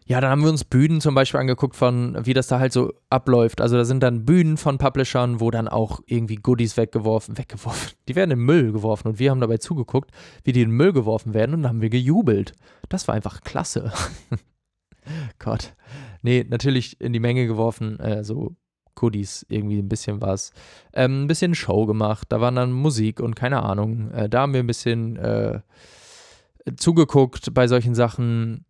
Ja, 0.04 0.20
dann 0.20 0.30
haben 0.30 0.42
wir 0.42 0.50
uns 0.50 0.64
Bühnen 0.64 1.00
zum 1.00 1.14
Beispiel 1.14 1.38
angeguckt, 1.38 1.76
von 1.76 2.18
wie 2.26 2.34
das 2.34 2.48
da 2.48 2.58
halt 2.58 2.72
so 2.72 2.92
abläuft. 3.08 3.60
Also 3.60 3.76
da 3.76 3.84
sind 3.84 4.02
dann 4.02 4.24
Bühnen 4.24 4.56
von 4.56 4.78
Publishern, 4.78 5.40
wo 5.40 5.50
dann 5.50 5.68
auch 5.68 6.00
irgendwie 6.06 6.36
Goodies 6.36 6.76
weggeworfen, 6.76 7.38
weggeworfen. 7.38 7.92
Die 8.08 8.16
werden 8.16 8.32
in 8.32 8.40
Müll 8.40 8.72
geworfen 8.72 9.08
und 9.08 9.18
wir 9.18 9.30
haben 9.30 9.40
dabei 9.40 9.58
zugeguckt, 9.58 10.10
wie 10.44 10.52
die 10.52 10.62
in 10.62 10.70
Müll 10.70 10.92
geworfen 10.92 11.34
werden 11.34 11.54
und 11.54 11.62
dann 11.62 11.70
haben 11.70 11.82
wir 11.82 11.90
gejubelt. 11.90 12.52
Das 12.88 13.06
war 13.06 13.14
einfach 13.14 13.42
klasse. 13.42 13.92
Gott. 15.38 15.74
Nee, 16.22 16.44
natürlich 16.48 17.00
in 17.00 17.12
die 17.12 17.20
Menge 17.20 17.46
geworfen, 17.46 17.98
äh, 18.00 18.24
so 18.24 18.56
Goodies, 18.94 19.46
irgendwie 19.48 19.78
ein 19.78 19.88
bisschen 19.88 20.20
was. 20.20 20.52
Ähm, 20.92 21.24
ein 21.24 21.26
bisschen 21.26 21.54
Show 21.54 21.86
gemacht, 21.86 22.28
da 22.30 22.40
waren 22.40 22.56
dann 22.56 22.72
Musik 22.72 23.20
und 23.20 23.34
keine 23.34 23.62
Ahnung. 23.62 24.10
Äh, 24.12 24.28
da 24.28 24.42
haben 24.42 24.52
wir 24.52 24.60
ein 24.60 24.66
bisschen 24.66 25.16
äh, 25.16 25.60
zugeguckt 26.76 27.52
bei 27.54 27.66
solchen 27.66 27.94
Sachen. 27.94 28.64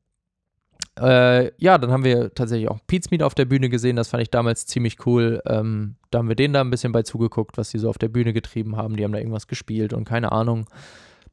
Äh, 0.99 1.53
ja, 1.63 1.79
dann 1.79 1.91
haben 1.91 2.05
wir 2.05 2.35
tatsächlich 2.35 2.69
auch 2.69 2.81
Pizmeet 2.87 3.23
auf 3.23 3.35
der 3.35 3.47
Bühne 3.47 3.69
gesehen, 3.69 3.97
das 3.97 4.09
fand 4.09 4.23
ich 4.23 4.31
damals 4.31 4.67
ziemlich 4.67 5.07
cool. 5.07 5.41
Ähm, 5.47 5.97
da 6.11 6.19
haben 6.19 6.29
wir 6.29 6.37
denen 6.37 6.55
da 6.55 6.61
ein 6.61 6.71
bisschen 6.71 6.93
bei 6.93 7.03
zugeguckt, 7.03 7.57
was 7.57 7.71
die 7.71 7.79
so 7.79 7.89
auf 7.89 7.99
der 7.99 8.09
Bühne 8.09 8.33
getrieben 8.33 8.77
haben. 8.77 8.97
Die 8.97 9.05
haben 9.05 9.13
da 9.13 9.19
irgendwas 9.19 9.47
gespielt 9.47 9.93
und 9.93 10.05
keine 10.05 10.33
Ahnung. 10.33 10.69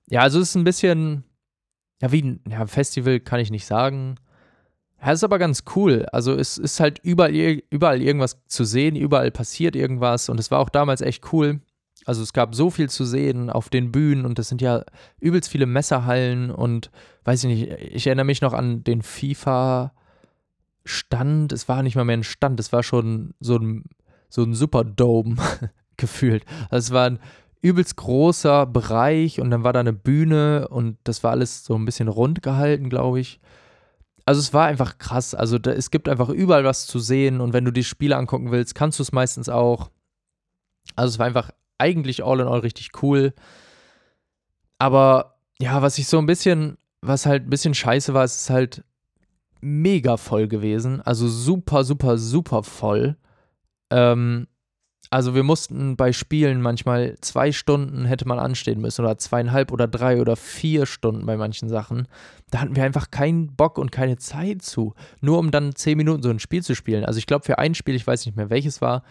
Ja, 0.09 0.21
also 0.21 0.39
es 0.39 0.49
ist 0.49 0.55
ein 0.55 0.63
bisschen, 0.63 1.23
ja, 2.01 2.11
wie 2.11 2.23
ein 2.23 2.41
ja, 2.49 2.65
Festival 2.65 3.19
kann 3.19 3.39
ich 3.39 3.51
nicht 3.51 3.65
sagen. 3.65 4.15
Ja, 5.01 5.11
ist 5.11 5.23
aber 5.23 5.39
ganz 5.39 5.63
cool. 5.75 6.05
Also 6.11 6.33
es 6.33 6.57
ist 6.57 6.79
halt 6.79 6.99
überall, 7.03 7.61
überall 7.69 8.01
irgendwas 8.01 8.37
zu 8.47 8.65
sehen, 8.65 8.95
überall 8.95 9.31
passiert 9.31 9.75
irgendwas 9.75 10.29
und 10.29 10.39
es 10.39 10.51
war 10.51 10.59
auch 10.59 10.69
damals 10.69 11.01
echt 11.01 11.31
cool. 11.31 11.61
Also 12.05 12.23
es 12.23 12.33
gab 12.33 12.55
so 12.55 12.69
viel 12.69 12.89
zu 12.89 13.05
sehen 13.05 13.49
auf 13.49 13.69
den 13.69 13.91
Bühnen 13.91 14.25
und 14.25 14.39
das 14.39 14.49
sind 14.49 14.61
ja 14.61 14.83
übelst 15.19 15.49
viele 15.49 15.65
Messerhallen 15.65 16.49
und 16.51 16.91
weiß 17.23 17.43
ich 17.43 17.49
nicht, 17.49 17.71
ich 17.79 18.07
erinnere 18.07 18.25
mich 18.25 18.41
noch 18.41 18.53
an 18.53 18.83
den 18.83 19.01
FIFA 19.01 19.93
Stand, 20.85 21.51
es 21.51 21.67
war 21.67 21.83
nicht 21.83 21.95
mal 21.95 22.05
mehr 22.05 22.17
ein 22.17 22.23
Stand, 22.23 22.59
es 22.59 22.73
war 22.73 22.83
schon 22.83 23.33
so 23.39 23.57
ein, 23.57 23.83
so 24.27 24.43
ein 24.43 24.53
Superdome 24.53 25.35
gefühlt. 25.97 26.45
Also 26.69 26.87
es 26.87 26.91
war 26.91 27.05
ein 27.05 27.19
übelst 27.61 27.95
großer 27.97 28.65
Bereich 28.65 29.39
und 29.39 29.51
dann 29.51 29.63
war 29.63 29.73
da 29.73 29.81
eine 29.81 29.93
Bühne 29.93 30.67
und 30.69 30.97
das 31.03 31.23
war 31.23 31.31
alles 31.31 31.63
so 31.63 31.75
ein 31.75 31.85
bisschen 31.85 32.07
rund 32.07 32.41
gehalten, 32.41 32.89
glaube 32.89 33.19
ich 33.19 33.39
also 34.29 34.41
es 34.41 34.53
war 34.53 34.67
einfach 34.67 34.99
krass. 34.99 35.33
Also 35.33 35.57
da, 35.57 35.71
es 35.71 35.89
gibt 35.89 36.07
einfach 36.07 36.29
überall 36.29 36.63
was 36.63 36.85
zu 36.85 36.99
sehen 36.99 37.41
und 37.41 37.51
wenn 37.51 37.65
du 37.65 37.71
die 37.71 37.83
Spiele 37.83 38.15
angucken 38.15 38.51
willst, 38.51 38.75
kannst 38.75 38.99
du 38.99 39.01
es 39.01 39.11
meistens 39.11 39.49
auch. 39.49 39.89
Also 40.95 41.13
es 41.13 41.17
war 41.17 41.25
einfach 41.25 41.49
eigentlich 41.79 42.23
all 42.23 42.39
in 42.39 42.47
all 42.47 42.59
richtig 42.59 42.91
cool. 43.01 43.33
Aber 44.77 45.39
ja, 45.59 45.81
was 45.81 45.97
ich 45.97 46.05
so 46.05 46.19
ein 46.19 46.27
bisschen, 46.27 46.77
was 47.01 47.25
halt 47.25 47.47
ein 47.47 47.49
bisschen 47.49 47.73
scheiße 47.73 48.13
war, 48.13 48.23
es 48.23 48.41
ist 48.41 48.49
halt 48.51 48.83
mega 49.61 50.15
voll 50.15 50.47
gewesen. 50.47 51.01
Also 51.01 51.27
super, 51.27 51.83
super, 51.83 52.19
super 52.19 52.61
voll. 52.61 53.17
Ähm, 53.89 54.45
also 55.11 55.33
wir 55.33 55.43
mussten 55.43 55.95
bei 55.95 56.13
Spielen 56.13 56.61
manchmal 56.61 57.15
zwei 57.21 57.51
Stunden 57.51 58.05
hätte 58.05 58.27
man 58.27 58.37
anstehen 58.37 58.79
müssen 58.79 59.03
oder 59.03 59.17
zweieinhalb 59.17 59.71
oder 59.71 59.87
drei 59.87 60.21
oder 60.21 60.35
vier 60.35 60.85
Stunden 60.85 61.25
bei 61.25 61.35
manchen 61.35 61.67
Sachen. 61.67 62.07
Da 62.51 62.61
hatten 62.61 62.75
wir 62.75 62.83
einfach 62.83 63.09
keinen 63.09 63.55
Bock 63.55 63.79
und 63.79 63.91
keine 63.91 64.17
Zeit 64.17 64.61
zu, 64.61 64.93
nur 65.19 65.39
um 65.39 65.49
dann 65.49 65.75
zehn 65.75 65.97
Minuten 65.97 66.21
so 66.21 66.29
ein 66.29 66.39
Spiel 66.39 66.61
zu 66.61 66.75
spielen. 66.75 67.05
Also 67.05 67.17
ich 67.17 67.25
glaube 67.25 67.43
für 67.43 67.57
ein 67.57 67.73
Spiel, 67.73 67.95
ich 67.95 68.05
weiß 68.05 68.25
nicht 68.25 68.35
mehr 68.35 68.51
welches 68.51 68.81
war, 68.81 69.03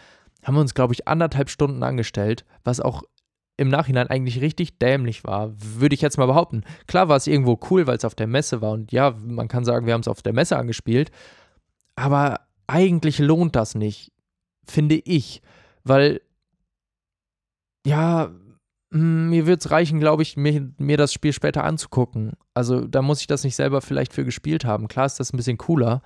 haben 0.45 0.55
wir 0.55 0.61
uns 0.61 0.75
glaube 0.75 0.95
ich 0.95 1.09
anderthalb 1.09 1.51
Stunden 1.51 1.83
angestellt, 1.83 2.45
was 2.63 2.79
auch 2.81 3.03
im 3.57 3.69
Nachhinein 3.69 4.07
eigentlich 4.07 4.41
richtig 4.41 4.79
dämlich 4.79 5.25
war, 5.25 5.51
würde 5.57 5.97
ich 5.97 6.01
jetzt 6.01 6.17
mal 6.17 6.27
behaupten. 6.27 6.63
Klar 6.87 7.09
war 7.09 7.17
es 7.17 7.27
irgendwo 7.27 7.59
cool, 7.71 7.89
weil 7.89 7.97
es 7.97 8.05
auf 8.05 8.15
der 8.15 8.29
Messe 8.29 8.63
war 8.63 8.71
und 8.71 8.93
ja, 8.93 9.17
man 9.21 9.49
kann 9.49 9.65
sagen, 9.65 9.87
wir 9.87 9.95
haben 9.95 10.03
es 10.03 10.09
auf 10.09 10.23
der 10.23 10.33
Messe 10.33 10.57
angespielt, 10.57 11.11
aber 11.97 12.43
eigentlich 12.69 13.19
lohnt 13.19 13.57
das 13.57 13.75
nicht, 13.75 14.13
finde 14.65 14.95
ich 14.95 15.43
weil, 15.89 16.21
ja, 17.87 18.31
hm, 18.93 19.31
mir 19.31 19.47
würde 19.47 19.61
es 19.61 19.71
reichen, 19.71 20.01
glaube 20.01 20.23
ich, 20.23 20.37
mir, 20.37 20.73
mir 20.79 20.97
das 20.97 21.13
Spiel 21.13 21.33
später 21.33 21.65
anzugucken. 21.65 22.33
Also 22.55 22.87
da 22.87 23.03
muss 23.03 23.21
ich 23.21 23.27
das 23.27 23.45
nicht 23.45 23.57
selber 23.57 23.81
vielleicht 23.81 24.13
für 24.13 24.25
gespielt 24.25 24.65
haben. 24.65 24.89
Klar 24.89 25.07
ist 25.07 25.21
das 25.21 25.33
ein 25.33 25.37
bisschen 25.37 25.59
cooler. 25.59 26.03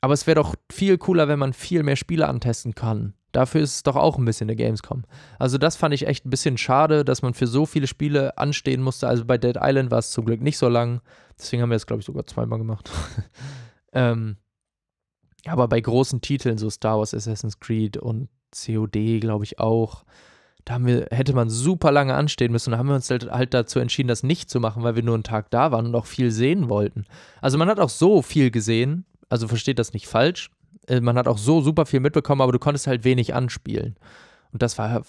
Aber 0.00 0.14
es 0.14 0.26
wäre 0.26 0.36
doch 0.36 0.54
viel 0.70 0.98
cooler, 0.98 1.26
wenn 1.28 1.38
man 1.38 1.52
viel 1.52 1.82
mehr 1.82 1.96
Spiele 1.96 2.28
antesten 2.28 2.74
kann. 2.74 3.14
Dafür 3.32 3.60
ist 3.62 3.76
es 3.76 3.82
doch 3.82 3.96
auch 3.96 4.18
ein 4.18 4.24
bisschen 4.24 4.46
der 4.46 4.56
Gamescom. 4.56 5.04
Also 5.38 5.58
das 5.58 5.76
fand 5.76 5.94
ich 5.94 6.06
echt 6.06 6.24
ein 6.24 6.30
bisschen 6.30 6.58
schade, 6.58 7.04
dass 7.04 7.22
man 7.22 7.34
für 7.34 7.46
so 7.46 7.66
viele 7.66 7.86
Spiele 7.86 8.38
anstehen 8.38 8.82
musste. 8.82 9.08
Also 9.08 9.24
bei 9.24 9.36
Dead 9.36 9.56
Island 9.60 9.90
war 9.90 9.98
es 9.98 10.10
zum 10.10 10.24
Glück 10.24 10.40
nicht 10.40 10.58
so 10.58 10.68
lang. 10.68 11.00
Deswegen 11.38 11.62
haben 11.62 11.70
wir 11.70 11.76
es, 11.76 11.86
glaube 11.86 12.00
ich, 12.00 12.06
sogar 12.06 12.26
zweimal 12.26 12.58
gemacht. 12.58 12.90
ähm, 13.92 14.36
aber 15.48 15.68
bei 15.68 15.80
großen 15.80 16.20
Titeln, 16.20 16.58
so 16.58 16.70
Star 16.70 16.98
Wars, 16.98 17.14
Assassin's 17.14 17.60
Creed 17.60 17.96
und 17.96 18.28
COD, 18.52 19.20
glaube 19.20 19.44
ich 19.44 19.58
auch, 19.58 20.04
da 20.66 20.74
haben 20.74 20.86
wir, 20.86 21.06
hätte 21.12 21.32
man 21.32 21.48
super 21.48 21.92
lange 21.92 22.14
anstehen 22.14 22.50
müssen. 22.50 22.72
Da 22.72 22.78
haben 22.78 22.88
wir 22.88 22.96
uns 22.96 23.08
halt, 23.08 23.30
halt 23.30 23.54
dazu 23.54 23.78
entschieden, 23.78 24.08
das 24.08 24.24
nicht 24.24 24.50
zu 24.50 24.58
machen, 24.58 24.82
weil 24.82 24.96
wir 24.96 25.02
nur 25.04 25.14
einen 25.14 25.22
Tag 25.22 25.50
da 25.50 25.70
waren 25.70 25.86
und 25.86 25.94
auch 25.94 26.06
viel 26.06 26.32
sehen 26.32 26.68
wollten. 26.68 27.04
Also 27.40 27.56
man 27.56 27.68
hat 27.68 27.78
auch 27.78 27.88
so 27.88 28.20
viel 28.20 28.50
gesehen, 28.50 29.04
also 29.28 29.46
versteht 29.46 29.78
das 29.78 29.92
nicht 29.92 30.08
falsch. 30.08 30.50
Äh, 30.88 31.00
man 31.00 31.16
hat 31.16 31.28
auch 31.28 31.38
so 31.38 31.60
super 31.60 31.86
viel 31.86 32.00
mitbekommen, 32.00 32.40
aber 32.40 32.50
du 32.50 32.58
konntest 32.58 32.88
halt 32.88 33.04
wenig 33.04 33.32
anspielen. 33.32 33.96
Und 34.52 34.62
das 34.62 34.76
war, 34.76 35.02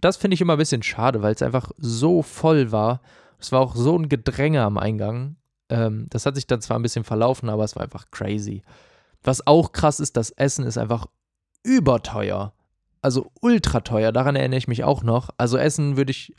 das 0.00 0.16
finde 0.16 0.34
ich 0.34 0.40
immer 0.40 0.54
ein 0.54 0.58
bisschen 0.58 0.82
schade, 0.82 1.22
weil 1.22 1.34
es 1.34 1.42
einfach 1.42 1.70
so 1.76 2.22
voll 2.22 2.72
war. 2.72 3.00
Es 3.38 3.52
war 3.52 3.60
auch 3.60 3.76
so 3.76 3.96
ein 3.96 4.08
Gedränge 4.08 4.62
am 4.62 4.78
Eingang. 4.78 5.36
Ähm, 5.68 6.06
das 6.10 6.26
hat 6.26 6.34
sich 6.34 6.48
dann 6.48 6.60
zwar 6.60 6.78
ein 6.78 6.82
bisschen 6.82 7.04
verlaufen, 7.04 7.48
aber 7.48 7.62
es 7.62 7.76
war 7.76 7.84
einfach 7.84 8.10
crazy. 8.10 8.62
Was 9.24 9.46
auch 9.46 9.72
krass 9.72 10.00
ist, 10.00 10.16
das 10.16 10.30
Essen 10.30 10.64
ist 10.64 10.78
einfach 10.78 11.06
überteuer. 11.64 12.52
Also 13.02 13.32
ultra 13.40 13.80
teuer, 13.80 14.12
daran 14.12 14.36
erinnere 14.36 14.58
ich 14.58 14.68
mich 14.68 14.84
auch 14.84 15.02
noch. 15.02 15.30
Also 15.36 15.58
Essen 15.58 15.96
würde 15.96 16.10
ich 16.10 16.34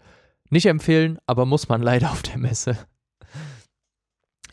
nicht 0.49 0.67
empfehlen, 0.67 1.19
aber 1.25 1.45
muss 1.45 1.67
man 1.67 1.81
leider 1.81 2.11
auf 2.11 2.21
der 2.21 2.37
Messe. 2.37 2.77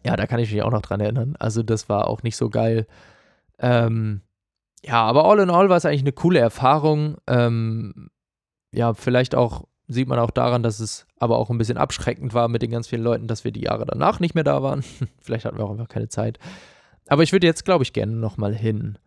Ja, 0.05 0.17
da 0.17 0.27
kann 0.27 0.41
ich 0.41 0.53
mich 0.53 0.63
auch 0.63 0.71
noch 0.71 0.83
dran 0.83 1.01
erinnern. 1.01 1.37
Also 1.39 1.63
das 1.63 1.89
war 1.89 2.09
auch 2.09 2.23
nicht 2.23 2.37
so 2.37 2.51
geil. 2.51 2.87
Ähm, 3.59 4.23
ja, 4.85 5.03
aber 5.03 5.27
all 5.27 5.39
in 5.39 5.51
all 5.51 5.69
war 5.69 5.77
es 5.77 5.85
eigentlich 5.85 6.01
eine 6.01 6.13
coole 6.13 6.41
Erfahrung. 6.41 7.19
Ähm, 7.29 8.11
ja, 8.73 8.95
vielleicht 8.95 9.35
auch 9.35 9.69
sieht 9.87 10.09
man 10.09 10.19
auch 10.19 10.31
daran, 10.31 10.63
dass 10.63 10.81
es 10.81 11.07
aber 11.19 11.39
auch 11.39 11.51
ein 11.51 11.59
bisschen 11.59 11.77
abschreckend 11.77 12.35
war 12.35 12.49
mit 12.49 12.63
den 12.63 12.71
ganz 12.71 12.89
vielen 12.89 13.03
Leuten, 13.03 13.29
dass 13.29 13.45
wir 13.45 13.53
die 13.53 13.63
Jahre 13.63 13.85
danach 13.85 14.19
nicht 14.21 14.35
mehr 14.35 14.45
da 14.45 14.63
waren. 14.63 14.83
vielleicht 15.21 15.45
hatten 15.45 15.59
wir 15.59 15.65
auch 15.65 15.71
einfach 15.71 15.89
keine 15.89 16.09
Zeit. 16.09 16.39
Aber 17.09 17.23
ich 17.23 17.33
würde 17.33 17.47
jetzt, 17.47 17.65
glaube 17.65 17.85
ich, 17.85 17.93
gerne 17.93 18.13
nochmal 18.13 18.55
hin. 18.55 18.99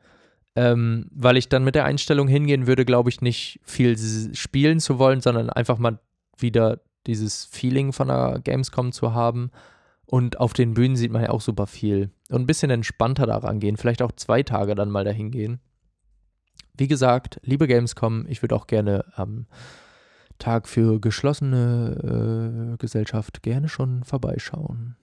Ähm, 0.56 1.08
weil 1.12 1.38
ich 1.38 1.50
dann 1.50 1.64
mit 1.66 1.76
der 1.76 1.86
Einstellung 1.86 2.28
hingehen 2.28 2.66
würde, 2.66 2.86
glaube 2.86 3.10
ich, 3.10 3.22
nicht 3.22 3.60
viel 3.64 3.98
spielen 4.36 4.80
zu 4.80 5.00
wollen, 5.00 5.20
sondern 5.20 5.50
einfach 5.50 5.78
mal 5.78 6.00
wieder 6.38 6.80
dieses 7.08 7.46
Feeling 7.46 7.92
von 7.94 8.08
der 8.08 8.40
Gamescom 8.44 8.92
zu 8.92 9.14
haben. 9.14 9.52
Und 10.06 10.40
auf 10.40 10.54
den 10.54 10.74
Bühnen 10.74 10.96
sieht 10.96 11.12
man 11.12 11.24
ja 11.24 11.30
auch 11.32 11.42
super 11.42 11.68
viel. 11.68 12.12
Und 12.30 12.42
ein 12.44 12.48
bisschen 12.48 12.72
entspannter 12.72 13.26
daran 13.26 13.60
gehen. 13.60 13.76
Vielleicht 13.76 14.02
auch 14.02 14.12
zwei 14.14 14.44
Tage 14.44 14.76
dann 14.76 14.92
mal 14.92 15.04
dahin 15.04 15.32
gehen. 15.32 15.60
Wie 16.78 16.88
gesagt, 16.88 17.40
liebe 17.44 17.68
Gamescom, 17.68 18.26
ich 18.28 18.42
würde 18.42 18.56
auch 18.56 18.68
gerne 18.68 19.06
am 19.16 19.48
Tag 20.38 20.68
für 20.68 21.00
geschlossene 21.00 22.74
äh, 22.74 22.78
Gesellschaft 22.78 23.42
gerne 23.42 23.70
schon 23.70 24.04
vorbeischauen. 24.04 24.98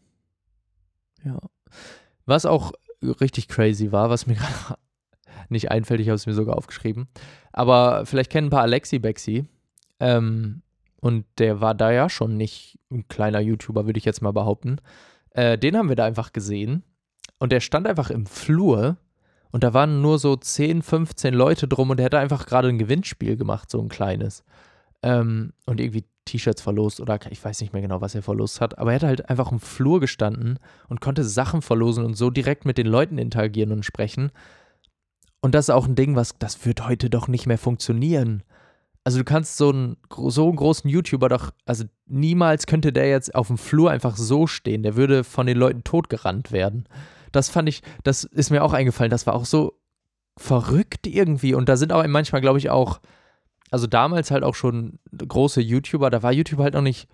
Ja. 1.25 1.39
Was 2.33 2.47
auch 2.47 2.73
richtig 3.21 3.47
crazy 3.47 3.93
war, 3.93 4.09
was 4.09 4.27
mir 4.27 4.35
gerade 4.37 4.79
nicht 5.51 5.71
einfällt, 5.71 6.01
ich 6.01 6.09
habe 6.09 6.15
es 6.15 6.25
mir 6.25 6.33
sogar 6.33 6.57
aufgeschrieben. 6.57 7.07
Aber 7.53 8.07
vielleicht 8.07 8.31
kennen 8.31 8.47
ein 8.47 8.51
paar 8.51 8.63
Alexi 8.63 8.99
Bexi. 8.99 9.45
Ähm, 10.01 10.63
und 11.03 11.27
der 11.37 11.61
war 11.61 11.75
da 11.75 11.93
ja 11.93 12.09
schon 12.09 12.39
nicht 12.39 12.79
ein 12.91 13.07
kleiner 13.07 13.41
YouTuber, 13.41 13.85
würde 13.85 13.99
ich 13.99 14.07
jetzt 14.07 14.23
mal 14.23 14.33
behaupten. 14.33 14.79
Äh, 15.33 15.59
den 15.59 15.77
haben 15.77 15.91
wir 15.91 15.97
da 15.97 16.07
einfach 16.07 16.33
gesehen. 16.33 16.85
Und 17.39 17.53
der 17.53 17.61
stand 17.61 17.87
einfach 17.87 18.09
im 18.09 18.25
Flur. 18.25 18.97
Und 19.51 19.63
da 19.63 19.75
waren 19.75 20.01
nur 20.01 20.19
so 20.19 20.35
10, 20.35 20.81
15 20.81 21.35
Leute 21.35 21.69
drum. 21.69 21.91
Und 21.91 21.99
der 21.99 22.07
hat 22.07 22.15
einfach 22.15 22.47
gerade 22.47 22.69
ein 22.69 22.79
Gewinnspiel 22.79 23.37
gemacht, 23.37 23.71
so 23.71 23.79
ein 23.79 23.91
kleines. 23.91 24.43
Ähm, 25.03 25.53
und 25.67 25.83
irgendwie 25.83 26.07
T-Shirts 26.33 26.63
verlost 26.63 27.01
oder 27.01 27.19
ich 27.31 27.45
weiß 27.45 27.61
nicht 27.61 27.73
mehr 27.73 27.83
genau, 27.83 28.01
was 28.01 28.15
er 28.15 28.23
verlost 28.23 28.61
hat, 28.61 28.79
aber 28.79 28.93
er 28.93 28.97
hat 28.97 29.03
halt 29.03 29.29
einfach 29.29 29.53
im 29.53 29.61
Flur 29.61 30.01
gestanden 30.01 30.59
und 30.89 31.01
konnte 31.01 31.25
Sachen 31.25 31.61
verlosen 31.61 32.05
und 32.05 32.15
so 32.15 32.31
direkt 32.31 32.65
mit 32.65 32.79
den 32.79 32.87
Leuten 32.87 33.19
interagieren 33.19 33.73
und 33.73 33.85
sprechen. 33.85 34.33
Und 35.41 35.55
das 35.55 35.67
ist 35.67 35.71
auch 35.71 35.87
ein 35.87 35.95
Ding, 35.95 36.17
was, 36.17 36.39
das 36.39 36.65
wird 36.65 36.89
heute 36.89 37.11
doch 37.11 37.29
nicht 37.29 37.47
mehr 37.47 37.59
funktionieren. 37.59 38.43
Also 39.05 39.19
du 39.19 39.25
kannst 39.25 39.57
so 39.57 39.71
einen, 39.71 39.97
so 40.29 40.49
einen 40.49 40.57
großen 40.57 40.89
YouTuber 40.89 41.29
doch, 41.29 41.51
also 41.67 41.85
niemals 42.07 42.67
könnte 42.67 42.93
der 42.93 43.09
jetzt 43.09 43.35
auf 43.35 43.49
dem 43.49 43.59
Flur 43.59 43.91
einfach 43.91 44.17
so 44.17 44.47
stehen. 44.47 44.83
Der 44.83 44.97
würde 44.97 45.25
von 45.25 45.47
den 45.47 45.59
Leuten 45.59 45.85
totgerannt 45.85 46.53
werden. 46.53 46.89
Das 47.33 47.49
fand 47.49 47.69
ich, 47.69 47.83
das 48.05 48.25
ist 48.25 48.51
mir 48.51 48.63
auch 48.63 48.73
eingefallen. 48.73 49.11
Das 49.11 49.27
war 49.27 49.35
auch 49.35 49.45
so 49.45 49.79
verrückt 50.39 51.07
irgendwie. 51.07 51.55
Und 51.55 51.69
da 51.69 51.77
sind 51.77 51.93
auch 51.93 52.07
manchmal, 52.07 52.41
glaube 52.41 52.59
ich, 52.59 52.71
auch 52.71 53.01
also 53.73 53.87
damals 53.87 54.31
halt 54.31 54.45
auch 54.45 54.55
schon 54.55 54.99
große 55.17 55.61
YouTuber, 55.61 56.11
da 56.11 56.23
war 56.23 56.33
YouTube 56.33 56.61
halt 56.61 56.75
noch 56.75 56.83
nicht, 56.83 57.09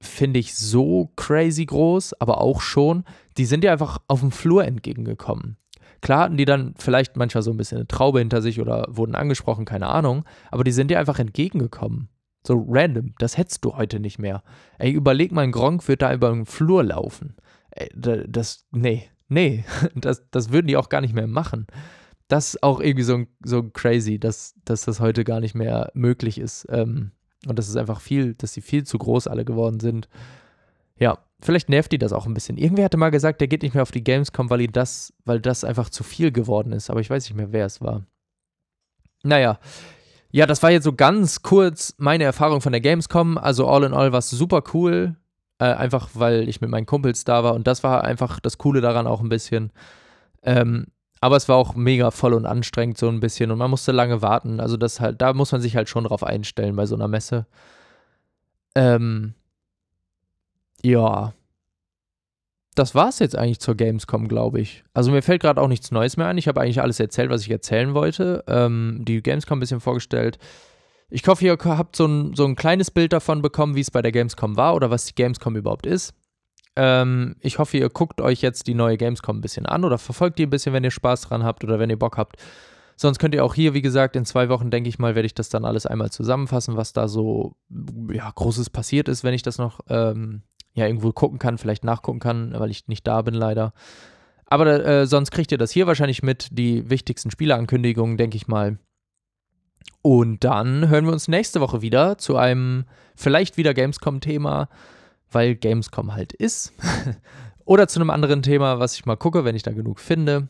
finde 0.00 0.40
ich, 0.40 0.54
so 0.54 1.12
crazy 1.14 1.66
groß, 1.66 2.20
aber 2.20 2.40
auch 2.40 2.62
schon, 2.62 3.04
die 3.36 3.44
sind 3.44 3.64
ja 3.64 3.72
einfach 3.72 3.98
auf 4.08 4.20
dem 4.20 4.32
Flur 4.32 4.64
entgegengekommen. 4.64 5.58
Klar 6.00 6.20
hatten 6.20 6.38
die 6.38 6.46
dann 6.46 6.74
vielleicht 6.78 7.16
manchmal 7.16 7.42
so 7.42 7.50
ein 7.50 7.56
bisschen 7.58 7.78
eine 7.78 7.86
Traube 7.86 8.18
hinter 8.18 8.42
sich 8.42 8.60
oder 8.60 8.86
wurden 8.88 9.14
angesprochen, 9.14 9.66
keine 9.66 9.86
Ahnung, 9.86 10.24
aber 10.50 10.64
die 10.64 10.72
sind 10.72 10.90
dir 10.90 10.98
einfach 10.98 11.18
entgegengekommen. 11.18 12.08
So 12.46 12.64
random, 12.66 13.14
das 13.18 13.36
hättest 13.36 13.64
du 13.64 13.76
heute 13.76 14.00
nicht 14.00 14.18
mehr. 14.18 14.42
Ey, 14.78 14.90
überleg 14.90 15.32
mal, 15.32 15.42
ein 15.42 15.52
Gronk 15.52 15.86
wird 15.86 16.02
da 16.02 16.12
über 16.12 16.30
den 16.30 16.46
Flur 16.46 16.82
laufen. 16.82 17.36
Ey, 17.70 17.90
das, 17.94 18.66
nee, 18.70 19.08
nee, 19.28 19.64
das, 19.94 20.28
das 20.30 20.50
würden 20.50 20.66
die 20.66 20.76
auch 20.78 20.88
gar 20.88 21.02
nicht 21.02 21.14
mehr 21.14 21.26
machen 21.26 21.66
das 22.28 22.54
ist 22.54 22.62
auch 22.62 22.80
irgendwie 22.80 23.04
so, 23.04 23.24
so 23.44 23.62
crazy, 23.64 24.18
dass, 24.18 24.54
dass 24.64 24.84
das 24.84 25.00
heute 25.00 25.24
gar 25.24 25.40
nicht 25.40 25.54
mehr 25.54 25.90
möglich 25.94 26.38
ist. 26.38 26.66
Ähm, 26.70 27.12
und 27.46 27.58
das 27.58 27.68
ist 27.68 27.76
einfach 27.76 28.00
viel, 28.00 28.34
dass 28.34 28.54
sie 28.54 28.62
viel 28.62 28.84
zu 28.84 28.98
groß 28.98 29.28
alle 29.28 29.44
geworden 29.44 29.80
sind. 29.80 30.08
Ja, 30.98 31.18
vielleicht 31.40 31.68
nervt 31.68 31.92
die 31.92 31.98
das 31.98 32.12
auch 32.12 32.26
ein 32.26 32.34
bisschen. 32.34 32.56
Irgendwer 32.56 32.86
hatte 32.86 32.96
mal 32.96 33.10
gesagt, 33.10 33.40
der 33.40 33.48
geht 33.48 33.62
nicht 33.62 33.74
mehr 33.74 33.82
auf 33.82 33.90
die 33.90 34.04
Gamescom, 34.04 34.48
weil 34.48 34.66
das, 34.68 35.12
weil 35.24 35.40
das 35.40 35.64
einfach 35.64 35.90
zu 35.90 36.02
viel 36.02 36.32
geworden 36.32 36.72
ist. 36.72 36.90
Aber 36.90 37.00
ich 37.00 37.10
weiß 37.10 37.24
nicht 37.24 37.36
mehr, 37.36 37.52
wer 37.52 37.66
es 37.66 37.80
war. 37.80 38.06
Naja. 39.22 39.58
Ja, 40.30 40.46
das 40.46 40.62
war 40.62 40.70
jetzt 40.70 40.84
so 40.84 40.92
ganz 40.92 41.42
kurz 41.42 41.94
meine 41.98 42.24
Erfahrung 42.24 42.60
von 42.60 42.72
der 42.72 42.80
Gamescom. 42.80 43.38
Also 43.38 43.68
all 43.68 43.84
in 43.84 43.92
all 43.92 44.12
war 44.12 44.18
es 44.18 44.30
super 44.30 44.62
cool. 44.72 45.16
Äh, 45.58 45.66
einfach 45.66 46.10
weil 46.14 46.48
ich 46.48 46.60
mit 46.60 46.70
meinen 46.70 46.86
Kumpels 46.86 47.24
da 47.24 47.44
war. 47.44 47.54
Und 47.54 47.66
das 47.66 47.84
war 47.84 48.04
einfach 48.04 48.40
das 48.40 48.58
Coole 48.58 48.80
daran 48.80 49.06
auch 49.06 49.20
ein 49.20 49.28
bisschen. 49.28 49.72
Ähm, 50.42 50.86
aber 51.24 51.38
es 51.38 51.48
war 51.48 51.56
auch 51.56 51.74
mega 51.74 52.10
voll 52.10 52.34
und 52.34 52.44
anstrengend 52.44 52.98
so 52.98 53.08
ein 53.08 53.18
bisschen 53.18 53.50
und 53.50 53.56
man 53.56 53.70
musste 53.70 53.92
lange 53.92 54.20
warten. 54.20 54.60
Also 54.60 54.76
das 54.76 55.00
halt, 55.00 55.22
da 55.22 55.32
muss 55.32 55.52
man 55.52 55.62
sich 55.62 55.74
halt 55.74 55.88
schon 55.88 56.04
drauf 56.04 56.22
einstellen 56.22 56.76
bei 56.76 56.84
so 56.84 56.96
einer 56.96 57.08
Messe. 57.08 57.46
Ähm, 58.74 59.32
ja. 60.82 61.32
Das 62.74 62.94
war 62.94 63.08
es 63.08 63.20
jetzt 63.20 63.38
eigentlich 63.38 63.58
zur 63.58 63.74
Gamescom, 63.74 64.28
glaube 64.28 64.60
ich. 64.60 64.84
Also 64.92 65.12
mir 65.12 65.22
fällt 65.22 65.40
gerade 65.40 65.62
auch 65.62 65.68
nichts 65.68 65.90
Neues 65.90 66.18
mehr 66.18 66.26
ein. 66.26 66.36
Ich 66.36 66.46
habe 66.46 66.60
eigentlich 66.60 66.82
alles 66.82 67.00
erzählt, 67.00 67.30
was 67.30 67.40
ich 67.40 67.50
erzählen 67.50 67.94
wollte. 67.94 68.44
Ähm, 68.46 69.00
die 69.00 69.22
Gamescom 69.22 69.56
ein 69.56 69.60
bisschen 69.60 69.80
vorgestellt. 69.80 70.36
Ich 71.08 71.26
hoffe, 71.26 71.42
ihr 71.42 71.56
habt 71.58 71.96
so 71.96 72.04
ein, 72.04 72.34
so 72.34 72.44
ein 72.44 72.54
kleines 72.54 72.90
Bild 72.90 73.14
davon 73.14 73.40
bekommen, 73.40 73.76
wie 73.76 73.80
es 73.80 73.90
bei 73.90 74.02
der 74.02 74.12
Gamescom 74.12 74.58
war 74.58 74.74
oder 74.74 74.90
was 74.90 75.06
die 75.06 75.14
Gamescom 75.14 75.56
überhaupt 75.56 75.86
ist. 75.86 76.12
Ähm, 76.76 77.36
ich 77.40 77.58
hoffe, 77.58 77.76
ihr 77.76 77.88
guckt 77.88 78.20
euch 78.20 78.42
jetzt 78.42 78.66
die 78.66 78.74
neue 78.74 78.96
Gamescom 78.96 79.38
ein 79.38 79.40
bisschen 79.40 79.66
an 79.66 79.84
oder 79.84 79.98
verfolgt 79.98 80.38
die 80.38 80.46
ein 80.46 80.50
bisschen, 80.50 80.72
wenn 80.72 80.84
ihr 80.84 80.90
Spaß 80.90 81.22
dran 81.22 81.44
habt 81.44 81.64
oder 81.64 81.78
wenn 81.78 81.90
ihr 81.90 81.98
Bock 81.98 82.16
habt. 82.16 82.36
Sonst 82.96 83.18
könnt 83.18 83.34
ihr 83.34 83.44
auch 83.44 83.54
hier, 83.54 83.74
wie 83.74 83.82
gesagt, 83.82 84.14
in 84.14 84.24
zwei 84.24 84.48
Wochen, 84.48 84.70
denke 84.70 84.88
ich 84.88 84.98
mal, 84.98 85.14
werde 85.14 85.26
ich 85.26 85.34
das 85.34 85.48
dann 85.48 85.64
alles 85.64 85.86
einmal 85.86 86.10
zusammenfassen, 86.10 86.76
was 86.76 86.92
da 86.92 87.08
so 87.08 87.56
ja, 88.12 88.30
Großes 88.30 88.70
passiert 88.70 89.08
ist, 89.08 89.24
wenn 89.24 89.34
ich 89.34 89.42
das 89.42 89.58
noch 89.58 89.80
ähm, 89.88 90.42
ja, 90.74 90.86
irgendwo 90.86 91.12
gucken 91.12 91.38
kann, 91.38 91.58
vielleicht 91.58 91.84
nachgucken 91.84 92.20
kann, 92.20 92.54
weil 92.56 92.70
ich 92.70 92.86
nicht 92.88 93.06
da 93.06 93.22
bin 93.22 93.34
leider. 93.34 93.72
Aber 94.46 94.84
äh, 94.84 95.06
sonst 95.06 95.30
kriegt 95.30 95.50
ihr 95.50 95.58
das 95.58 95.70
hier 95.70 95.86
wahrscheinlich 95.86 96.22
mit, 96.22 96.48
die 96.52 96.88
wichtigsten 96.90 97.30
Spieleankündigungen, 97.30 98.16
denke 98.16 98.36
ich 98.36 98.46
mal. 98.46 98.78
Und 100.02 100.44
dann 100.44 100.88
hören 100.88 101.06
wir 101.06 101.12
uns 101.12 101.28
nächste 101.28 101.60
Woche 101.60 101.80
wieder 101.80 102.18
zu 102.18 102.36
einem 102.36 102.84
vielleicht 103.16 103.56
wieder 103.56 103.74
Gamescom-Thema 103.74 104.68
weil 105.34 105.54
Gamescom 105.54 106.14
halt 106.14 106.32
ist. 106.32 106.72
Oder 107.64 107.88
zu 107.88 107.98
einem 107.98 108.10
anderen 108.10 108.42
Thema, 108.42 108.78
was 108.78 108.94
ich 108.94 109.06
mal 109.06 109.16
gucke, 109.16 109.44
wenn 109.44 109.56
ich 109.56 109.62
da 109.62 109.72
genug 109.72 109.98
finde. 110.00 110.48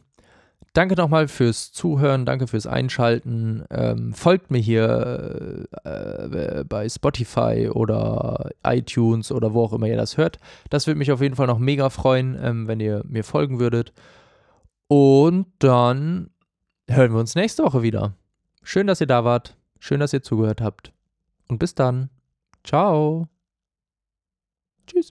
Danke 0.72 0.96
nochmal 0.96 1.28
fürs 1.28 1.70
Zuhören, 1.70 2.26
danke 2.26 2.48
fürs 2.48 2.66
Einschalten. 2.66 3.64
Ähm, 3.70 4.12
folgt 4.12 4.50
mir 4.50 4.58
hier 4.58 5.66
äh, 5.84 6.64
bei 6.64 6.88
Spotify 6.88 7.68
oder 7.72 8.50
iTunes 8.64 9.30
oder 9.30 9.54
wo 9.54 9.62
auch 9.62 9.72
immer 9.72 9.86
ihr 9.86 9.96
das 9.96 10.16
hört. 10.16 10.38
Das 10.70 10.88
würde 10.88 10.98
mich 10.98 11.12
auf 11.12 11.20
jeden 11.20 11.36
Fall 11.36 11.46
noch 11.46 11.60
mega 11.60 11.90
freuen, 11.90 12.36
ähm, 12.42 12.66
wenn 12.66 12.80
ihr 12.80 13.04
mir 13.06 13.22
folgen 13.22 13.60
würdet. 13.60 13.92
Und 14.88 15.46
dann 15.60 16.30
hören 16.88 17.12
wir 17.12 17.20
uns 17.20 17.36
nächste 17.36 17.62
Woche 17.62 17.82
wieder. 17.82 18.14
Schön, 18.64 18.88
dass 18.88 19.00
ihr 19.00 19.06
da 19.06 19.24
wart. 19.24 19.56
Schön, 19.78 20.00
dass 20.00 20.12
ihr 20.12 20.22
zugehört 20.22 20.60
habt. 20.60 20.92
Und 21.46 21.58
bis 21.58 21.76
dann. 21.76 22.10
Ciao. 22.64 23.28